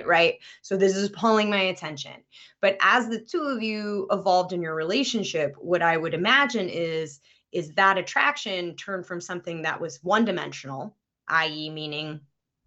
it- 0.00 0.06
right? 0.06 0.34
So 0.60 0.76
this 0.76 0.96
is 0.96 1.08
pulling 1.08 1.48
my 1.48 1.62
attention. 1.62 2.12
But 2.60 2.76
as 2.80 3.08
the 3.08 3.20
two 3.20 3.42
of 3.44 3.62
you 3.62 4.08
evolved 4.10 4.52
in 4.52 4.60
your 4.60 4.74
relationship, 4.74 5.54
what 5.58 5.82
I 5.82 5.96
would 5.96 6.12
imagine 6.14 6.68
is 6.68 7.20
is 7.52 7.70
that 7.74 7.96
attraction 7.96 8.74
turned 8.74 9.06
from 9.06 9.20
something 9.20 9.62
that 9.62 9.80
was 9.80 10.02
one 10.02 10.24
dimensional, 10.24 10.96
i.e., 11.28 11.70
meaning 11.70 12.20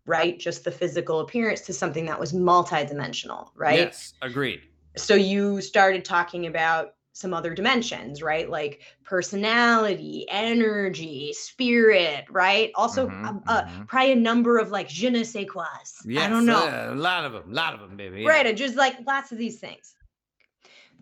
right, 0.10 0.38
just 0.40 0.64
the 0.64 0.72
physical 0.72 1.20
appearance, 1.22 1.62
to 1.62 1.74
something 1.74 2.06
that 2.08 2.20
was 2.20 2.34
multidimensional, 2.34 3.50
right? 3.56 3.80
Yes. 3.80 4.14
Agreed. 4.22 4.62
So 4.98 5.14
you 5.16 5.62
started 5.62 6.04
talking 6.04 6.48
about 6.48 6.96
some 7.14 7.34
other 7.34 7.54
dimensions, 7.54 8.22
right? 8.24 8.50
Like 8.50 8.82
personality, 9.04 10.26
energy, 10.30 11.34
spirit, 11.34 12.26
right? 12.30 12.72
Also, 12.76 13.08
Mhm, 13.08 13.26
um, 13.28 13.44
uh, 13.48 13.64
mhm. 13.64 13.88
probably 13.88 14.12
a 14.14 14.16
number 14.16 14.58
of 14.58 14.72
like 14.72 14.88
je 14.88 15.10
ne 15.10 15.24
sais 15.24 15.46
quoi. 15.46 15.66
Yes. 16.06 16.26
I 16.26 16.30
don't 16.30 16.46
know. 16.46 16.66
uh, 16.66 16.94
a 16.94 16.96
lot 16.96 17.26
of 17.26 17.34
them. 17.34 17.52
A 17.52 17.54
lot 17.54 17.74
of 17.74 17.80
them, 17.82 17.98
baby. 17.98 18.22
yeah. 18.22 18.30
Right. 18.30 18.46
And 18.48 18.58
just 18.58 18.76
like 18.76 18.96
lots 19.06 19.32
of 19.32 19.38
these 19.38 19.60
things. 19.60 19.96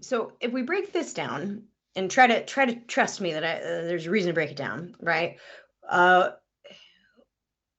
So 0.01 0.33
if 0.41 0.51
we 0.51 0.61
break 0.63 0.91
this 0.91 1.13
down 1.13 1.63
and 1.95 2.09
try 2.09 2.27
to 2.27 2.43
try 2.45 2.65
to 2.65 2.75
trust 2.87 3.21
me 3.21 3.33
that 3.33 3.43
I, 3.43 3.53
uh, 3.57 3.81
there's 3.87 4.07
a 4.07 4.11
reason 4.11 4.29
to 4.29 4.33
break 4.33 4.51
it 4.51 4.57
down, 4.57 4.95
right? 5.01 5.37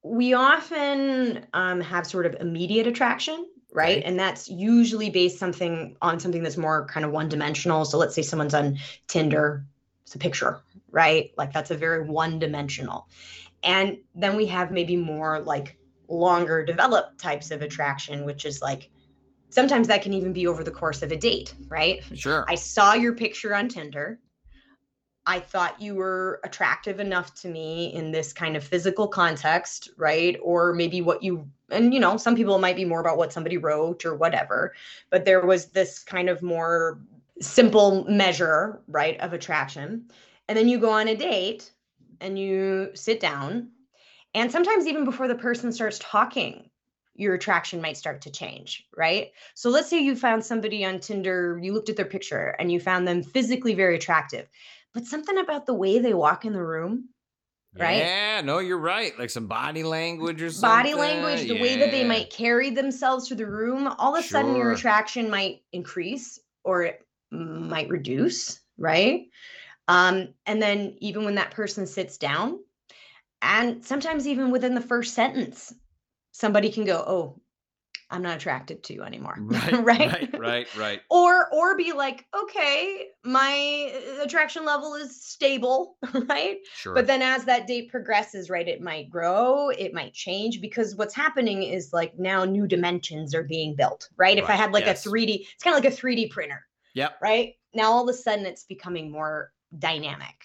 We 0.08 0.32
often 0.34 1.46
um, 1.52 1.80
have 1.80 2.06
sort 2.06 2.26
of 2.26 2.36
immediate 2.40 2.86
attraction, 2.86 3.46
right? 3.72 3.98
Okay. 3.98 4.02
And 4.02 4.18
that's 4.18 4.48
usually 4.48 5.10
based 5.10 5.38
something 5.38 5.96
on 6.00 6.18
something 6.18 6.42
that's 6.42 6.56
more 6.56 6.86
kind 6.86 7.04
of 7.04 7.12
one 7.12 7.28
dimensional. 7.28 7.84
So 7.84 7.98
let's 7.98 8.14
say 8.14 8.22
someone's 8.22 8.54
on 8.54 8.78
Tinder, 9.06 9.66
it's 10.04 10.14
a 10.14 10.18
picture, 10.18 10.60
right? 10.90 11.30
Like 11.36 11.52
that's 11.52 11.70
a 11.70 11.76
very 11.76 12.08
one 12.08 12.38
dimensional. 12.38 13.08
And 13.62 13.98
then 14.14 14.36
we 14.36 14.46
have 14.46 14.70
maybe 14.70 14.96
more 14.96 15.40
like 15.40 15.76
longer 16.08 16.64
developed 16.64 17.18
types 17.20 17.50
of 17.50 17.60
attraction, 17.60 18.24
which 18.24 18.44
is 18.46 18.62
like 18.62 18.90
sometimes 19.50 19.88
that 19.88 20.02
can 20.02 20.14
even 20.14 20.32
be 20.32 20.46
over 20.46 20.64
the 20.64 20.70
course 20.70 21.02
of 21.02 21.12
a 21.12 21.16
date, 21.16 21.54
right? 21.68 22.02
Sure. 22.14 22.44
I 22.48 22.54
saw 22.54 22.94
your 22.94 23.14
picture 23.14 23.54
on 23.54 23.68
Tinder. 23.68 24.18
I 25.28 25.40
thought 25.40 25.78
you 25.78 25.94
were 25.94 26.40
attractive 26.42 27.00
enough 27.00 27.34
to 27.42 27.48
me 27.48 27.92
in 27.92 28.12
this 28.12 28.32
kind 28.32 28.56
of 28.56 28.64
physical 28.64 29.06
context, 29.06 29.90
right? 29.98 30.38
Or 30.42 30.72
maybe 30.72 31.02
what 31.02 31.22
you, 31.22 31.46
and 31.68 31.92
you 31.92 32.00
know, 32.00 32.16
some 32.16 32.34
people 32.34 32.58
might 32.58 32.76
be 32.76 32.86
more 32.86 33.00
about 33.00 33.18
what 33.18 33.30
somebody 33.30 33.58
wrote 33.58 34.06
or 34.06 34.16
whatever, 34.16 34.72
but 35.10 35.26
there 35.26 35.44
was 35.44 35.66
this 35.66 36.02
kind 36.02 36.30
of 36.30 36.42
more 36.42 36.98
simple 37.42 38.06
measure, 38.08 38.80
right, 38.88 39.20
of 39.20 39.34
attraction. 39.34 40.06
And 40.48 40.56
then 40.56 40.66
you 40.66 40.78
go 40.78 40.90
on 40.90 41.08
a 41.08 41.14
date 41.14 41.72
and 42.22 42.38
you 42.38 42.92
sit 42.94 43.20
down. 43.20 43.68
And 44.34 44.50
sometimes, 44.50 44.86
even 44.86 45.04
before 45.04 45.28
the 45.28 45.34
person 45.34 45.72
starts 45.72 45.98
talking, 46.00 46.70
your 47.18 47.34
attraction 47.34 47.82
might 47.82 47.96
start 47.96 48.22
to 48.22 48.30
change, 48.30 48.86
right? 48.96 49.32
So 49.54 49.68
let's 49.68 49.90
say 49.90 50.00
you 50.00 50.14
found 50.14 50.44
somebody 50.44 50.84
on 50.84 51.00
Tinder, 51.00 51.58
you 51.60 51.74
looked 51.74 51.88
at 51.90 51.96
their 51.96 52.06
picture 52.06 52.54
and 52.58 52.70
you 52.72 52.78
found 52.80 53.06
them 53.06 53.22
physically 53.24 53.74
very 53.74 53.96
attractive, 53.96 54.48
but 54.94 55.04
something 55.04 55.38
about 55.38 55.66
the 55.66 55.74
way 55.74 55.98
they 55.98 56.14
walk 56.14 56.44
in 56.44 56.52
the 56.52 56.62
room, 56.62 57.10
right? 57.78 57.98
Yeah. 57.98 58.40
No, 58.42 58.58
you're 58.58 58.78
right. 58.78 59.18
Like 59.18 59.30
some 59.30 59.46
body 59.46 59.82
language 59.82 60.42
or 60.42 60.50
something. 60.50 60.68
body 60.68 60.94
language, 60.94 61.48
the 61.48 61.56
way 61.56 61.76
that 61.76 61.90
they 61.90 62.04
might 62.04 62.30
carry 62.30 62.70
themselves 62.70 63.28
through 63.28 63.36
the 63.38 63.46
room, 63.46 63.86
all 63.98 64.16
of 64.16 64.24
a 64.24 64.28
sudden 64.28 64.56
your 64.56 64.72
attraction 64.72 65.30
might 65.30 65.62
increase 65.72 66.38
or 66.64 66.82
it 66.82 67.06
might 67.30 67.88
reduce, 67.88 68.60
right? 68.78 69.28
Um, 69.88 70.34
and 70.46 70.60
then 70.60 70.96
even 70.98 71.24
when 71.24 71.36
that 71.36 71.50
person 71.50 71.86
sits 71.86 72.18
down, 72.18 72.58
and 73.40 73.84
sometimes 73.84 74.26
even 74.26 74.50
within 74.50 74.74
the 74.74 74.80
first 74.80 75.14
sentence, 75.14 75.72
somebody 76.32 76.70
can 76.70 76.84
go, 76.84 76.96
"Oh, 77.06 77.40
I'm 78.10 78.22
not 78.22 78.36
attracted 78.36 78.82
to 78.84 78.94
you 78.94 79.02
anymore," 79.02 79.36
Right. 79.40 79.72
right? 79.72 79.84
Right. 79.84 80.38
Right. 80.38 80.76
Right. 80.76 81.00
or 81.10 81.52
or 81.52 81.76
be 81.76 81.92
like 81.92 82.24
okay 82.34 83.06
my 83.24 83.92
uh, 83.94 84.22
attraction 84.24 84.64
level 84.64 84.94
is 84.94 85.22
stable 85.24 85.96
right 86.28 86.58
Sure. 86.74 86.94
but 86.94 87.06
then 87.06 87.22
as 87.22 87.44
that 87.44 87.66
date 87.66 87.90
progresses 87.90 88.48
right 88.50 88.66
it 88.68 88.80
might 88.80 89.10
grow 89.10 89.68
it 89.70 89.92
might 89.94 90.14
change 90.14 90.60
because 90.60 90.96
what's 90.96 91.14
happening 91.14 91.62
is 91.62 91.92
like 91.92 92.18
now 92.18 92.44
new 92.44 92.66
dimensions 92.66 93.34
are 93.34 93.42
being 93.42 93.74
built 93.74 94.08
right, 94.16 94.38
if 94.38 94.48
i 94.48 94.54
had 94.54 94.72
like 94.72 94.86
yes. 94.86 95.04
a 95.04 95.08
3d 95.08 95.46
it's 95.54 95.62
kind 95.62 95.76
of 95.76 95.82
like 95.84 95.92
a 95.92 95.96
3d 95.96 96.30
printer 96.30 96.64
Yep. 96.94 97.18
right 97.22 97.54
now 97.74 97.90
all 97.92 98.08
of 98.08 98.14
a 98.14 98.18
sudden 98.18 98.46
it's 98.46 98.64
becoming 98.64 99.10
more 99.10 99.52
dynamic 99.78 100.36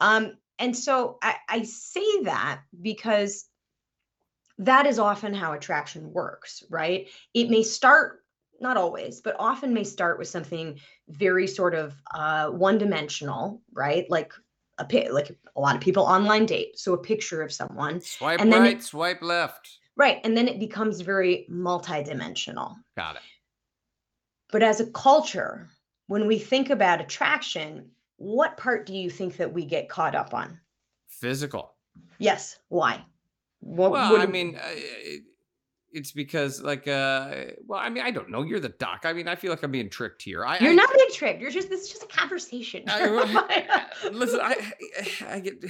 um 0.00 0.32
and 0.58 0.76
so 0.76 1.18
i 1.22 1.36
i 1.48 1.62
say 1.62 2.22
that 2.24 2.60
because 2.80 3.46
that 4.58 4.86
is 4.86 4.98
often 4.98 5.34
how 5.34 5.52
attraction 5.52 6.12
works 6.12 6.62
right 6.70 7.08
it 7.34 7.50
may 7.50 7.62
start 7.62 8.24
not 8.60 8.76
always 8.76 9.20
but 9.20 9.36
often 9.38 9.74
may 9.74 9.84
start 9.84 10.18
with 10.18 10.28
something 10.28 10.78
very 11.08 11.46
sort 11.46 11.74
of 11.74 11.94
uh 12.14 12.48
one 12.48 12.78
dimensional 12.78 13.60
right 13.72 14.08
like 14.10 14.32
a 14.78 15.08
like 15.10 15.36
a 15.56 15.60
lot 15.60 15.74
of 15.74 15.80
people 15.80 16.04
online 16.04 16.46
date 16.46 16.78
so 16.78 16.94
a 16.94 16.98
picture 16.98 17.42
of 17.42 17.52
someone 17.52 18.00
Swipe 18.00 18.40
and 18.40 18.52
then 18.52 18.62
right. 18.62 18.76
it- 18.76 18.82
Swipe 18.82 19.22
left. 19.22 19.78
right 19.96 20.20
and 20.24 20.36
then 20.36 20.48
it 20.48 20.58
becomes 20.60 21.00
very 21.00 21.46
multidimensional 21.50 22.76
Got 22.96 23.16
it. 23.16 23.22
But 24.52 24.62
as 24.62 24.78
a 24.78 24.86
culture, 24.86 25.68
when 26.06 26.28
we 26.28 26.38
think 26.38 26.70
about 26.70 27.00
attraction, 27.00 27.90
what 28.18 28.56
part 28.56 28.86
do 28.86 28.94
you 28.94 29.10
think 29.10 29.36
that 29.38 29.52
we 29.52 29.64
get 29.64 29.88
caught 29.88 30.14
up 30.14 30.32
on? 30.32 30.60
Physical. 31.08 31.74
Yes. 32.18 32.56
Why? 32.68 33.04
What, 33.64 33.92
Well, 33.92 34.12
what 34.12 34.20
I 34.20 34.26
mean, 34.26 34.56
uh, 34.56 34.68
it's 35.90 36.12
because 36.12 36.60
like, 36.60 36.86
uh, 36.86 37.34
well, 37.66 37.80
I 37.80 37.88
mean, 37.88 38.04
I 38.04 38.10
don't 38.10 38.28
know. 38.28 38.42
You're 38.42 38.60
the 38.60 38.68
doc. 38.68 39.02
I 39.04 39.14
mean, 39.14 39.26
I 39.26 39.36
feel 39.36 39.50
like 39.50 39.62
I'm 39.62 39.70
being 39.70 39.88
tricked 39.88 40.22
here. 40.22 40.44
I, 40.44 40.58
you're 40.58 40.72
I, 40.72 40.74
not 40.74 40.92
being 40.92 41.08
tricked. 41.12 41.40
You're 41.40 41.50
just 41.50 41.70
this 41.70 41.82
is 41.82 41.88
just 41.88 42.02
a 42.02 42.06
conversation. 42.06 42.84
I- 42.86 43.86
listen, 44.12 44.40
I, 44.42 44.72
I 45.28 45.40
get, 45.40 45.64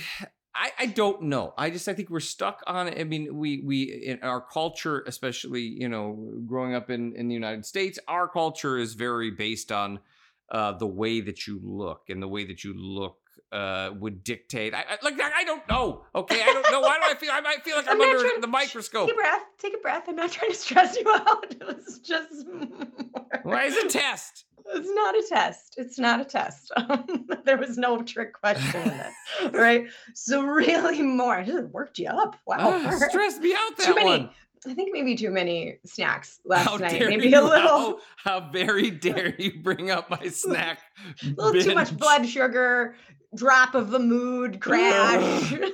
I, 0.55 0.71
I 0.79 0.87
don't 0.87 1.23
know. 1.23 1.55
I 1.57 1.71
just, 1.71 1.87
I 1.89 1.95
think 1.95 2.11
we're 2.11 2.21
stuck 2.21 2.63
on. 2.67 2.89
I 2.89 3.05
mean, 3.05 3.37
we, 3.37 3.63
we, 3.65 3.83
in 3.83 4.21
our 4.23 4.41
culture, 4.41 5.05
especially, 5.07 5.63
you 5.63 5.89
know, 5.89 6.33
growing 6.47 6.75
up 6.75 6.91
in 6.91 7.15
in 7.15 7.29
the 7.29 7.35
United 7.35 7.65
States, 7.65 8.01
our 8.09 8.27
culture 8.27 8.77
is 8.77 8.95
very 8.95 9.31
based 9.31 9.71
on 9.71 10.01
uh, 10.51 10.73
the 10.73 10.87
way 10.87 11.21
that 11.21 11.47
you 11.47 11.61
look 11.63 12.09
and 12.09 12.21
the 12.21 12.29
way 12.29 12.45
that 12.45 12.65
you 12.65 12.75
look. 12.75 13.19
Uh, 13.53 13.93
would 14.01 14.25
dictate. 14.25 14.75
I, 14.75 14.81
I 14.81 14.99
like. 15.05 15.15
I 15.21 15.45
don't 15.45 15.63
know. 15.69 16.05
Okay, 16.13 16.43
I 16.43 16.47
don't 16.47 16.73
know. 16.73 16.81
Why 16.81 16.97
do 16.97 17.03
I 17.09 17.15
feel? 17.15 17.31
I 17.33 17.41
might 17.41 17.63
feel 17.63 17.77
like 17.77 17.87
I'm 17.89 18.01
I'm, 18.03 18.09
under 18.09 18.21
trying- 18.21 18.41
the 18.41 18.49
microscope. 18.49 19.07
Take 19.07 19.15
a 19.15 19.21
breath. 19.21 19.43
Take 19.59 19.75
a 19.75 19.79
breath. 19.79 20.05
I'm 20.09 20.17
not 20.17 20.33
trying 20.33 20.51
to 20.51 20.57
stress 20.57 20.97
you 20.97 21.09
out. 21.09 21.55
It's 21.69 21.99
just. 22.01 22.47
Why 23.45 23.65
is 23.67 23.77
it 23.77 23.91
test? 23.91 24.45
It's 24.67 24.91
not 24.91 25.15
a 25.15 25.23
test. 25.29 25.75
It's 25.77 25.99
not 25.99 26.21
a 26.21 26.25
test. 26.25 26.73
Um, 26.77 27.27
there 27.45 27.59
was 27.59 27.77
no 27.79 28.03
trick 28.03 28.33
question 28.33 28.81
in 28.83 28.91
it. 28.91 29.53
Right. 29.53 29.87
So 30.15 30.43
really 30.43 31.03
more. 31.03 31.37
I 31.37 31.45
just 31.45 31.65
worked 31.69 31.99
you 31.99 32.09
up. 32.09 32.37
Wow. 32.47 32.71
Right. 32.71 33.11
stressed 33.11 33.41
me 33.41 33.53
out 33.55 33.77
that 33.77 33.87
Too 33.87 33.95
many 33.95 34.07
one. 34.09 34.31
I 34.67 34.73
think 34.73 34.91
maybe 34.95 35.15
too 35.15 35.31
many 35.31 35.77
snacks 35.85 36.41
last 36.47 36.67
How 36.67 36.77
night. 36.79 36.99
Maybe 36.99 37.29
you? 37.29 37.39
a 37.39 37.43
little. 37.43 38.01
How, 38.17 38.41
how 38.41 38.51
very 38.51 38.91
dare 38.91 39.35
you 39.39 39.61
bring 39.63 39.91
up 39.91 40.09
my 40.09 40.29
snack? 40.29 40.81
a 41.23 41.27
little 41.29 41.63
too 41.63 41.75
much 41.75 41.95
blood 41.95 42.27
sugar, 42.27 42.97
drop 43.35 43.75
of 43.75 43.91
the 43.91 43.99
mood, 43.99 44.61
crash. 44.61 45.53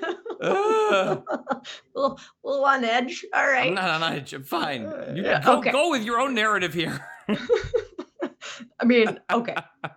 Little, 0.41 2.19
little 2.43 2.65
on 2.65 2.83
edge. 2.85 3.25
All 3.35 3.47
right. 3.47 3.69
I'm 3.69 3.75
not 3.75 4.03
on 4.03 4.13
edge. 4.15 4.33
I'm 4.33 4.43
fine. 4.43 4.83
You 5.15 5.25
Yeah, 5.25 5.43
go, 5.43 5.59
okay. 5.59 5.71
go 5.71 5.91
with 5.91 6.03
your 6.03 6.19
own 6.19 6.35
narrative 6.35 6.73
here. 6.73 7.05
I 8.81 8.85
mean, 8.85 9.19
okay. 9.31 9.57
Uh, 9.85 9.89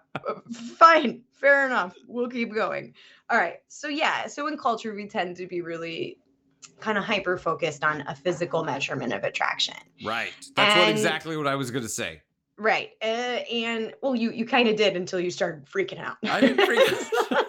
Fine. 0.77 1.21
Fair 1.31 1.65
enough. 1.65 1.95
We'll 2.07 2.29
keep 2.29 2.53
going. 2.53 2.93
All 3.29 3.37
right. 3.37 3.57
So, 3.67 3.87
yeah. 3.87 4.27
So, 4.27 4.47
in 4.47 4.57
culture, 4.57 4.93
we 4.93 5.07
tend 5.07 5.37
to 5.37 5.47
be 5.47 5.61
really 5.61 6.17
kind 6.79 6.97
of 6.97 7.03
hyper 7.03 7.37
focused 7.37 7.83
on 7.83 8.01
a 8.07 8.15
physical 8.15 8.63
measurement 8.63 9.13
of 9.13 9.23
attraction. 9.23 9.75
Right. 10.03 10.31
That's 10.55 10.77
what 10.77 10.89
exactly 10.89 11.37
what 11.37 11.47
I 11.47 11.55
was 11.55 11.71
going 11.71 11.83
to 11.83 11.89
say. 11.89 12.21
Right. 12.57 12.91
Uh, 13.01 13.05
and, 13.05 13.93
well, 14.01 14.15
you, 14.15 14.31
you 14.31 14.45
kind 14.45 14.67
of 14.69 14.75
did 14.75 14.95
until 14.95 15.19
you 15.19 15.31
started 15.31 15.65
freaking 15.65 15.99
out. 15.99 16.17
I 16.23 16.39
didn't 16.41 16.65
freak 16.65 16.81
Uh, 17.31 17.43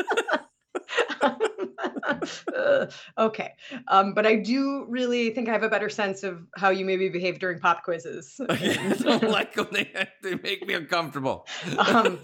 okay. 3.18 3.52
Um, 3.88 4.14
but 4.14 4.27
I 4.27 4.37
do 4.37 4.87
really 4.88 5.31
think 5.31 5.48
I 5.48 5.52
have 5.52 5.62
a 5.62 5.68
better 5.68 5.88
sense 5.88 6.22
of 6.22 6.46
how 6.56 6.70
you 6.70 6.85
maybe 6.85 7.08
behave 7.08 7.38
during 7.38 7.58
pop 7.58 7.85
quizzes. 7.85 8.40
I 8.48 8.96
don't 9.02 9.31
like 9.31 9.54
them. 9.54 9.68
They, 9.72 9.90
they 10.22 10.35
make 10.37 10.66
me 10.66 10.75
uncomfortable. 10.75 11.46
um, 11.79 12.20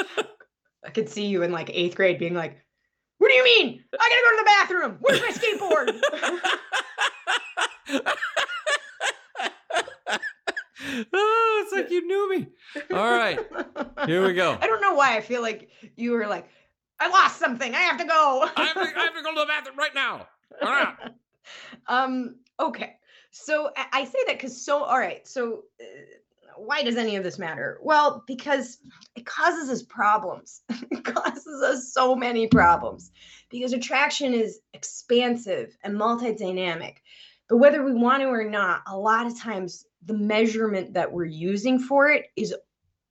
I 0.85 0.91
could 0.91 1.09
see 1.09 1.27
you 1.27 1.43
in 1.43 1.53
like 1.53 1.71
eighth 1.73 1.97
grade 1.97 2.19
being 2.19 2.35
like, 2.35 2.59
What 3.19 3.29
do 3.29 3.35
you 3.35 3.45
mean? 3.45 3.85
I 3.99 4.09
gotta 4.09 4.23
go 4.25 4.31
to 4.31 4.37
the 4.39 4.51
bathroom. 4.59 4.99
Where's 5.01 5.21
my 5.21 5.31
skateboard? 5.31 6.01
oh, 11.13 11.63
it's 11.65 11.73
like 11.73 11.91
you 11.91 12.07
knew 12.07 12.39
me. 12.39 12.47
All 12.93 13.11
right. 13.11 13.39
Here 14.07 14.27
we 14.27 14.33
go. 14.33 14.57
I 14.61 14.67
don't 14.67 14.81
know 14.81 14.95
why 14.95 15.17
I 15.17 15.21
feel 15.21 15.43
like 15.43 15.71
you 15.97 16.13
were 16.13 16.27
like, 16.27 16.49
I 17.01 17.09
lost 17.09 17.39
something. 17.39 17.75
I 17.75 17.81
have 17.81 17.99
to 17.99 18.05
go. 18.05 18.49
I 18.57 18.65
have, 18.65 18.75
to, 18.75 18.99
I 18.99 19.05
have 19.05 19.17
to 19.17 19.23
go 19.23 19.35
to 19.35 19.41
the 19.41 19.47
bathroom 19.47 19.79
right 19.79 19.95
now. 19.95 20.29
All 20.63 20.71
right. 20.71 20.95
um. 21.89 22.37
Okay. 22.59 22.97
So 23.31 23.71
I 23.93 24.05
say 24.05 24.19
that 24.27 24.37
because 24.37 24.65
so 24.65 24.83
all 24.83 24.99
right. 24.99 25.27
So 25.27 25.65
uh, 25.81 25.85
why 26.57 26.83
does 26.83 26.97
any 26.97 27.17
of 27.17 27.25
this 27.25 27.39
matter? 27.39 27.79
Well, 27.83 28.25
because 28.27 28.79
it 29.17 29.25
causes 29.25 29.71
us 29.71 29.83
problems. 29.83 30.63
it 30.91 31.05
causes 31.05 31.63
us 31.63 31.93
so 31.93 32.15
many 32.15 32.49
problems 32.49 33.11
because 33.51 33.73
attraction 33.73 34.35
is 34.35 34.61
expansive 34.75 35.77
and 35.83 35.95
multidynamic. 35.95 36.97
But 37.49 37.59
whether 37.59 37.83
we 37.83 37.95
want 37.95 38.23
to 38.23 38.29
or 38.29 38.45
not, 38.45 38.83
a 38.87 38.97
lot 38.97 39.27
of 39.27 39.39
times 39.39 39.87
the 40.05 40.15
measurement 40.15 40.95
that 40.95 41.13
we're 41.13 41.25
using 41.25 41.79
for 41.79 42.09
it 42.09 42.27
is 42.37 42.55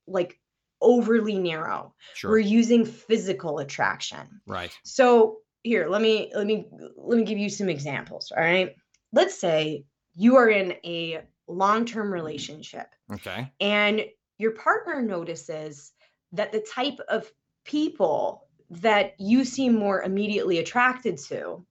like 0.07 0.38
overly 0.82 1.38
narrow. 1.38 1.93
Sure. 2.13 2.32
We're 2.32 2.39
using 2.39 2.86
physical 2.86 3.59
attraction. 3.59 4.41
Right. 4.47 4.71
So 4.84 5.39
here, 5.63 5.88
let 5.88 6.01
me 6.01 6.32
let 6.36 6.45
me 6.45 6.67
let 6.95 7.17
me 7.17 7.23
give 7.23 7.38
you 7.38 7.49
some 7.49 7.69
examples. 7.69 8.32
All 8.36 8.43
right. 8.43 8.75
Let's 9.11 9.39
say 9.39 9.86
you 10.15 10.36
are 10.38 10.49
in 10.49 10.73
a 10.84 11.21
long-term 11.47 12.11
relationship. 12.11 12.88
Okay. 13.11 13.51
And 13.59 14.05
your 14.38 14.51
partner 14.51 15.01
notices 15.01 15.91
that 16.32 16.51
the 16.51 16.65
type 16.73 16.99
of 17.09 17.32
people 17.65 18.47
that 18.69 19.15
you 19.19 19.43
seem 19.43 19.73
more 19.73 20.03
immediately 20.03 20.59
attracted 20.59 21.17
to 21.17 21.65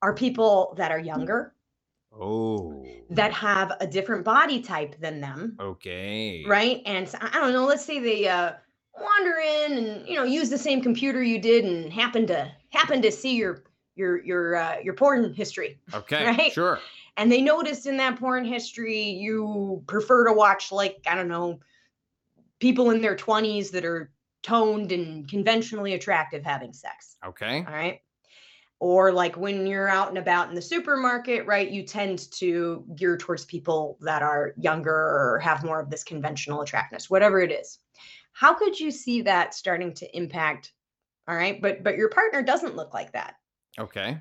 are 0.00 0.14
people 0.14 0.74
that 0.78 0.90
are 0.90 0.98
younger. 0.98 1.54
Oh. 2.20 2.84
That 3.10 3.32
have 3.32 3.72
a 3.80 3.86
different 3.86 4.24
body 4.24 4.60
type 4.60 5.00
than 5.00 5.20
them. 5.20 5.56
Okay. 5.60 6.44
Right? 6.46 6.82
And 6.84 7.12
I 7.20 7.40
don't 7.40 7.52
know, 7.52 7.66
let's 7.66 7.84
say 7.84 7.98
they 7.98 8.28
uh 8.28 8.52
wander 9.00 9.36
in 9.38 9.78
and 9.78 10.08
you 10.08 10.16
know 10.16 10.24
use 10.24 10.50
the 10.50 10.58
same 10.58 10.82
computer 10.82 11.22
you 11.22 11.40
did 11.40 11.64
and 11.64 11.92
happen 11.92 12.26
to 12.26 12.50
happen 12.70 13.00
to 13.02 13.12
see 13.12 13.36
your 13.36 13.62
your 13.94 14.22
your 14.24 14.56
uh, 14.56 14.76
your 14.82 14.94
porn 14.94 15.32
history. 15.32 15.78
Okay. 15.94 16.26
Right? 16.26 16.52
Sure 16.52 16.80
and 17.18 17.30
they 17.30 17.42
noticed 17.42 17.86
in 17.86 17.98
that 17.98 18.18
porn 18.18 18.44
history 18.44 19.02
you 19.02 19.82
prefer 19.86 20.26
to 20.26 20.32
watch 20.32 20.72
like 20.72 20.98
i 21.06 21.14
don't 21.14 21.28
know 21.28 21.60
people 22.60 22.90
in 22.90 23.02
their 23.02 23.16
20s 23.16 23.70
that 23.72 23.84
are 23.84 24.10
toned 24.42 24.92
and 24.92 25.28
conventionally 25.28 25.92
attractive 25.92 26.42
having 26.42 26.72
sex 26.72 27.16
okay 27.26 27.64
all 27.66 27.74
right 27.74 28.00
or 28.80 29.12
like 29.12 29.36
when 29.36 29.66
you're 29.66 29.88
out 29.88 30.08
and 30.08 30.18
about 30.18 30.48
in 30.48 30.54
the 30.54 30.62
supermarket 30.62 31.46
right 31.46 31.70
you 31.70 31.82
tend 31.82 32.30
to 32.30 32.84
gear 32.94 33.16
towards 33.16 33.44
people 33.44 33.98
that 34.00 34.22
are 34.22 34.54
younger 34.56 34.92
or 34.92 35.40
have 35.42 35.64
more 35.64 35.80
of 35.80 35.90
this 35.90 36.04
conventional 36.04 36.60
attractiveness 36.60 37.10
whatever 37.10 37.40
it 37.40 37.50
is 37.50 37.78
how 38.32 38.54
could 38.54 38.78
you 38.78 38.90
see 38.90 39.22
that 39.22 39.54
starting 39.54 39.92
to 39.92 40.16
impact 40.16 40.72
all 41.26 41.34
right 41.34 41.60
but 41.60 41.82
but 41.82 41.96
your 41.96 42.08
partner 42.08 42.42
doesn't 42.42 42.76
look 42.76 42.94
like 42.94 43.12
that 43.12 43.34
okay 43.78 44.20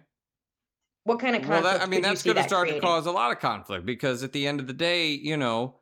what 1.07 1.21
kind 1.21 1.37
of 1.37 1.41
conflict? 1.41 1.63
Well, 1.63 1.73
that, 1.73 1.81
I 1.81 1.85
mean, 1.85 2.01
that's 2.01 2.21
going 2.21 2.35
to 2.35 2.43
start 2.43 2.63
creating? 2.63 2.81
to 2.81 2.85
cause 2.85 3.05
a 3.05 3.11
lot 3.11 3.31
of 3.31 3.39
conflict 3.39 3.85
because 3.85 4.23
at 4.23 4.33
the 4.33 4.45
end 4.45 4.59
of 4.59 4.67
the 4.67 4.73
day, 4.73 5.07
you 5.11 5.37
know, 5.37 5.75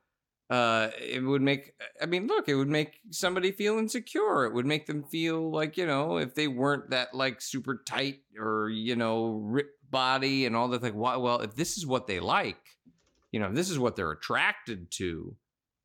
uh, 0.49 0.89
it 0.99 1.23
would 1.23 1.41
make. 1.41 1.73
I 2.01 2.05
mean, 2.05 2.27
look, 2.27 2.47
it 2.47 2.55
would 2.55 2.69
make 2.69 2.99
somebody 3.09 3.51
feel 3.51 3.79
insecure. 3.79 4.45
It 4.45 4.53
would 4.53 4.65
make 4.65 4.85
them 4.85 5.03
feel 5.03 5.51
like 5.51 5.75
you 5.77 5.87
know, 5.87 6.17
if 6.17 6.35
they 6.35 6.47
weren't 6.47 6.91
that 6.91 7.13
like 7.13 7.41
super 7.41 7.81
tight 7.85 8.19
or 8.39 8.69
you 8.69 8.95
know, 8.95 9.39
ripped 9.43 9.89
body 9.89 10.45
and 10.45 10.55
all 10.55 10.67
that. 10.69 10.83
Like, 10.83 10.93
why? 10.93 11.17
Well, 11.17 11.41
if 11.41 11.55
this 11.55 11.77
is 11.77 11.87
what 11.87 12.05
they 12.05 12.19
like, 12.19 12.77
you 13.31 13.39
know, 13.39 13.51
this 13.51 13.69
is 13.69 13.79
what 13.79 13.95
they're 13.95 14.11
attracted 14.11 14.91
to, 14.91 15.35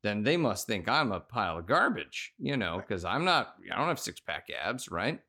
then 0.03 0.21
they 0.21 0.37
must 0.37 0.67
think 0.67 0.87
I'm 0.87 1.11
a 1.11 1.19
pile 1.19 1.57
of 1.57 1.65
garbage. 1.65 2.33
You 2.37 2.55
know, 2.55 2.77
because 2.77 3.03
I'm 3.03 3.25
not. 3.25 3.55
I 3.71 3.77
don't 3.77 3.87
have 3.87 3.99
six 3.99 4.19
pack 4.19 4.47
abs, 4.63 4.91
right? 4.91 5.19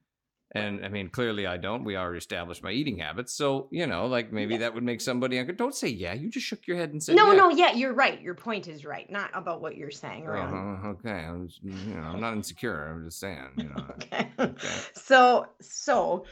And 0.55 0.85
I 0.85 0.89
mean, 0.89 1.09
clearly 1.09 1.47
I 1.47 1.57
don't. 1.57 1.83
We 1.83 1.97
already 1.97 2.19
established 2.19 2.63
my 2.63 2.71
eating 2.71 2.99
habits. 2.99 3.33
So, 3.33 3.69
you 3.71 3.87
know, 3.87 4.07
like 4.07 4.33
maybe 4.33 4.55
yeah. 4.55 4.61
that 4.61 4.75
would 4.75 4.83
make 4.85 5.01
somebody 5.01 5.39
uncomfortable. 5.39 5.67
Don't 5.67 5.75
say 5.75 5.89
yeah. 5.89 6.13
You 6.13 6.29
just 6.29 6.47
shook 6.47 6.67
your 6.67 6.77
head 6.77 6.91
and 6.91 7.03
said 7.03 7.17
No, 7.17 7.33
yeah. 7.33 7.39
no, 7.39 7.51
yeah, 7.51 7.73
you're 7.73 7.95
right. 7.95 8.21
Your 8.21 8.35
point 8.35 8.69
is 8.69 8.85
right. 8.85 9.11
Not 9.11 9.31
about 9.35 9.63
what 9.63 9.77
you're 9.77 9.91
saying 9.91 10.27
around. 10.27 10.55
Uh-huh, 10.55 10.89
okay. 10.89 11.25
I'm 11.25 11.49
just, 11.49 11.63
you 11.63 11.95
know, 11.95 12.03
I'm 12.03 12.21
not 12.21 12.35
insecure. 12.35 12.91
I'm 12.91 13.05
just 13.05 13.19
saying, 13.19 13.49
you 13.57 13.65
know. 13.65 13.85
okay. 13.91 14.31
okay. 14.39 14.69
So, 14.95 15.47
so 15.61 16.27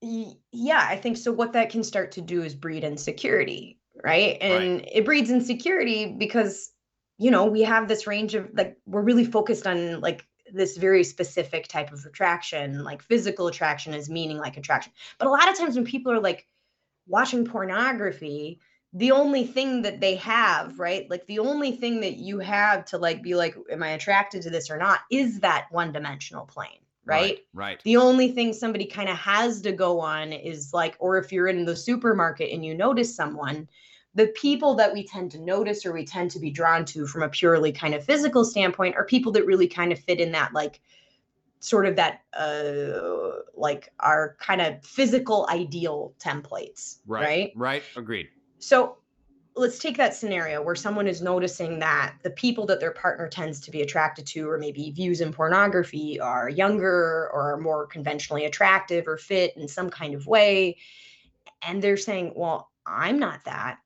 yeah, 0.00 0.86
I 0.88 0.96
think 0.96 1.16
so 1.16 1.32
what 1.32 1.52
that 1.54 1.70
can 1.70 1.82
start 1.82 2.12
to 2.12 2.20
do 2.20 2.42
is 2.42 2.54
breed 2.54 2.84
insecurity, 2.84 3.80
right? 4.02 4.36
And 4.40 4.80
right. 4.80 4.88
it 4.92 5.04
breeds 5.04 5.30
insecurity 5.30 6.06
because 6.06 6.72
you 7.18 7.30
know, 7.30 7.44
we 7.44 7.62
have 7.62 7.86
this 7.86 8.06
range 8.06 8.34
of 8.34 8.48
like 8.54 8.76
we're 8.84 9.02
really 9.02 9.24
focused 9.24 9.66
on 9.66 10.00
like 10.00 10.26
this 10.52 10.76
very 10.76 11.04
specific 11.04 11.68
type 11.68 11.92
of 11.92 12.04
attraction, 12.04 12.84
like 12.84 13.02
physical 13.02 13.46
attraction 13.46 13.94
is 13.94 14.10
meaning 14.10 14.38
like 14.38 14.56
attraction. 14.56 14.92
But 15.18 15.28
a 15.28 15.30
lot 15.30 15.50
of 15.50 15.58
times 15.58 15.74
when 15.74 15.84
people 15.84 16.12
are 16.12 16.20
like 16.20 16.46
watching 17.06 17.44
pornography, 17.44 18.60
the 18.92 19.12
only 19.12 19.46
thing 19.46 19.82
that 19.82 20.00
they 20.00 20.16
have, 20.16 20.78
right? 20.78 21.08
Like 21.08 21.26
the 21.26 21.38
only 21.38 21.72
thing 21.72 22.00
that 22.00 22.18
you 22.18 22.38
have 22.40 22.84
to 22.86 22.98
like 22.98 23.22
be 23.22 23.34
like, 23.34 23.56
am 23.70 23.82
I 23.82 23.90
attracted 23.90 24.42
to 24.42 24.50
this 24.50 24.70
or 24.70 24.76
not, 24.76 25.00
is 25.10 25.40
that 25.40 25.68
one 25.70 25.92
dimensional 25.92 26.44
plane. 26.46 26.78
Right? 27.04 27.20
right? 27.20 27.38
Right. 27.52 27.82
The 27.82 27.96
only 27.96 28.30
thing 28.30 28.52
somebody 28.52 28.84
kind 28.84 29.08
of 29.08 29.16
has 29.16 29.60
to 29.62 29.72
go 29.72 29.98
on 29.98 30.32
is 30.32 30.72
like, 30.72 30.96
or 31.00 31.18
if 31.18 31.32
you're 31.32 31.48
in 31.48 31.64
the 31.64 31.74
supermarket 31.74 32.52
and 32.52 32.64
you 32.64 32.76
notice 32.76 33.12
someone, 33.12 33.68
the 34.14 34.26
people 34.28 34.74
that 34.74 34.92
we 34.92 35.06
tend 35.06 35.30
to 35.32 35.38
notice 35.38 35.86
or 35.86 35.92
we 35.92 36.04
tend 36.04 36.30
to 36.30 36.38
be 36.38 36.50
drawn 36.50 36.84
to 36.84 37.06
from 37.06 37.22
a 37.22 37.28
purely 37.28 37.72
kind 37.72 37.94
of 37.94 38.04
physical 38.04 38.44
standpoint 38.44 38.94
are 38.96 39.04
people 39.04 39.32
that 39.32 39.46
really 39.46 39.66
kind 39.66 39.92
of 39.92 39.98
fit 39.98 40.20
in 40.20 40.32
that 40.32 40.52
like 40.52 40.80
sort 41.60 41.86
of 41.86 41.96
that 41.96 42.22
uh 42.34 43.40
like 43.54 43.88
our 44.00 44.36
kind 44.40 44.60
of 44.60 44.84
physical 44.84 45.46
ideal 45.48 46.12
templates 46.18 46.98
right 47.06 47.22
right, 47.22 47.52
right. 47.56 47.82
agreed 47.96 48.28
so 48.58 48.98
let's 49.54 49.78
take 49.78 49.96
that 49.96 50.14
scenario 50.14 50.62
where 50.62 50.74
someone 50.74 51.06
is 51.06 51.20
noticing 51.20 51.78
that 51.78 52.14
the 52.22 52.30
people 52.30 52.64
that 52.66 52.80
their 52.80 52.90
partner 52.90 53.28
tends 53.28 53.60
to 53.60 53.70
be 53.70 53.82
attracted 53.82 54.26
to 54.26 54.48
or 54.48 54.58
maybe 54.58 54.90
views 54.90 55.20
in 55.20 55.32
pornography 55.32 56.18
are 56.18 56.48
younger 56.48 57.30
or 57.32 57.58
more 57.60 57.86
conventionally 57.86 58.44
attractive 58.44 59.06
or 59.06 59.16
fit 59.16 59.56
in 59.56 59.68
some 59.68 59.90
kind 59.90 60.14
of 60.14 60.26
way 60.26 60.76
and 61.62 61.80
they're 61.80 61.96
saying 61.96 62.32
well 62.34 62.70
i'm 62.86 63.18
not 63.18 63.44
that 63.44 63.78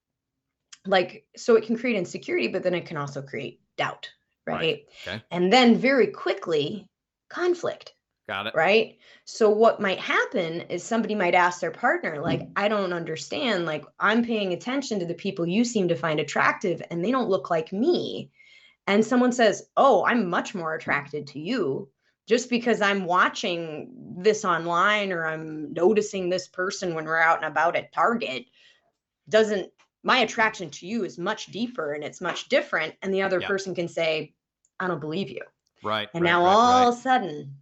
like 0.87 1.25
so 1.37 1.57
it 1.57 1.65
can 1.65 1.77
create 1.77 1.97
insecurity 1.97 2.49
but 2.49 2.63
then 2.63 2.75
it 2.75 2.87
can 2.87 2.97
also 2.97 3.23
create 3.23 3.61
doubt 3.77 4.09
right, 4.47 4.55
right. 4.55 4.87
Okay. 5.07 5.23
and 5.31 5.53
then 5.53 5.77
very 5.77 6.09
quickly 6.09 6.87
conflict 7.29 7.93
got 8.29 8.47
it. 8.47 8.55
right? 8.55 8.99
So 9.25 9.51
what 9.51 9.81
might 9.81 9.99
happen 9.99 10.63
is 10.63 10.83
somebody 10.83 11.15
might 11.15 11.35
ask 11.35 11.61
their 11.61 11.71
partner 11.71 12.21
like 12.21 12.41
mm. 12.41 12.53
i 12.57 12.69
don't 12.69 12.93
understand 12.93 13.67
like 13.67 13.85
i'm 14.01 14.25
paying 14.25 14.53
attention 14.53 14.99
to 15.01 15.07
the 15.07 15.15
people 15.15 15.47
you 15.47 15.65
seem 15.65 15.89
to 15.89 15.97
find 15.97 16.21
attractive 16.21 16.83
and 16.91 17.05
they 17.05 17.11
don't 17.11 17.29
look 17.29 17.51
like 17.51 17.73
me. 17.73 18.31
And 18.89 19.05
someone 19.05 19.33
says 19.33 19.69
oh 19.77 20.05
i'm 20.07 20.29
much 20.29 20.55
more 20.55 20.75
attracted 20.75 21.27
to 21.29 21.41
you 21.41 21.89
just 22.29 22.51
because 22.51 22.81
i'm 22.81 23.05
watching 23.05 23.91
this 24.19 24.45
online 24.45 25.13
or 25.13 25.27
i'm 25.27 25.73
noticing 25.73 26.29
this 26.29 26.49
person 26.49 26.95
when 26.95 27.05
we're 27.05 27.19
out 27.19 27.39
and 27.39 27.47
about 27.47 27.77
at 27.77 27.93
target. 27.93 28.47
Doesn't 29.29 29.73
my 30.07 30.19
attraction 30.19 30.71
to 30.71 30.87
you 30.87 31.05
is 31.05 31.19
much 31.19 31.47
deeper 31.47 31.93
and 31.93 32.05
it's 32.05 32.21
much 32.21 32.49
different 32.49 32.95
and 33.03 33.13
the 33.13 33.23
other 33.23 33.41
yeah. 33.41 33.49
person 33.49 33.75
can 33.75 33.89
say 33.89 34.33
i 34.81 34.87
don't 34.87 35.01
believe 35.01 35.29
you. 35.29 35.43
Right 35.83 36.09
and 36.15 36.23
right, 36.23 36.31
now 36.31 36.45
right, 36.45 36.51
all 36.51 36.81
right. 36.81 36.89
of 36.89 36.95
a 36.95 37.01
sudden 37.01 37.55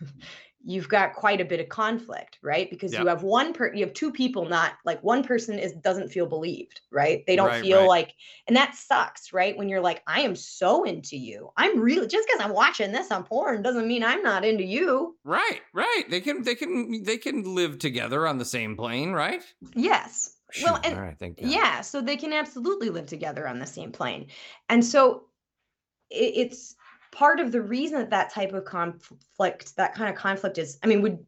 you've 0.62 0.88
got 0.88 1.14
quite 1.14 1.40
a 1.40 1.44
bit 1.44 1.60
of 1.60 1.68
conflict 1.68 2.38
right? 2.42 2.68
Because 2.68 2.92
you 2.92 3.06
have 3.06 3.22
one 3.22 3.52
per 3.52 3.72
you 3.72 3.84
have 3.84 3.94
two 3.94 4.12
people 4.12 4.46
not 4.46 4.72
like 4.84 5.02
one 5.02 5.22
person 5.22 5.58
is 5.58 5.72
doesn't 5.72 6.10
feel 6.10 6.26
believed 6.26 6.80
right? 6.92 7.24
They 7.26 7.36
don't 7.36 7.60
feel 7.62 7.88
like 7.88 8.12
and 8.46 8.56
that 8.56 8.74
sucks 8.74 9.32
right? 9.32 9.56
When 9.56 9.68
you're 9.68 9.80
like 9.80 10.02
i 10.06 10.20
am 10.20 10.36
so 10.36 10.84
into 10.84 11.16
you. 11.16 11.50
I'm 11.56 11.80
really 11.80 12.08
just 12.08 12.28
because 12.28 12.44
i'm 12.44 12.52
watching 12.52 12.92
this 12.92 13.10
on 13.10 13.24
porn 13.24 13.62
doesn't 13.62 13.88
mean 13.88 14.04
i'm 14.04 14.22
not 14.22 14.44
into 14.44 14.64
you. 14.64 15.16
Right 15.24 15.60
right. 15.72 16.04
They 16.10 16.20
can 16.20 16.42
they 16.42 16.54
can 16.54 17.04
they 17.04 17.16
can 17.16 17.54
live 17.54 17.78
together 17.78 18.26
on 18.26 18.36
the 18.36 18.44
same 18.44 18.76
plane 18.76 19.12
right? 19.12 19.42
Yes 19.74 20.35
well, 20.62 20.80
and 20.84 20.96
right, 20.98 21.34
yeah, 21.38 21.80
so 21.80 22.00
they 22.00 22.16
can 22.16 22.32
absolutely 22.32 22.90
live 22.90 23.06
together 23.06 23.46
on 23.48 23.58
the 23.58 23.66
same 23.66 23.92
plane. 23.92 24.26
And 24.68 24.84
so 24.84 25.24
it, 26.10 26.32
it's 26.36 26.76
part 27.12 27.40
of 27.40 27.52
the 27.52 27.62
reason 27.62 27.98
that 27.98 28.10
that 28.10 28.32
type 28.32 28.52
of 28.52 28.64
conflict, 28.64 29.76
that 29.76 29.94
kind 29.94 30.10
of 30.10 30.16
conflict 30.16 30.58
is, 30.58 30.78
I 30.82 30.86
mean, 30.86 31.02
would, 31.02 31.18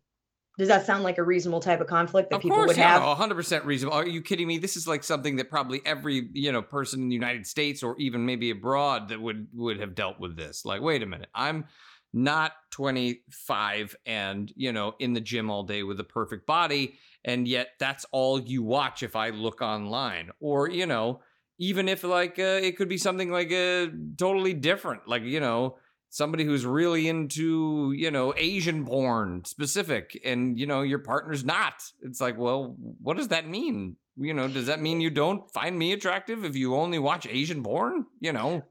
does 0.58 0.68
that 0.68 0.84
sound 0.84 1.04
like 1.04 1.18
a 1.18 1.22
reasonable 1.22 1.60
type 1.60 1.80
of 1.80 1.86
conflict 1.86 2.30
that 2.30 2.36
of 2.36 2.42
people 2.42 2.56
course, 2.56 2.68
would 2.68 2.76
yeah, 2.76 2.98
have? 2.98 3.16
hundred 3.16 3.36
percent 3.36 3.64
reasonable. 3.64 3.96
Are 3.96 4.06
you 4.06 4.20
kidding 4.20 4.48
me? 4.48 4.58
This 4.58 4.76
is 4.76 4.88
like 4.88 5.04
something 5.04 5.36
that 5.36 5.50
probably 5.50 5.80
every 5.86 6.28
you 6.32 6.50
know 6.50 6.62
person 6.62 7.00
in 7.00 7.08
the 7.08 7.14
United 7.14 7.46
States 7.46 7.84
or 7.84 7.96
even 7.98 8.26
maybe 8.26 8.50
abroad 8.50 9.08
that 9.10 9.20
would 9.20 9.46
would 9.54 9.78
have 9.78 9.94
dealt 9.94 10.18
with 10.18 10.36
this. 10.36 10.64
Like, 10.64 10.82
wait 10.82 11.02
a 11.04 11.06
minute, 11.06 11.28
I'm 11.32 11.66
not 12.12 12.52
25 12.70 13.96
and 14.06 14.52
you 14.56 14.72
know 14.72 14.94
in 14.98 15.12
the 15.12 15.20
gym 15.20 15.50
all 15.50 15.62
day 15.62 15.82
with 15.82 16.00
a 16.00 16.04
perfect 16.04 16.46
body 16.46 16.94
and 17.24 17.46
yet 17.46 17.68
that's 17.78 18.06
all 18.12 18.40
you 18.40 18.62
watch 18.62 19.02
if 19.02 19.14
i 19.14 19.28
look 19.30 19.60
online 19.60 20.30
or 20.40 20.70
you 20.70 20.86
know 20.86 21.20
even 21.58 21.88
if 21.88 22.04
like 22.04 22.38
uh, 22.38 22.60
it 22.62 22.76
could 22.76 22.88
be 22.88 22.96
something 22.96 23.30
like 23.30 23.52
uh, 23.52 23.86
totally 24.16 24.54
different 24.54 25.06
like 25.06 25.22
you 25.22 25.40
know 25.40 25.76
somebody 26.10 26.44
who's 26.44 26.64
really 26.64 27.08
into, 27.08 27.92
you 27.96 28.10
know, 28.10 28.32
Asian 28.36 28.84
porn 28.86 29.44
specific 29.44 30.18
and, 30.24 30.58
you 30.58 30.66
know, 30.66 30.82
your 30.82 30.98
partner's 30.98 31.44
not. 31.44 31.74
It's 32.02 32.20
like, 32.20 32.38
well, 32.38 32.76
what 33.02 33.16
does 33.16 33.28
that 33.28 33.48
mean? 33.48 33.96
You 34.16 34.34
know, 34.34 34.48
does 34.48 34.66
that 34.66 34.80
mean 34.80 35.00
you 35.00 35.10
don't 35.10 35.50
find 35.52 35.78
me 35.78 35.92
attractive 35.92 36.44
if 36.44 36.56
you 36.56 36.74
only 36.74 36.98
watch 36.98 37.26
Asian 37.26 37.62
porn? 37.62 38.06
You 38.20 38.32
know? 38.32 38.62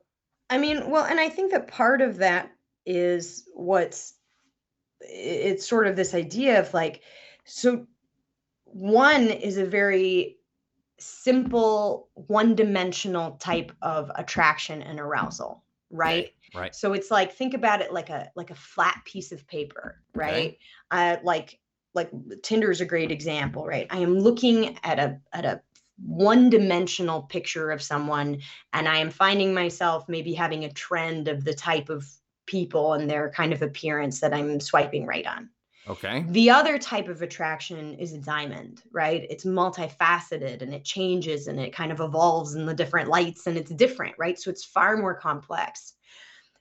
I 0.50 0.58
mean, 0.58 0.90
well, 0.90 1.06
and 1.06 1.20
I 1.20 1.30
think 1.30 1.52
that 1.52 1.68
part 1.68 2.02
of 2.02 2.18
that 2.18 2.52
is 2.88 3.48
what's 3.54 4.14
it's 5.02 5.68
sort 5.68 5.86
of 5.86 5.96
this 5.96 6.16
idea 6.16 6.60
of 6.60 6.74
like, 6.74 7.02
so 7.44 7.86
one 8.64 9.28
is 9.28 9.58
a 9.58 9.66
very 9.66 10.38
simple, 10.98 12.10
one 12.14 12.56
dimensional 12.56 13.32
type 13.34 13.72
of 13.82 14.12
attraction 14.16 14.82
and 14.82 15.00
arousal, 15.00 15.64
right? 15.92 16.32
Right. 16.56 16.74
So 16.74 16.94
it's 16.94 17.12
like 17.12 17.34
think 17.34 17.54
about 17.54 17.82
it 17.82 17.94
like 17.94 18.10
a 18.10 18.32
like 18.36 18.50
a 18.50 18.56
flat 18.56 19.02
piece 19.06 19.32
of 19.32 19.46
paper, 19.48 20.02
right? 20.16 20.32
Okay. 20.32 20.60
Uh, 20.90 21.18
like 21.24 21.60
like 21.94 22.10
Tinder 22.42 22.72
is 22.72 22.82
a 22.82 22.86
great 22.86 23.12
example, 23.12 23.66
right? 23.66 23.88
I 23.90 24.00
am 24.00 24.18
looking 24.18 24.78
at 24.84 24.98
a 24.98 25.20
at 25.34 25.46
a 25.46 25.62
one 26.04 26.50
dimensional 26.50 27.24
picture 27.24 27.72
of 27.72 27.82
someone 27.82 28.40
and 28.72 28.88
I 28.88 29.00
am 29.00 29.10
finding 29.10 29.54
myself 29.54 30.08
maybe 30.08 30.34
having 30.34 30.64
a 30.64 30.72
trend 30.72 31.28
of 31.28 31.44
the 31.44 31.56
type 31.56 31.90
of 31.90 32.08
people 32.48 32.94
and 32.94 33.10
their 33.10 33.30
kind 33.30 33.54
of 33.54 33.62
appearance 33.62 34.20
that 34.22 34.34
I'm 34.34 34.60
swiping 34.60 35.06
right 35.06 35.28
on. 35.28 35.50
Okay. 35.90 36.26
The 36.28 36.50
other 36.50 36.78
type 36.78 37.08
of 37.08 37.22
attraction 37.22 37.94
is 37.96 38.14
a 38.14 38.18
diamond, 38.18 38.84
right? 38.92 39.26
It's 39.30 39.46
multifaceted 39.46 40.62
and 40.62 40.74
it 40.74 40.84
changes 40.84 41.48
and 41.48 41.60
it 41.60 41.74
kind 41.74 41.92
of 41.92 42.02
evolves 42.02 42.56
in 42.56 42.66
the 42.66 42.74
different 42.74 43.10
lights 43.10 43.48
and 43.48 43.58
it's 43.58 43.72
different, 43.72 44.16
right? 44.18 44.38
So 44.38 44.50
it's 44.50 44.66
far 44.66 44.98
more 44.98 45.16
complex. 45.16 45.94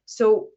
So, 0.04 0.48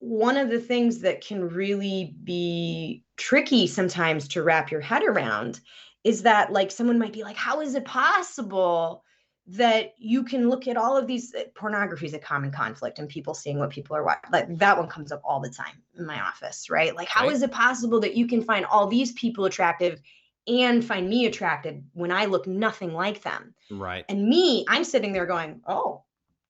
one 0.00 0.36
of 0.36 0.48
the 0.48 0.60
things 0.60 1.00
that 1.00 1.26
can 1.26 1.48
really 1.48 2.14
be 2.22 3.02
tricky 3.16 3.66
sometimes 3.66 4.28
to 4.28 4.44
wrap 4.44 4.70
your 4.70 4.80
head 4.80 5.02
around 5.02 5.60
is 6.04 6.22
that, 6.22 6.52
like, 6.52 6.70
someone 6.70 7.00
might 7.00 7.12
be 7.12 7.24
like, 7.24 7.36
How 7.36 7.60
is 7.60 7.74
it 7.74 7.84
possible? 7.84 9.02
That 9.50 9.94
you 9.98 10.22
can 10.24 10.48
look 10.50 10.68
at 10.68 10.76
all 10.76 10.96
of 10.96 11.06
these 11.06 11.34
uh, 11.34 11.42
pornography 11.54 12.04
is 12.06 12.14
a 12.14 12.18
common 12.18 12.50
conflict 12.50 12.98
and 12.98 13.08
people 13.08 13.32
seeing 13.34 13.58
what 13.58 13.70
people 13.70 13.96
are 13.96 14.04
watching 14.04 14.30
like 14.30 14.58
that 14.58 14.76
one 14.76 14.88
comes 14.88 15.10
up 15.10 15.22
all 15.24 15.40
the 15.40 15.48
time 15.48 15.82
in 15.98 16.04
my 16.06 16.20
office 16.20 16.68
right? 16.68 16.94
Like 16.94 17.08
how 17.08 17.24
Right. 17.26 17.32
is 17.34 17.42
it 17.42 17.50
possible 17.50 18.00
that 18.00 18.14
you 18.14 18.26
can 18.26 18.42
find 18.42 18.66
all 18.66 18.86
these 18.86 19.12
people 19.12 19.46
attractive 19.46 20.00
and 20.46 20.84
find 20.84 21.08
me 21.08 21.26
attractive 21.26 21.80
when 21.92 22.10
i 22.12 22.26
look 22.26 22.46
nothing 22.46 22.92
like 22.92 23.22
them? 23.22 23.54
Right. 23.70 24.04
and 24.08 24.28
me 24.28 24.64
i'm 24.68 24.84
sitting 24.84 25.12
there 25.12 25.26
going 25.26 25.60
oh 25.66 26.02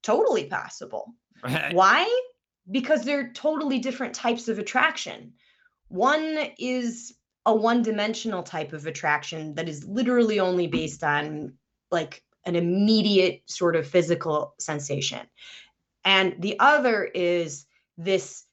totally 0.03 0.45
possible. 0.45 1.15
Why? 1.73 2.21
Because 2.71 3.03
they're 3.05 3.31
totally 3.33 3.79
different 3.79 4.15
types 4.15 4.49
of 4.49 4.59
attraction. 4.59 5.33
One 5.89 6.39
is 6.59 7.15
a 7.47 7.55
one 7.55 7.83
dimensional 7.83 8.43
type 8.43 8.73
of 8.73 8.87
attraction 8.87 9.55
that 9.55 9.69
is 9.69 9.85
literally 9.85 10.39
only 10.41 10.67
based 10.67 11.03
on 11.03 11.55
like 11.91 12.23
an 12.49 12.57
immediate 12.57 13.43
sort 13.47 13.77
of 13.77 13.87
physical 13.87 14.55
sensation. 14.59 15.29
And 16.05 16.37
the 16.41 16.59
other 16.59 17.05
is 17.05 17.67
this 17.99 18.47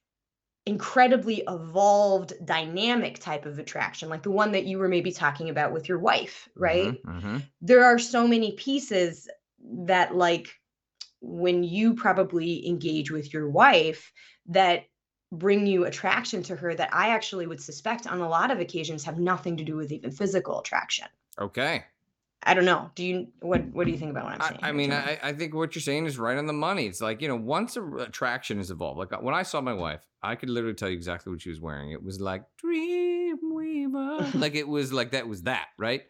incredibly 0.66 1.44
evolved 1.48 2.34
dynamic 2.44 3.20
type 3.20 3.46
of 3.46 3.60
attraction, 3.60 4.10
like 4.10 4.24
the 4.24 4.32
one 4.32 4.52
that 4.54 4.66
you 4.66 4.80
were 4.80 4.88
maybe 4.88 5.12
talking 5.12 5.50
about 5.50 5.72
with 5.72 5.88
your 5.88 6.00
wife, 6.00 6.50
right? 6.56 7.00
hmm 7.06 7.38
There 7.62 7.86
are 7.86 8.00
so 8.00 8.28
many 8.28 8.54
pieces 8.54 9.30
that, 9.88 10.16
like, 10.16 10.50
when 11.22 11.64
you 11.64 11.96
probably 11.96 12.68
engage 12.68 13.12
with 13.12 13.34
your 13.34 13.50
wife, 13.50 14.12
that 14.48 14.86
bring 15.32 15.68
you 15.68 15.86
attraction 15.86 16.44
to 16.44 16.56
her 16.56 16.76
that 16.76 16.94
I 16.94 17.10
actually 17.10 17.48
would 17.48 17.62
suspect 17.62 18.08
on 18.08 18.22
a 18.22 18.30
lot 18.30 18.52
of 18.52 18.60
occasions 18.60 19.04
have 19.04 19.20
nothing 19.20 19.58
to 19.58 19.64
do 19.64 19.76
with 19.76 19.92
even 19.92 20.12
physical 20.12 20.60
attraction. 20.60 21.08
Okay. 21.38 21.86
I 22.46 22.54
don't 22.54 22.66
know. 22.66 22.92
Do 22.94 23.04
you 23.04 23.28
what 23.40 23.66
what 23.74 23.86
do 23.86 23.92
you 23.92 23.98
think 23.98 24.12
about 24.12 24.26
what 24.26 24.34
I'm 24.36 24.42
I, 24.42 24.48
saying? 24.50 24.60
I 24.62 24.68
here, 24.68 24.76
mean, 24.76 24.92
I, 24.92 25.20
I 25.24 25.34
think 25.34 25.56
what 25.56 25.74
you're 25.74 25.82
saying 25.82 26.06
is 26.06 26.20
right 26.20 26.38
on 26.38 26.46
the 26.46 26.54
money. 26.54 26.86
It's 26.86 27.02
like, 27.02 27.22
you 27.22 27.28
know, 27.28 27.36
once 27.36 27.76
a 27.76 27.84
attraction 27.98 28.60
is 28.60 28.70
evolved, 28.70 29.00
like 29.00 29.12
uh, 29.12 29.18
when 29.18 29.34
I 29.34 29.44
saw 29.44 29.62
my 29.62 29.74
wife, 29.74 30.02
I 30.22 30.36
could 30.36 30.50
literally 30.50 30.76
tell 30.76 30.90
you 30.90 30.96
exactly 30.96 31.32
what 31.32 31.42
she 31.42 31.50
was 31.50 31.60
wearing. 31.60 31.92
It 31.92 32.04
was 32.04 32.22
like 32.22 32.44
Dreamweaver. 32.64 34.34
like 34.40 34.54
it 34.56 34.68
was 34.68 34.94
like 34.94 35.12
that 35.12 35.28
was 35.28 35.44
that, 35.44 35.68
right? 35.80 36.04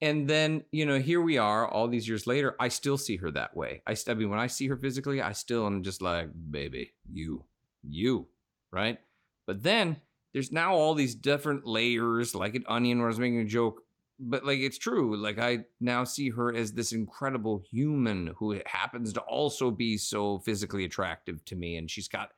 And 0.00 0.28
then, 0.28 0.64
you 0.70 0.86
know, 0.86 0.98
here 0.98 1.20
we 1.20 1.38
are 1.38 1.66
all 1.66 1.88
these 1.88 2.06
years 2.06 2.26
later. 2.26 2.54
I 2.60 2.68
still 2.68 2.98
see 2.98 3.16
her 3.16 3.30
that 3.30 3.56
way. 3.56 3.82
I, 3.86 3.96
I 4.08 4.14
mean, 4.14 4.28
when 4.28 4.38
I 4.38 4.48
see 4.48 4.68
her 4.68 4.76
physically, 4.76 5.22
I 5.22 5.32
still 5.32 5.66
am 5.66 5.82
just 5.82 6.02
like, 6.02 6.28
baby, 6.50 6.92
you, 7.10 7.44
you, 7.82 8.26
right? 8.70 8.98
But 9.46 9.62
then 9.62 9.96
there's 10.32 10.52
now 10.52 10.74
all 10.74 10.94
these 10.94 11.14
different 11.14 11.64
layers, 11.66 12.34
like 12.34 12.54
an 12.54 12.64
onion, 12.68 12.98
where 12.98 13.06
I 13.06 13.08
was 13.08 13.18
making 13.18 13.40
a 13.40 13.44
joke 13.44 13.82
but 14.18 14.44
like 14.44 14.60
it's 14.60 14.78
true 14.78 15.16
like 15.16 15.38
i 15.38 15.58
now 15.80 16.04
see 16.04 16.30
her 16.30 16.54
as 16.54 16.72
this 16.72 16.92
incredible 16.92 17.62
human 17.70 18.32
who 18.38 18.60
happens 18.66 19.12
to 19.12 19.20
also 19.22 19.70
be 19.70 19.96
so 19.96 20.38
physically 20.40 20.84
attractive 20.84 21.44
to 21.44 21.56
me 21.56 21.76
and 21.76 21.90
she's 21.90 22.08
got 22.08 22.30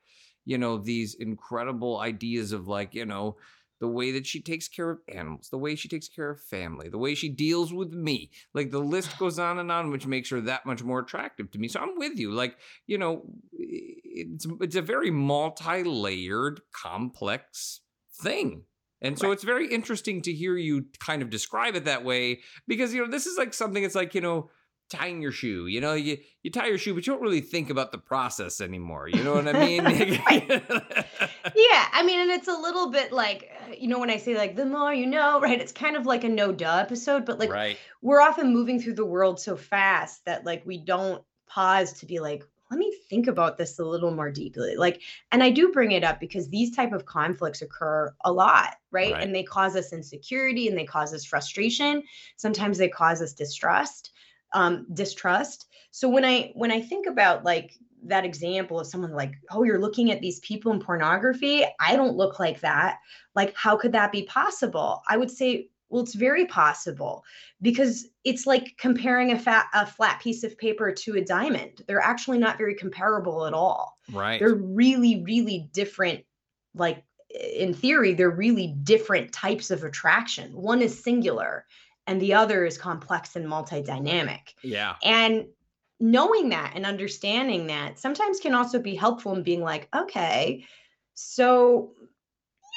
you 0.45 0.57
know 0.57 0.77
these 0.77 1.13
incredible 1.15 1.99
ideas 1.99 2.51
of 2.51 2.67
like 2.67 2.95
you 2.95 3.05
know 3.05 3.37
the 3.79 3.87
way 3.87 4.11
that 4.11 4.25
she 4.25 4.41
takes 4.41 4.67
care 4.67 4.89
of 4.89 4.99
animals 5.13 5.49
the 5.49 5.57
way 5.57 5.75
she 5.75 5.87
takes 5.87 6.07
care 6.07 6.31
of 6.31 6.41
family 6.41 6.89
the 6.89 6.97
way 6.97 7.13
she 7.13 7.29
deals 7.29 7.71
with 7.71 7.91
me 7.93 8.31
like 8.53 8.71
the 8.71 8.79
list 8.79 9.17
goes 9.19 9.37
on 9.37 9.59
and 9.59 9.71
on 9.71 9.91
which 9.91 10.07
makes 10.07 10.29
her 10.29 10.41
that 10.41 10.65
much 10.65 10.83
more 10.83 10.99
attractive 10.99 11.51
to 11.51 11.59
me 11.59 11.67
so 11.67 11.79
i'm 11.79 11.97
with 11.97 12.17
you 12.17 12.31
like 12.31 12.57
you 12.87 12.97
know 12.97 13.21
it's 13.53 14.47
it's 14.61 14.75
a 14.75 14.81
very 14.81 15.11
multi-layered 15.11 16.61
complex 16.73 17.81
thing 18.15 18.63
and 19.01 19.17
so 19.17 19.27
Right. 19.27 19.33
it's 19.33 19.43
very 19.43 19.67
interesting 19.67 20.21
to 20.23 20.33
hear 20.33 20.57
you 20.57 20.85
kind 20.99 21.21
of 21.21 21.29
describe 21.29 21.75
it 21.75 21.85
that 21.85 22.03
way 22.03 22.41
because 22.67 22.93
you 22.93 23.03
know 23.03 23.09
this 23.11 23.25
is 23.27 23.37
like 23.37 23.53
something 23.53 23.83
it's 23.83 23.95
like 23.95 24.15
you 24.15 24.21
know 24.21 24.49
tying 24.89 25.21
your 25.21 25.33
shoe 25.33 25.67
you 25.67 25.81
know 25.81 25.93
you 25.93 26.17
you 26.43 26.49
tie 26.49 26.67
your 26.67 26.77
shoe 26.77 26.93
but 26.93 27.05
you 27.05 27.11
don't 27.11 27.21
really 27.21 27.41
think 27.41 27.69
about 27.69 27.91
the 27.91 27.97
process 27.97 28.61
anymore 28.61 29.09
you 29.09 29.21
know 29.21 29.33
what 29.33 29.45
i 29.45 29.51
mean 29.51 29.83
yeah, 31.55 31.85
I 31.93 32.03
mean, 32.05 32.19
and 32.21 32.31
it's 32.31 32.47
a 32.47 32.53
little 32.53 32.89
bit 32.91 33.11
like 33.11 33.51
you 33.77 33.87
know 33.87 33.99
when 33.99 34.09
I 34.09 34.17
say 34.17 34.35
like 34.37 34.55
the 34.55 34.65
more 34.65 34.93
you 34.93 35.05
know, 35.05 35.39
right? 35.41 35.59
It's 35.59 35.71
kind 35.71 35.95
of 35.95 36.05
like 36.05 36.23
a 36.23 36.29
no 36.29 36.51
duh 36.51 36.77
episode, 36.77 37.25
but 37.25 37.39
like 37.39 37.49
right 37.51 37.77
we're 38.01 38.21
often 38.21 38.53
moving 38.53 38.79
through 38.79 38.93
the 38.93 39.05
world 39.05 39.39
so 39.39 39.55
fast 39.55 40.23
that 40.25 40.45
like 40.45 40.65
we 40.65 40.77
don't 40.77 41.23
pause 41.47 41.93
to 41.99 42.05
be 42.05 42.19
like 42.19 42.43
let 42.69 42.77
me 42.77 42.93
think 43.09 43.27
about 43.27 43.57
this 43.57 43.79
a 43.79 43.83
little 43.83 44.11
more 44.11 44.29
deeply 44.31 44.75
like 44.75 45.01
and 45.31 45.41
i 45.43 45.49
do 45.49 45.71
bring 45.71 45.91
it 45.91 46.03
up 46.03 46.19
because 46.19 46.49
these 46.49 46.75
type 46.75 46.91
of 46.91 47.05
conflicts 47.05 47.61
occur 47.61 48.13
a 48.25 48.31
lot 48.31 48.75
right, 48.91 49.13
Right. 49.13 49.23
and 49.23 49.33
they 49.33 49.43
cause 49.43 49.75
us 49.75 49.93
insecurity 49.93 50.67
and 50.67 50.77
they 50.77 50.85
cause 50.85 51.13
us 51.13 51.25
frustration. 51.25 52.03
Sometimes 52.37 52.77
they 52.77 52.89
cause 52.89 53.21
us 53.21 53.33
distrust 53.33 54.11
um 54.53 54.85
distrust. 54.93 55.67
So 55.91 56.07
when 56.09 56.23
i 56.25 56.51
when 56.55 56.71
i 56.71 56.81
think 56.81 57.05
about 57.07 57.43
like 57.43 57.73
that 58.03 58.25
example 58.25 58.79
of 58.79 58.87
someone 58.87 59.13
like 59.13 59.33
oh 59.51 59.63
you're 59.63 59.79
looking 59.79 60.11
at 60.11 60.21
these 60.21 60.39
people 60.39 60.71
in 60.71 60.79
pornography 60.79 61.65
i 61.79 61.95
don't 61.95 62.15
look 62.15 62.39
like 62.39 62.61
that. 62.61 62.99
Like 63.35 63.53
how 63.55 63.75
could 63.77 63.91
that 63.91 64.11
be 64.11 64.23
possible? 64.23 65.01
I 65.07 65.17
would 65.17 65.31
say 65.31 65.69
well 65.89 66.03
it's 66.03 66.15
very 66.15 66.45
possible 66.45 67.23
because 67.61 68.07
it's 68.23 68.45
like 68.45 68.75
comparing 68.77 69.31
a 69.31 69.39
fat 69.39 69.67
a 69.73 69.85
flat 69.85 70.21
piece 70.21 70.43
of 70.43 70.57
paper 70.57 70.91
to 70.91 71.15
a 71.15 71.23
diamond. 71.23 71.81
They're 71.87 72.01
actually 72.01 72.39
not 72.39 72.57
very 72.57 72.75
comparable 72.75 73.45
at 73.45 73.53
all. 73.53 73.97
Right. 74.11 74.39
They're 74.39 74.55
really 74.55 75.23
really 75.23 75.69
different 75.73 76.23
like 76.73 77.03
in 77.29 77.73
theory 77.73 78.13
they're 78.13 78.29
really 78.29 78.75
different 78.83 79.31
types 79.31 79.71
of 79.71 79.83
attraction. 79.83 80.53
One 80.53 80.81
is 80.81 81.03
singular 81.03 81.65
and 82.07 82.21
the 82.21 82.33
other 82.33 82.65
is 82.65 82.77
complex 82.77 83.35
and 83.35 83.47
multi-dynamic. 83.47 84.53
Yeah. 84.63 84.95
And 85.03 85.47
knowing 85.99 86.49
that 86.49 86.73
and 86.75 86.85
understanding 86.85 87.67
that 87.67 87.99
sometimes 87.99 88.39
can 88.39 88.53
also 88.53 88.79
be 88.79 88.95
helpful 88.95 89.35
in 89.35 89.43
being 89.43 89.61
like, 89.61 89.89
okay, 89.95 90.65
so 91.13 91.91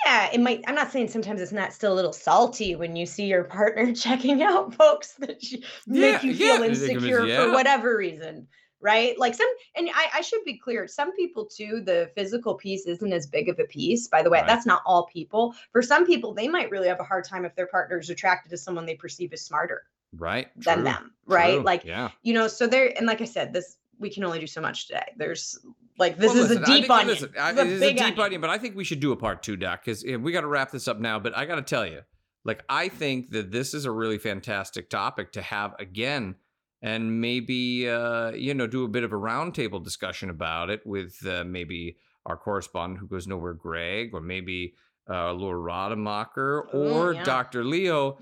yeah, 0.04 0.30
it 0.32 0.40
might. 0.40 0.62
I'm 0.66 0.74
not 0.74 0.90
saying 0.92 1.08
sometimes 1.08 1.40
it's 1.40 1.52
not 1.52 1.72
still 1.72 1.92
a 1.92 1.94
little 1.94 2.12
salty 2.12 2.74
when 2.74 2.96
you 2.96 3.06
see 3.06 3.26
your 3.26 3.44
partner 3.44 3.92
checking 3.94 4.42
out 4.42 4.74
folks 4.74 5.12
that 5.14 5.42
you, 5.50 5.58
make 5.86 6.22
you 6.22 6.34
feel 6.34 6.56
yeah, 6.56 6.60
be- 6.62 6.66
insecure 6.68 7.26
yeah. 7.26 7.44
for 7.44 7.52
whatever 7.52 7.96
reason, 7.96 8.46
right? 8.80 9.18
Like 9.18 9.34
some, 9.34 9.48
and 9.76 9.88
I, 9.94 10.08
I 10.14 10.20
should 10.22 10.44
be 10.44 10.58
clear. 10.58 10.86
Some 10.88 11.12
people 11.14 11.44
too, 11.46 11.82
the 11.84 12.10
physical 12.14 12.54
piece 12.54 12.86
isn't 12.86 13.12
as 13.12 13.26
big 13.26 13.48
of 13.48 13.58
a 13.58 13.64
piece. 13.64 14.08
By 14.08 14.22
the 14.22 14.30
way, 14.30 14.38
Right. 14.38 14.46
that's 14.46 14.66
not 14.66 14.82
all 14.86 15.06
people. 15.06 15.54
For 15.72 15.82
some 15.82 16.06
people, 16.06 16.34
they 16.34 16.48
might 16.48 16.70
really 16.70 16.88
have 16.88 17.00
a 17.00 17.04
hard 17.04 17.24
time 17.24 17.44
if 17.44 17.54
their 17.54 17.66
partner 17.66 17.98
is 17.98 18.10
attracted 18.10 18.50
to 18.50 18.56
someone 18.58 18.86
they 18.86 18.94
perceive 18.96 19.32
as 19.32 19.42
smarter 19.42 19.84
right 20.16 20.48
than 20.56 20.78
True, 20.78 20.84
them, 20.84 21.14
right? 21.26 21.54
true, 21.56 21.62
Like 21.62 21.84
yeah 21.84 22.10
you 22.22 22.34
know 22.34 22.48
so 22.48 22.66
there 22.66 22.92
and 22.96 23.06
like 23.06 23.20
i 23.20 23.24
said 23.24 23.52
this 23.52 23.76
we 24.00 24.10
can 24.10 24.24
only 24.24 24.40
do 24.40 24.46
so 24.46 24.60
much 24.60 24.86
today 24.88 25.04
there's 25.16 25.58
like 25.98 26.16
this 26.16 26.32
Well, 26.34 26.44
is 26.44 26.48
listen, 26.50 26.62
a 26.64 26.66
deep 26.66 26.90
onion 26.90 27.08
listen, 27.08 27.32
I- 27.38 27.50
It's 27.50 27.58
a 27.60 27.62
a 27.62 27.78
big 27.78 27.96
deep 27.96 28.04
onion. 28.06 28.20
onion 28.20 28.40
but 28.40 28.50
i 28.50 28.58
think 28.58 28.74
we 28.74 28.84
should 28.84 29.00
do 29.00 29.12
a 29.12 29.16
part 29.16 29.42
two 29.42 29.56
doc 29.56 29.84
because 29.84 30.02
we 30.04 30.32
got 30.32 30.40
to 30.40 30.46
wrap 30.48 30.70
this 30.72 30.88
up 30.88 30.98
now 30.98 31.18
but 31.18 31.36
i 31.36 31.44
got 31.46 31.56
to 31.56 31.62
tell 31.62 31.86
you 31.86 32.00
like 32.44 32.64
i 32.68 32.88
think 32.88 33.30
that 33.30 33.50
this 33.52 33.74
is 33.74 33.84
a 33.84 33.90
really 33.90 34.18
fantastic 34.18 34.88
topic 34.90 35.32
to 35.32 35.42
have 35.42 35.74
again 35.78 36.34
and 36.82 37.20
maybe 37.20 37.88
uh, 37.88 38.30
you 38.30 38.54
know 38.54 38.66
do 38.66 38.84
a 38.84 38.88
bit 38.88 39.04
of 39.04 39.12
a 39.12 39.16
roundtable 39.16 39.84
discussion 39.84 40.30
about 40.30 40.70
it 40.70 40.80
with 40.86 41.14
uh, 41.26 41.44
maybe 41.44 41.98
our 42.24 42.36
correspondent 42.38 43.00
who 43.00 43.06
goes 43.06 43.26
nowhere, 43.26 43.52
Greg, 43.54 44.10
or 44.14 44.20
maybe 44.22 44.74
uh, 45.08 45.32
Laura 45.32 45.58
Rademacher 45.58 46.64
Ooh, 46.74 46.88
or 46.94 47.12
yeah. 47.14 47.22
Dr. 47.24 47.64
Leo. 47.64 48.18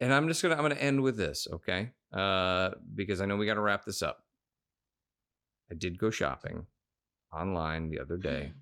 And 0.00 0.12
I'm 0.14 0.28
just 0.28 0.40
gonna 0.42 0.54
I'm 0.54 0.62
gonna 0.62 0.74
end 0.76 1.00
with 1.02 1.16
this, 1.16 1.48
okay? 1.52 1.90
Uh, 2.12 2.70
because 2.94 3.20
I 3.20 3.26
know 3.26 3.36
we 3.36 3.46
got 3.46 3.54
to 3.54 3.60
wrap 3.60 3.84
this 3.84 4.02
up. 4.02 4.24
I 5.70 5.74
did 5.74 5.98
go 5.98 6.10
shopping 6.10 6.66
online 7.32 7.88
the 7.88 8.00
other 8.00 8.16
mm-hmm. 8.16 8.28
day 8.28 8.52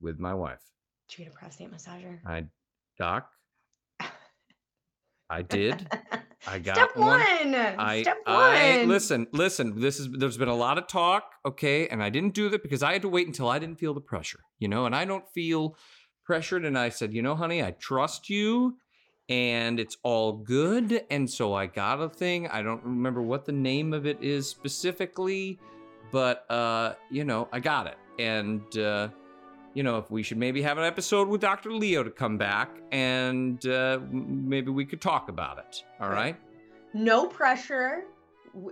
with 0.00 0.18
my 0.18 0.34
wife. 0.34 0.62
Did 1.08 1.18
you 1.18 1.24
get 1.24 1.34
a 1.34 1.36
prostate 1.36 1.72
massager? 1.72 2.18
I 2.26 2.44
doc. 2.98 3.30
I 5.28 5.42
did. 5.42 5.88
I 6.46 6.58
got 6.60 6.76
Step 6.76 6.96
one. 6.96 7.20
one. 7.20 7.54
I, 7.54 8.02
Step 8.02 8.18
one. 8.24 8.36
I 8.36 8.84
listen, 8.84 9.26
listen. 9.32 9.80
This 9.80 9.98
is 9.98 10.08
there's 10.12 10.36
been 10.36 10.48
a 10.48 10.54
lot 10.54 10.78
of 10.78 10.86
talk, 10.86 11.32
okay, 11.44 11.88
and 11.88 12.02
I 12.02 12.10
didn't 12.10 12.34
do 12.34 12.48
that 12.50 12.62
because 12.62 12.82
I 12.82 12.92
had 12.92 13.02
to 13.02 13.08
wait 13.08 13.26
until 13.26 13.48
I 13.48 13.58
didn't 13.58 13.78
feel 13.78 13.94
the 13.94 14.00
pressure, 14.00 14.40
you 14.58 14.68
know, 14.68 14.86
and 14.86 14.94
I 14.94 15.04
don't 15.04 15.28
feel 15.28 15.76
pressured. 16.24 16.64
And 16.64 16.78
I 16.78 16.90
said, 16.90 17.12
you 17.12 17.22
know, 17.22 17.34
honey, 17.34 17.62
I 17.62 17.72
trust 17.72 18.30
you, 18.30 18.76
and 19.28 19.80
it's 19.80 19.96
all 20.02 20.32
good. 20.32 21.04
And 21.10 21.28
so 21.28 21.54
I 21.54 21.66
got 21.66 22.00
a 22.00 22.08
thing. 22.08 22.46
I 22.48 22.62
don't 22.62 22.84
remember 22.84 23.22
what 23.22 23.46
the 23.46 23.52
name 23.52 23.92
of 23.92 24.06
it 24.06 24.22
is 24.22 24.48
specifically, 24.48 25.58
but 26.10 26.50
uh, 26.50 26.94
you 27.10 27.24
know, 27.24 27.48
I 27.52 27.60
got 27.60 27.86
it, 27.86 27.96
and 28.18 28.62
uh, 28.78 29.08
you 29.74 29.82
know, 29.82 29.98
if 29.98 30.10
we 30.10 30.22
should 30.22 30.38
maybe 30.38 30.62
have 30.62 30.78
an 30.78 30.84
episode 30.84 31.28
with 31.28 31.40
Dr. 31.40 31.72
Leo 31.72 32.02
to 32.02 32.10
come 32.10 32.38
back, 32.38 32.70
and 32.92 33.64
uh, 33.66 34.00
maybe 34.10 34.70
we 34.70 34.84
could 34.84 35.00
talk 35.00 35.28
about 35.28 35.58
it. 35.58 35.84
All 36.00 36.08
Right. 36.10 36.36
no 36.94 37.26
pressure. 37.26 38.04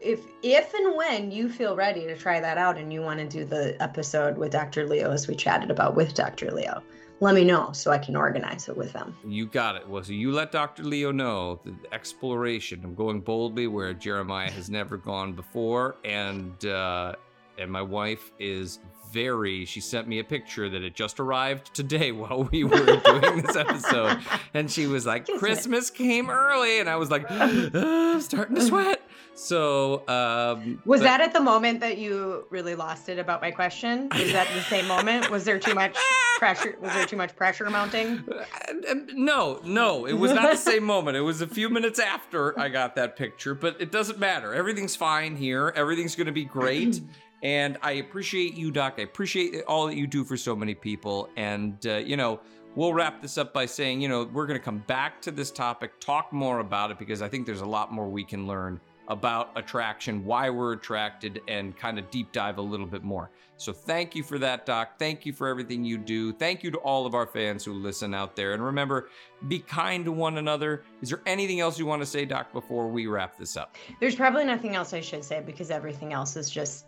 If 0.01 0.21
if 0.43 0.73
and 0.73 0.97
when 0.97 1.31
you 1.31 1.51
feel 1.51 1.77
ready 1.77 2.07
to 2.07 2.17
try 2.17 2.41
that 2.41 2.57
out 2.57 2.79
and 2.79 2.91
you 2.91 3.03
want 3.03 3.21
to 3.21 3.29
do 3.29 3.45
the 3.45 3.77
episode 3.83 4.39
with 4.39 4.51
Dr. 4.51 4.87
Leo 4.89 5.11
as 5.11 5.29
we 5.29 5.35
chatted 5.35 5.71
about 5.71 5.95
with 5.95 6.15
Dr. 6.15 6.51
Leo, 6.51 6.83
let 7.21 7.35
me 7.35 7.45
know 7.45 7.71
so 7.73 7.91
I 7.91 7.99
can 7.99 8.17
organize 8.17 8.67
it 8.71 8.77
with 8.79 8.95
them. 8.95 9.15
You 9.27 9.45
got 9.45 9.77
it. 9.77 9.87
Well, 9.87 10.03
so 10.03 10.13
you 10.13 10.33
let 10.33 10.53
Dr. 10.53 10.85
Leo 10.85 11.13
know 11.13 11.61
the 11.65 11.75
exploration. 11.93 12.81
I'm 12.83 12.95
going 12.95 13.21
boldly 13.21 13.67
where 13.67 13.93
Jeremiah 13.93 14.51
has 14.53 14.71
never 14.71 14.97
gone 14.97 15.35
before, 15.35 15.97
and 16.03 16.65
uh, 16.65 17.17
and 17.59 17.71
my 17.71 17.83
wife 17.83 18.33
is 18.39 18.79
very. 19.13 19.65
She 19.65 19.81
sent 19.81 20.09
me 20.09 20.19
a 20.19 20.25
picture 20.25 20.69
that 20.69 20.83
had 20.83 20.95
just 20.95 21.21
arrived 21.21 21.73
today 21.75 22.11
while 22.21 22.49
we 22.51 22.65
were 22.65 22.85
doing 23.05 23.43
this 23.43 23.57
episode, 23.57 24.19
and 24.55 24.71
she 24.71 24.87
was 24.87 25.07
like. 25.07 25.27
"Christmas 25.39 25.91
came 25.91 26.31
early," 26.31 26.81
and 26.81 26.89
I 26.89 26.97
was 26.97 27.11
like, 27.11 27.25
"Ah, 27.31 27.69
"I'm 27.75 28.21
starting 28.21 28.57
to 28.57 28.63
sweat." 28.67 29.01
So 29.37 30.07
um, 30.09 30.81
Was 30.85 31.01
but- 31.01 31.05
that 31.07 31.21
at 31.21 31.33
the 31.33 31.41
moment 31.41 31.81
that 31.81 31.99
you 31.99 32.47
really 32.51 32.75
lost 32.77 33.09
it 33.09 33.19
about 33.19 33.41
my 33.43 33.51
question? 33.51 34.09
Was 34.17 34.31
that 34.33 34.47
the 34.55 34.61
same 34.63 34.87
moment? 34.87 35.29
Was 35.29 35.45
there 35.45 35.59
too 35.59 35.75
much 35.75 35.97
pressure? 36.39 36.77
Was 36.81 36.93
there 36.93 37.05
too 37.07 37.17
much 37.17 37.35
pressure 37.35 37.69
mounting? 37.69 38.23
Uh, 38.31 38.95
No, 39.13 39.61
no, 39.65 40.07
it 40.07 40.13
was 40.13 40.33
not 40.33 40.51
the 40.53 40.57
same 40.57 40.85
moment. 40.85 41.17
It 41.17 41.23
was 41.23 41.41
a 41.41 41.49
few 41.49 41.69
minutes 41.69 41.99
after 41.99 42.57
I 42.59 42.69
got 42.69 42.95
that 42.95 43.17
picture, 43.17 43.55
but 43.57 43.81
it 43.81 43.91
doesn't 43.91 44.21
matter. 44.21 44.55
Everything's 44.55 44.95
fine 44.95 45.35
here. 45.37 45.73
Everything's 45.75 46.15
going 46.15 46.27
to 46.29 46.33
be 46.33 46.45
great. 46.45 47.01
And 47.45 47.77
I 47.83 47.93
appreciate 47.93 48.55
you, 48.55 48.71
Doc. 48.71 48.95
I 48.97 49.03
appreciate 49.03 49.63
all 49.69 49.87
that 49.87 49.97
you 49.97 50.07
do 50.07 50.25
for 50.25 50.37
so 50.37 50.57
many 50.57 50.75
people. 50.75 51.29
And, 51.37 51.87
uh, 51.87 51.97
you 51.97 52.17
know, 52.17 52.41
we'll 52.75 52.95
wrap 52.95 53.21
this 53.21 53.37
up 53.37 53.53
by 53.53 53.67
saying, 53.67 54.01
you 54.01 54.09
know, 54.09 54.25
we're 54.25 54.47
going 54.47 54.59
to 54.59 54.65
come 54.65 54.79
back 54.87 55.21
to 55.23 55.31
this 55.31 55.51
topic, 55.51 56.01
talk 56.01 56.33
more 56.33 56.61
about 56.61 56.91
it, 56.91 56.99
because 56.99 57.21
I 57.21 57.29
think 57.29 57.45
there's 57.45 57.61
a 57.61 57.67
lot 57.67 57.93
more 57.93 58.09
we 58.09 58.25
can 58.25 58.47
learn 58.47 58.81
about 59.09 59.51
attraction, 59.57 60.25
why 60.25 60.49
we're 60.49 60.73
attracted, 60.73 61.43
and 61.47 61.77
kind 61.77 61.99
of 61.99 62.11
deep 62.11 62.33
dive 62.33 62.57
a 62.57 62.63
little 62.63 62.87
bit 62.87 63.05
more. 63.05 63.31
So 63.59 63.75
thank 63.75 64.15
you 64.15 64.23
for 64.23 64.39
that, 64.39 64.65
Doc. 64.65 64.99
Thank 64.99 65.27
you 65.27 65.35
for 65.35 65.47
everything 65.47 65.85
you 65.85 65.99
do. 65.99 66.33
Thank 66.33 66.63
you 66.63 66.71
to 66.71 66.79
all 66.79 67.05
of 67.05 67.15
our 67.15 67.27
fans 67.27 67.63
who 67.63 67.75
listen 67.75 68.15
out 68.15 68.35
there. 68.35 68.55
And 68.55 68.65
remember, 68.65 69.11
be 69.49 69.59
kind 69.59 70.07
to 70.07 70.13
one 70.13 70.39
another. 70.39 70.85
Is 71.03 71.11
there 71.11 71.21
anything 71.27 71.61
else 71.61 71.79
you 71.79 71.85
want 71.85 72.01
to 72.01 72.07
say, 72.07 72.25
Doc, 72.25 72.55
before 72.55 72.89
we 72.89 73.07
wrap 73.07 73.37
this 73.37 73.59
up? 73.59 73.77
There's 74.01 74.17
probably 74.17 74.47
nothing 74.47 74.75
else 74.75 74.95
I 74.95 75.03
should 75.03 75.23
say 75.23 75.43
because 75.45 75.71
everything 75.71 76.15
else 76.15 76.37
is 76.37 76.49
just 76.49 76.87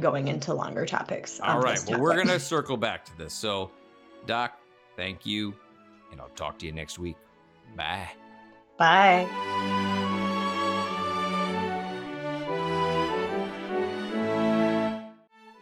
going 0.00 0.28
into 0.28 0.54
longer 0.54 0.86
topics. 0.86 1.40
All 1.40 1.60
right. 1.60 1.78
this 1.78 1.88
Well, 1.88 2.00
we're 2.00 2.14
going 2.14 2.28
to 2.28 2.40
circle 2.40 2.76
back 2.76 3.04
to 3.06 3.16
this. 3.16 3.32
So, 3.32 3.70
Doc, 4.26 4.58
thank 4.96 5.24
you. 5.24 5.54
And 6.12 6.20
I'll 6.20 6.28
talk 6.30 6.58
to 6.60 6.66
you 6.66 6.72
next 6.72 6.98
week. 6.98 7.16
Bye. 7.76 8.08
Bye. 8.76 9.26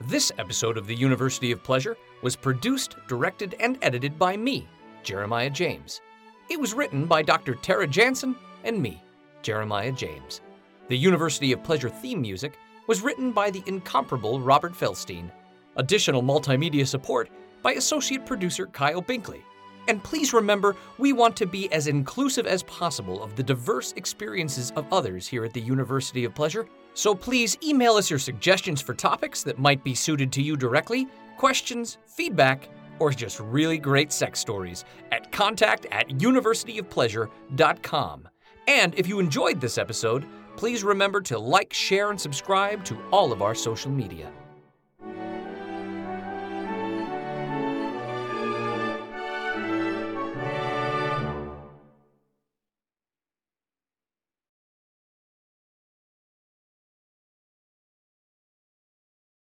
This 0.08 0.30
episode 0.38 0.78
of 0.78 0.86
the 0.86 0.94
University 0.94 1.50
of 1.50 1.64
Pleasure 1.64 1.96
was 2.22 2.36
produced, 2.36 2.94
directed, 3.08 3.56
and 3.58 3.76
edited 3.82 4.16
by 4.16 4.36
me, 4.36 4.68
Jeremiah 5.02 5.50
James. 5.50 6.00
It 6.48 6.60
was 6.60 6.74
written 6.74 7.06
by 7.06 7.22
Dr. 7.22 7.56
Tara 7.56 7.88
Jansen 7.88 8.36
and 8.62 8.80
me, 8.80 9.02
Jeremiah 9.42 9.90
James. 9.90 10.42
The 10.88 10.96
University 10.96 11.50
of 11.50 11.64
Pleasure 11.64 11.88
theme 11.88 12.20
music 12.20 12.56
was 12.86 13.02
written 13.02 13.32
by 13.32 13.50
the 13.50 13.62
incomparable 13.66 14.40
Robert 14.40 14.72
Felstein. 14.72 15.30
Additional 15.76 16.22
multimedia 16.22 16.86
support 16.86 17.28
by 17.62 17.72
associate 17.72 18.24
producer 18.24 18.66
Kyle 18.66 19.02
Binkley. 19.02 19.42
And 19.88 20.02
please 20.02 20.32
remember, 20.32 20.74
we 20.98 21.12
want 21.12 21.36
to 21.36 21.46
be 21.46 21.70
as 21.72 21.86
inclusive 21.86 22.46
as 22.46 22.64
possible 22.64 23.22
of 23.22 23.36
the 23.36 23.42
diverse 23.42 23.92
experiences 23.92 24.72
of 24.72 24.84
others 24.92 25.28
here 25.28 25.44
at 25.44 25.52
the 25.52 25.60
University 25.60 26.24
of 26.24 26.34
Pleasure. 26.34 26.66
So 26.94 27.14
please 27.14 27.58
email 27.62 27.92
us 27.94 28.10
your 28.10 28.18
suggestions 28.18 28.80
for 28.80 28.94
topics 28.94 29.42
that 29.44 29.58
might 29.58 29.84
be 29.84 29.94
suited 29.94 30.32
to 30.32 30.42
you 30.42 30.56
directly, 30.56 31.06
questions, 31.36 31.98
feedback, 32.06 32.70
or 32.98 33.10
just 33.10 33.38
really 33.40 33.76
great 33.78 34.10
sex 34.12 34.40
stories 34.40 34.84
at 35.12 35.30
contact 35.30 35.86
at 35.92 36.08
universityofpleasure.com. 36.08 38.28
And 38.68 38.94
if 38.96 39.06
you 39.06 39.20
enjoyed 39.20 39.60
this 39.60 39.78
episode, 39.78 40.26
please 40.56 40.82
remember 40.82 41.20
to 41.22 41.38
like, 41.38 41.72
share, 41.72 42.10
and 42.10 42.20
subscribe 42.20 42.84
to 42.84 42.98
all 43.10 43.32
of 43.32 43.42
our 43.42 43.54
social 43.54 43.90
media. 43.90 44.32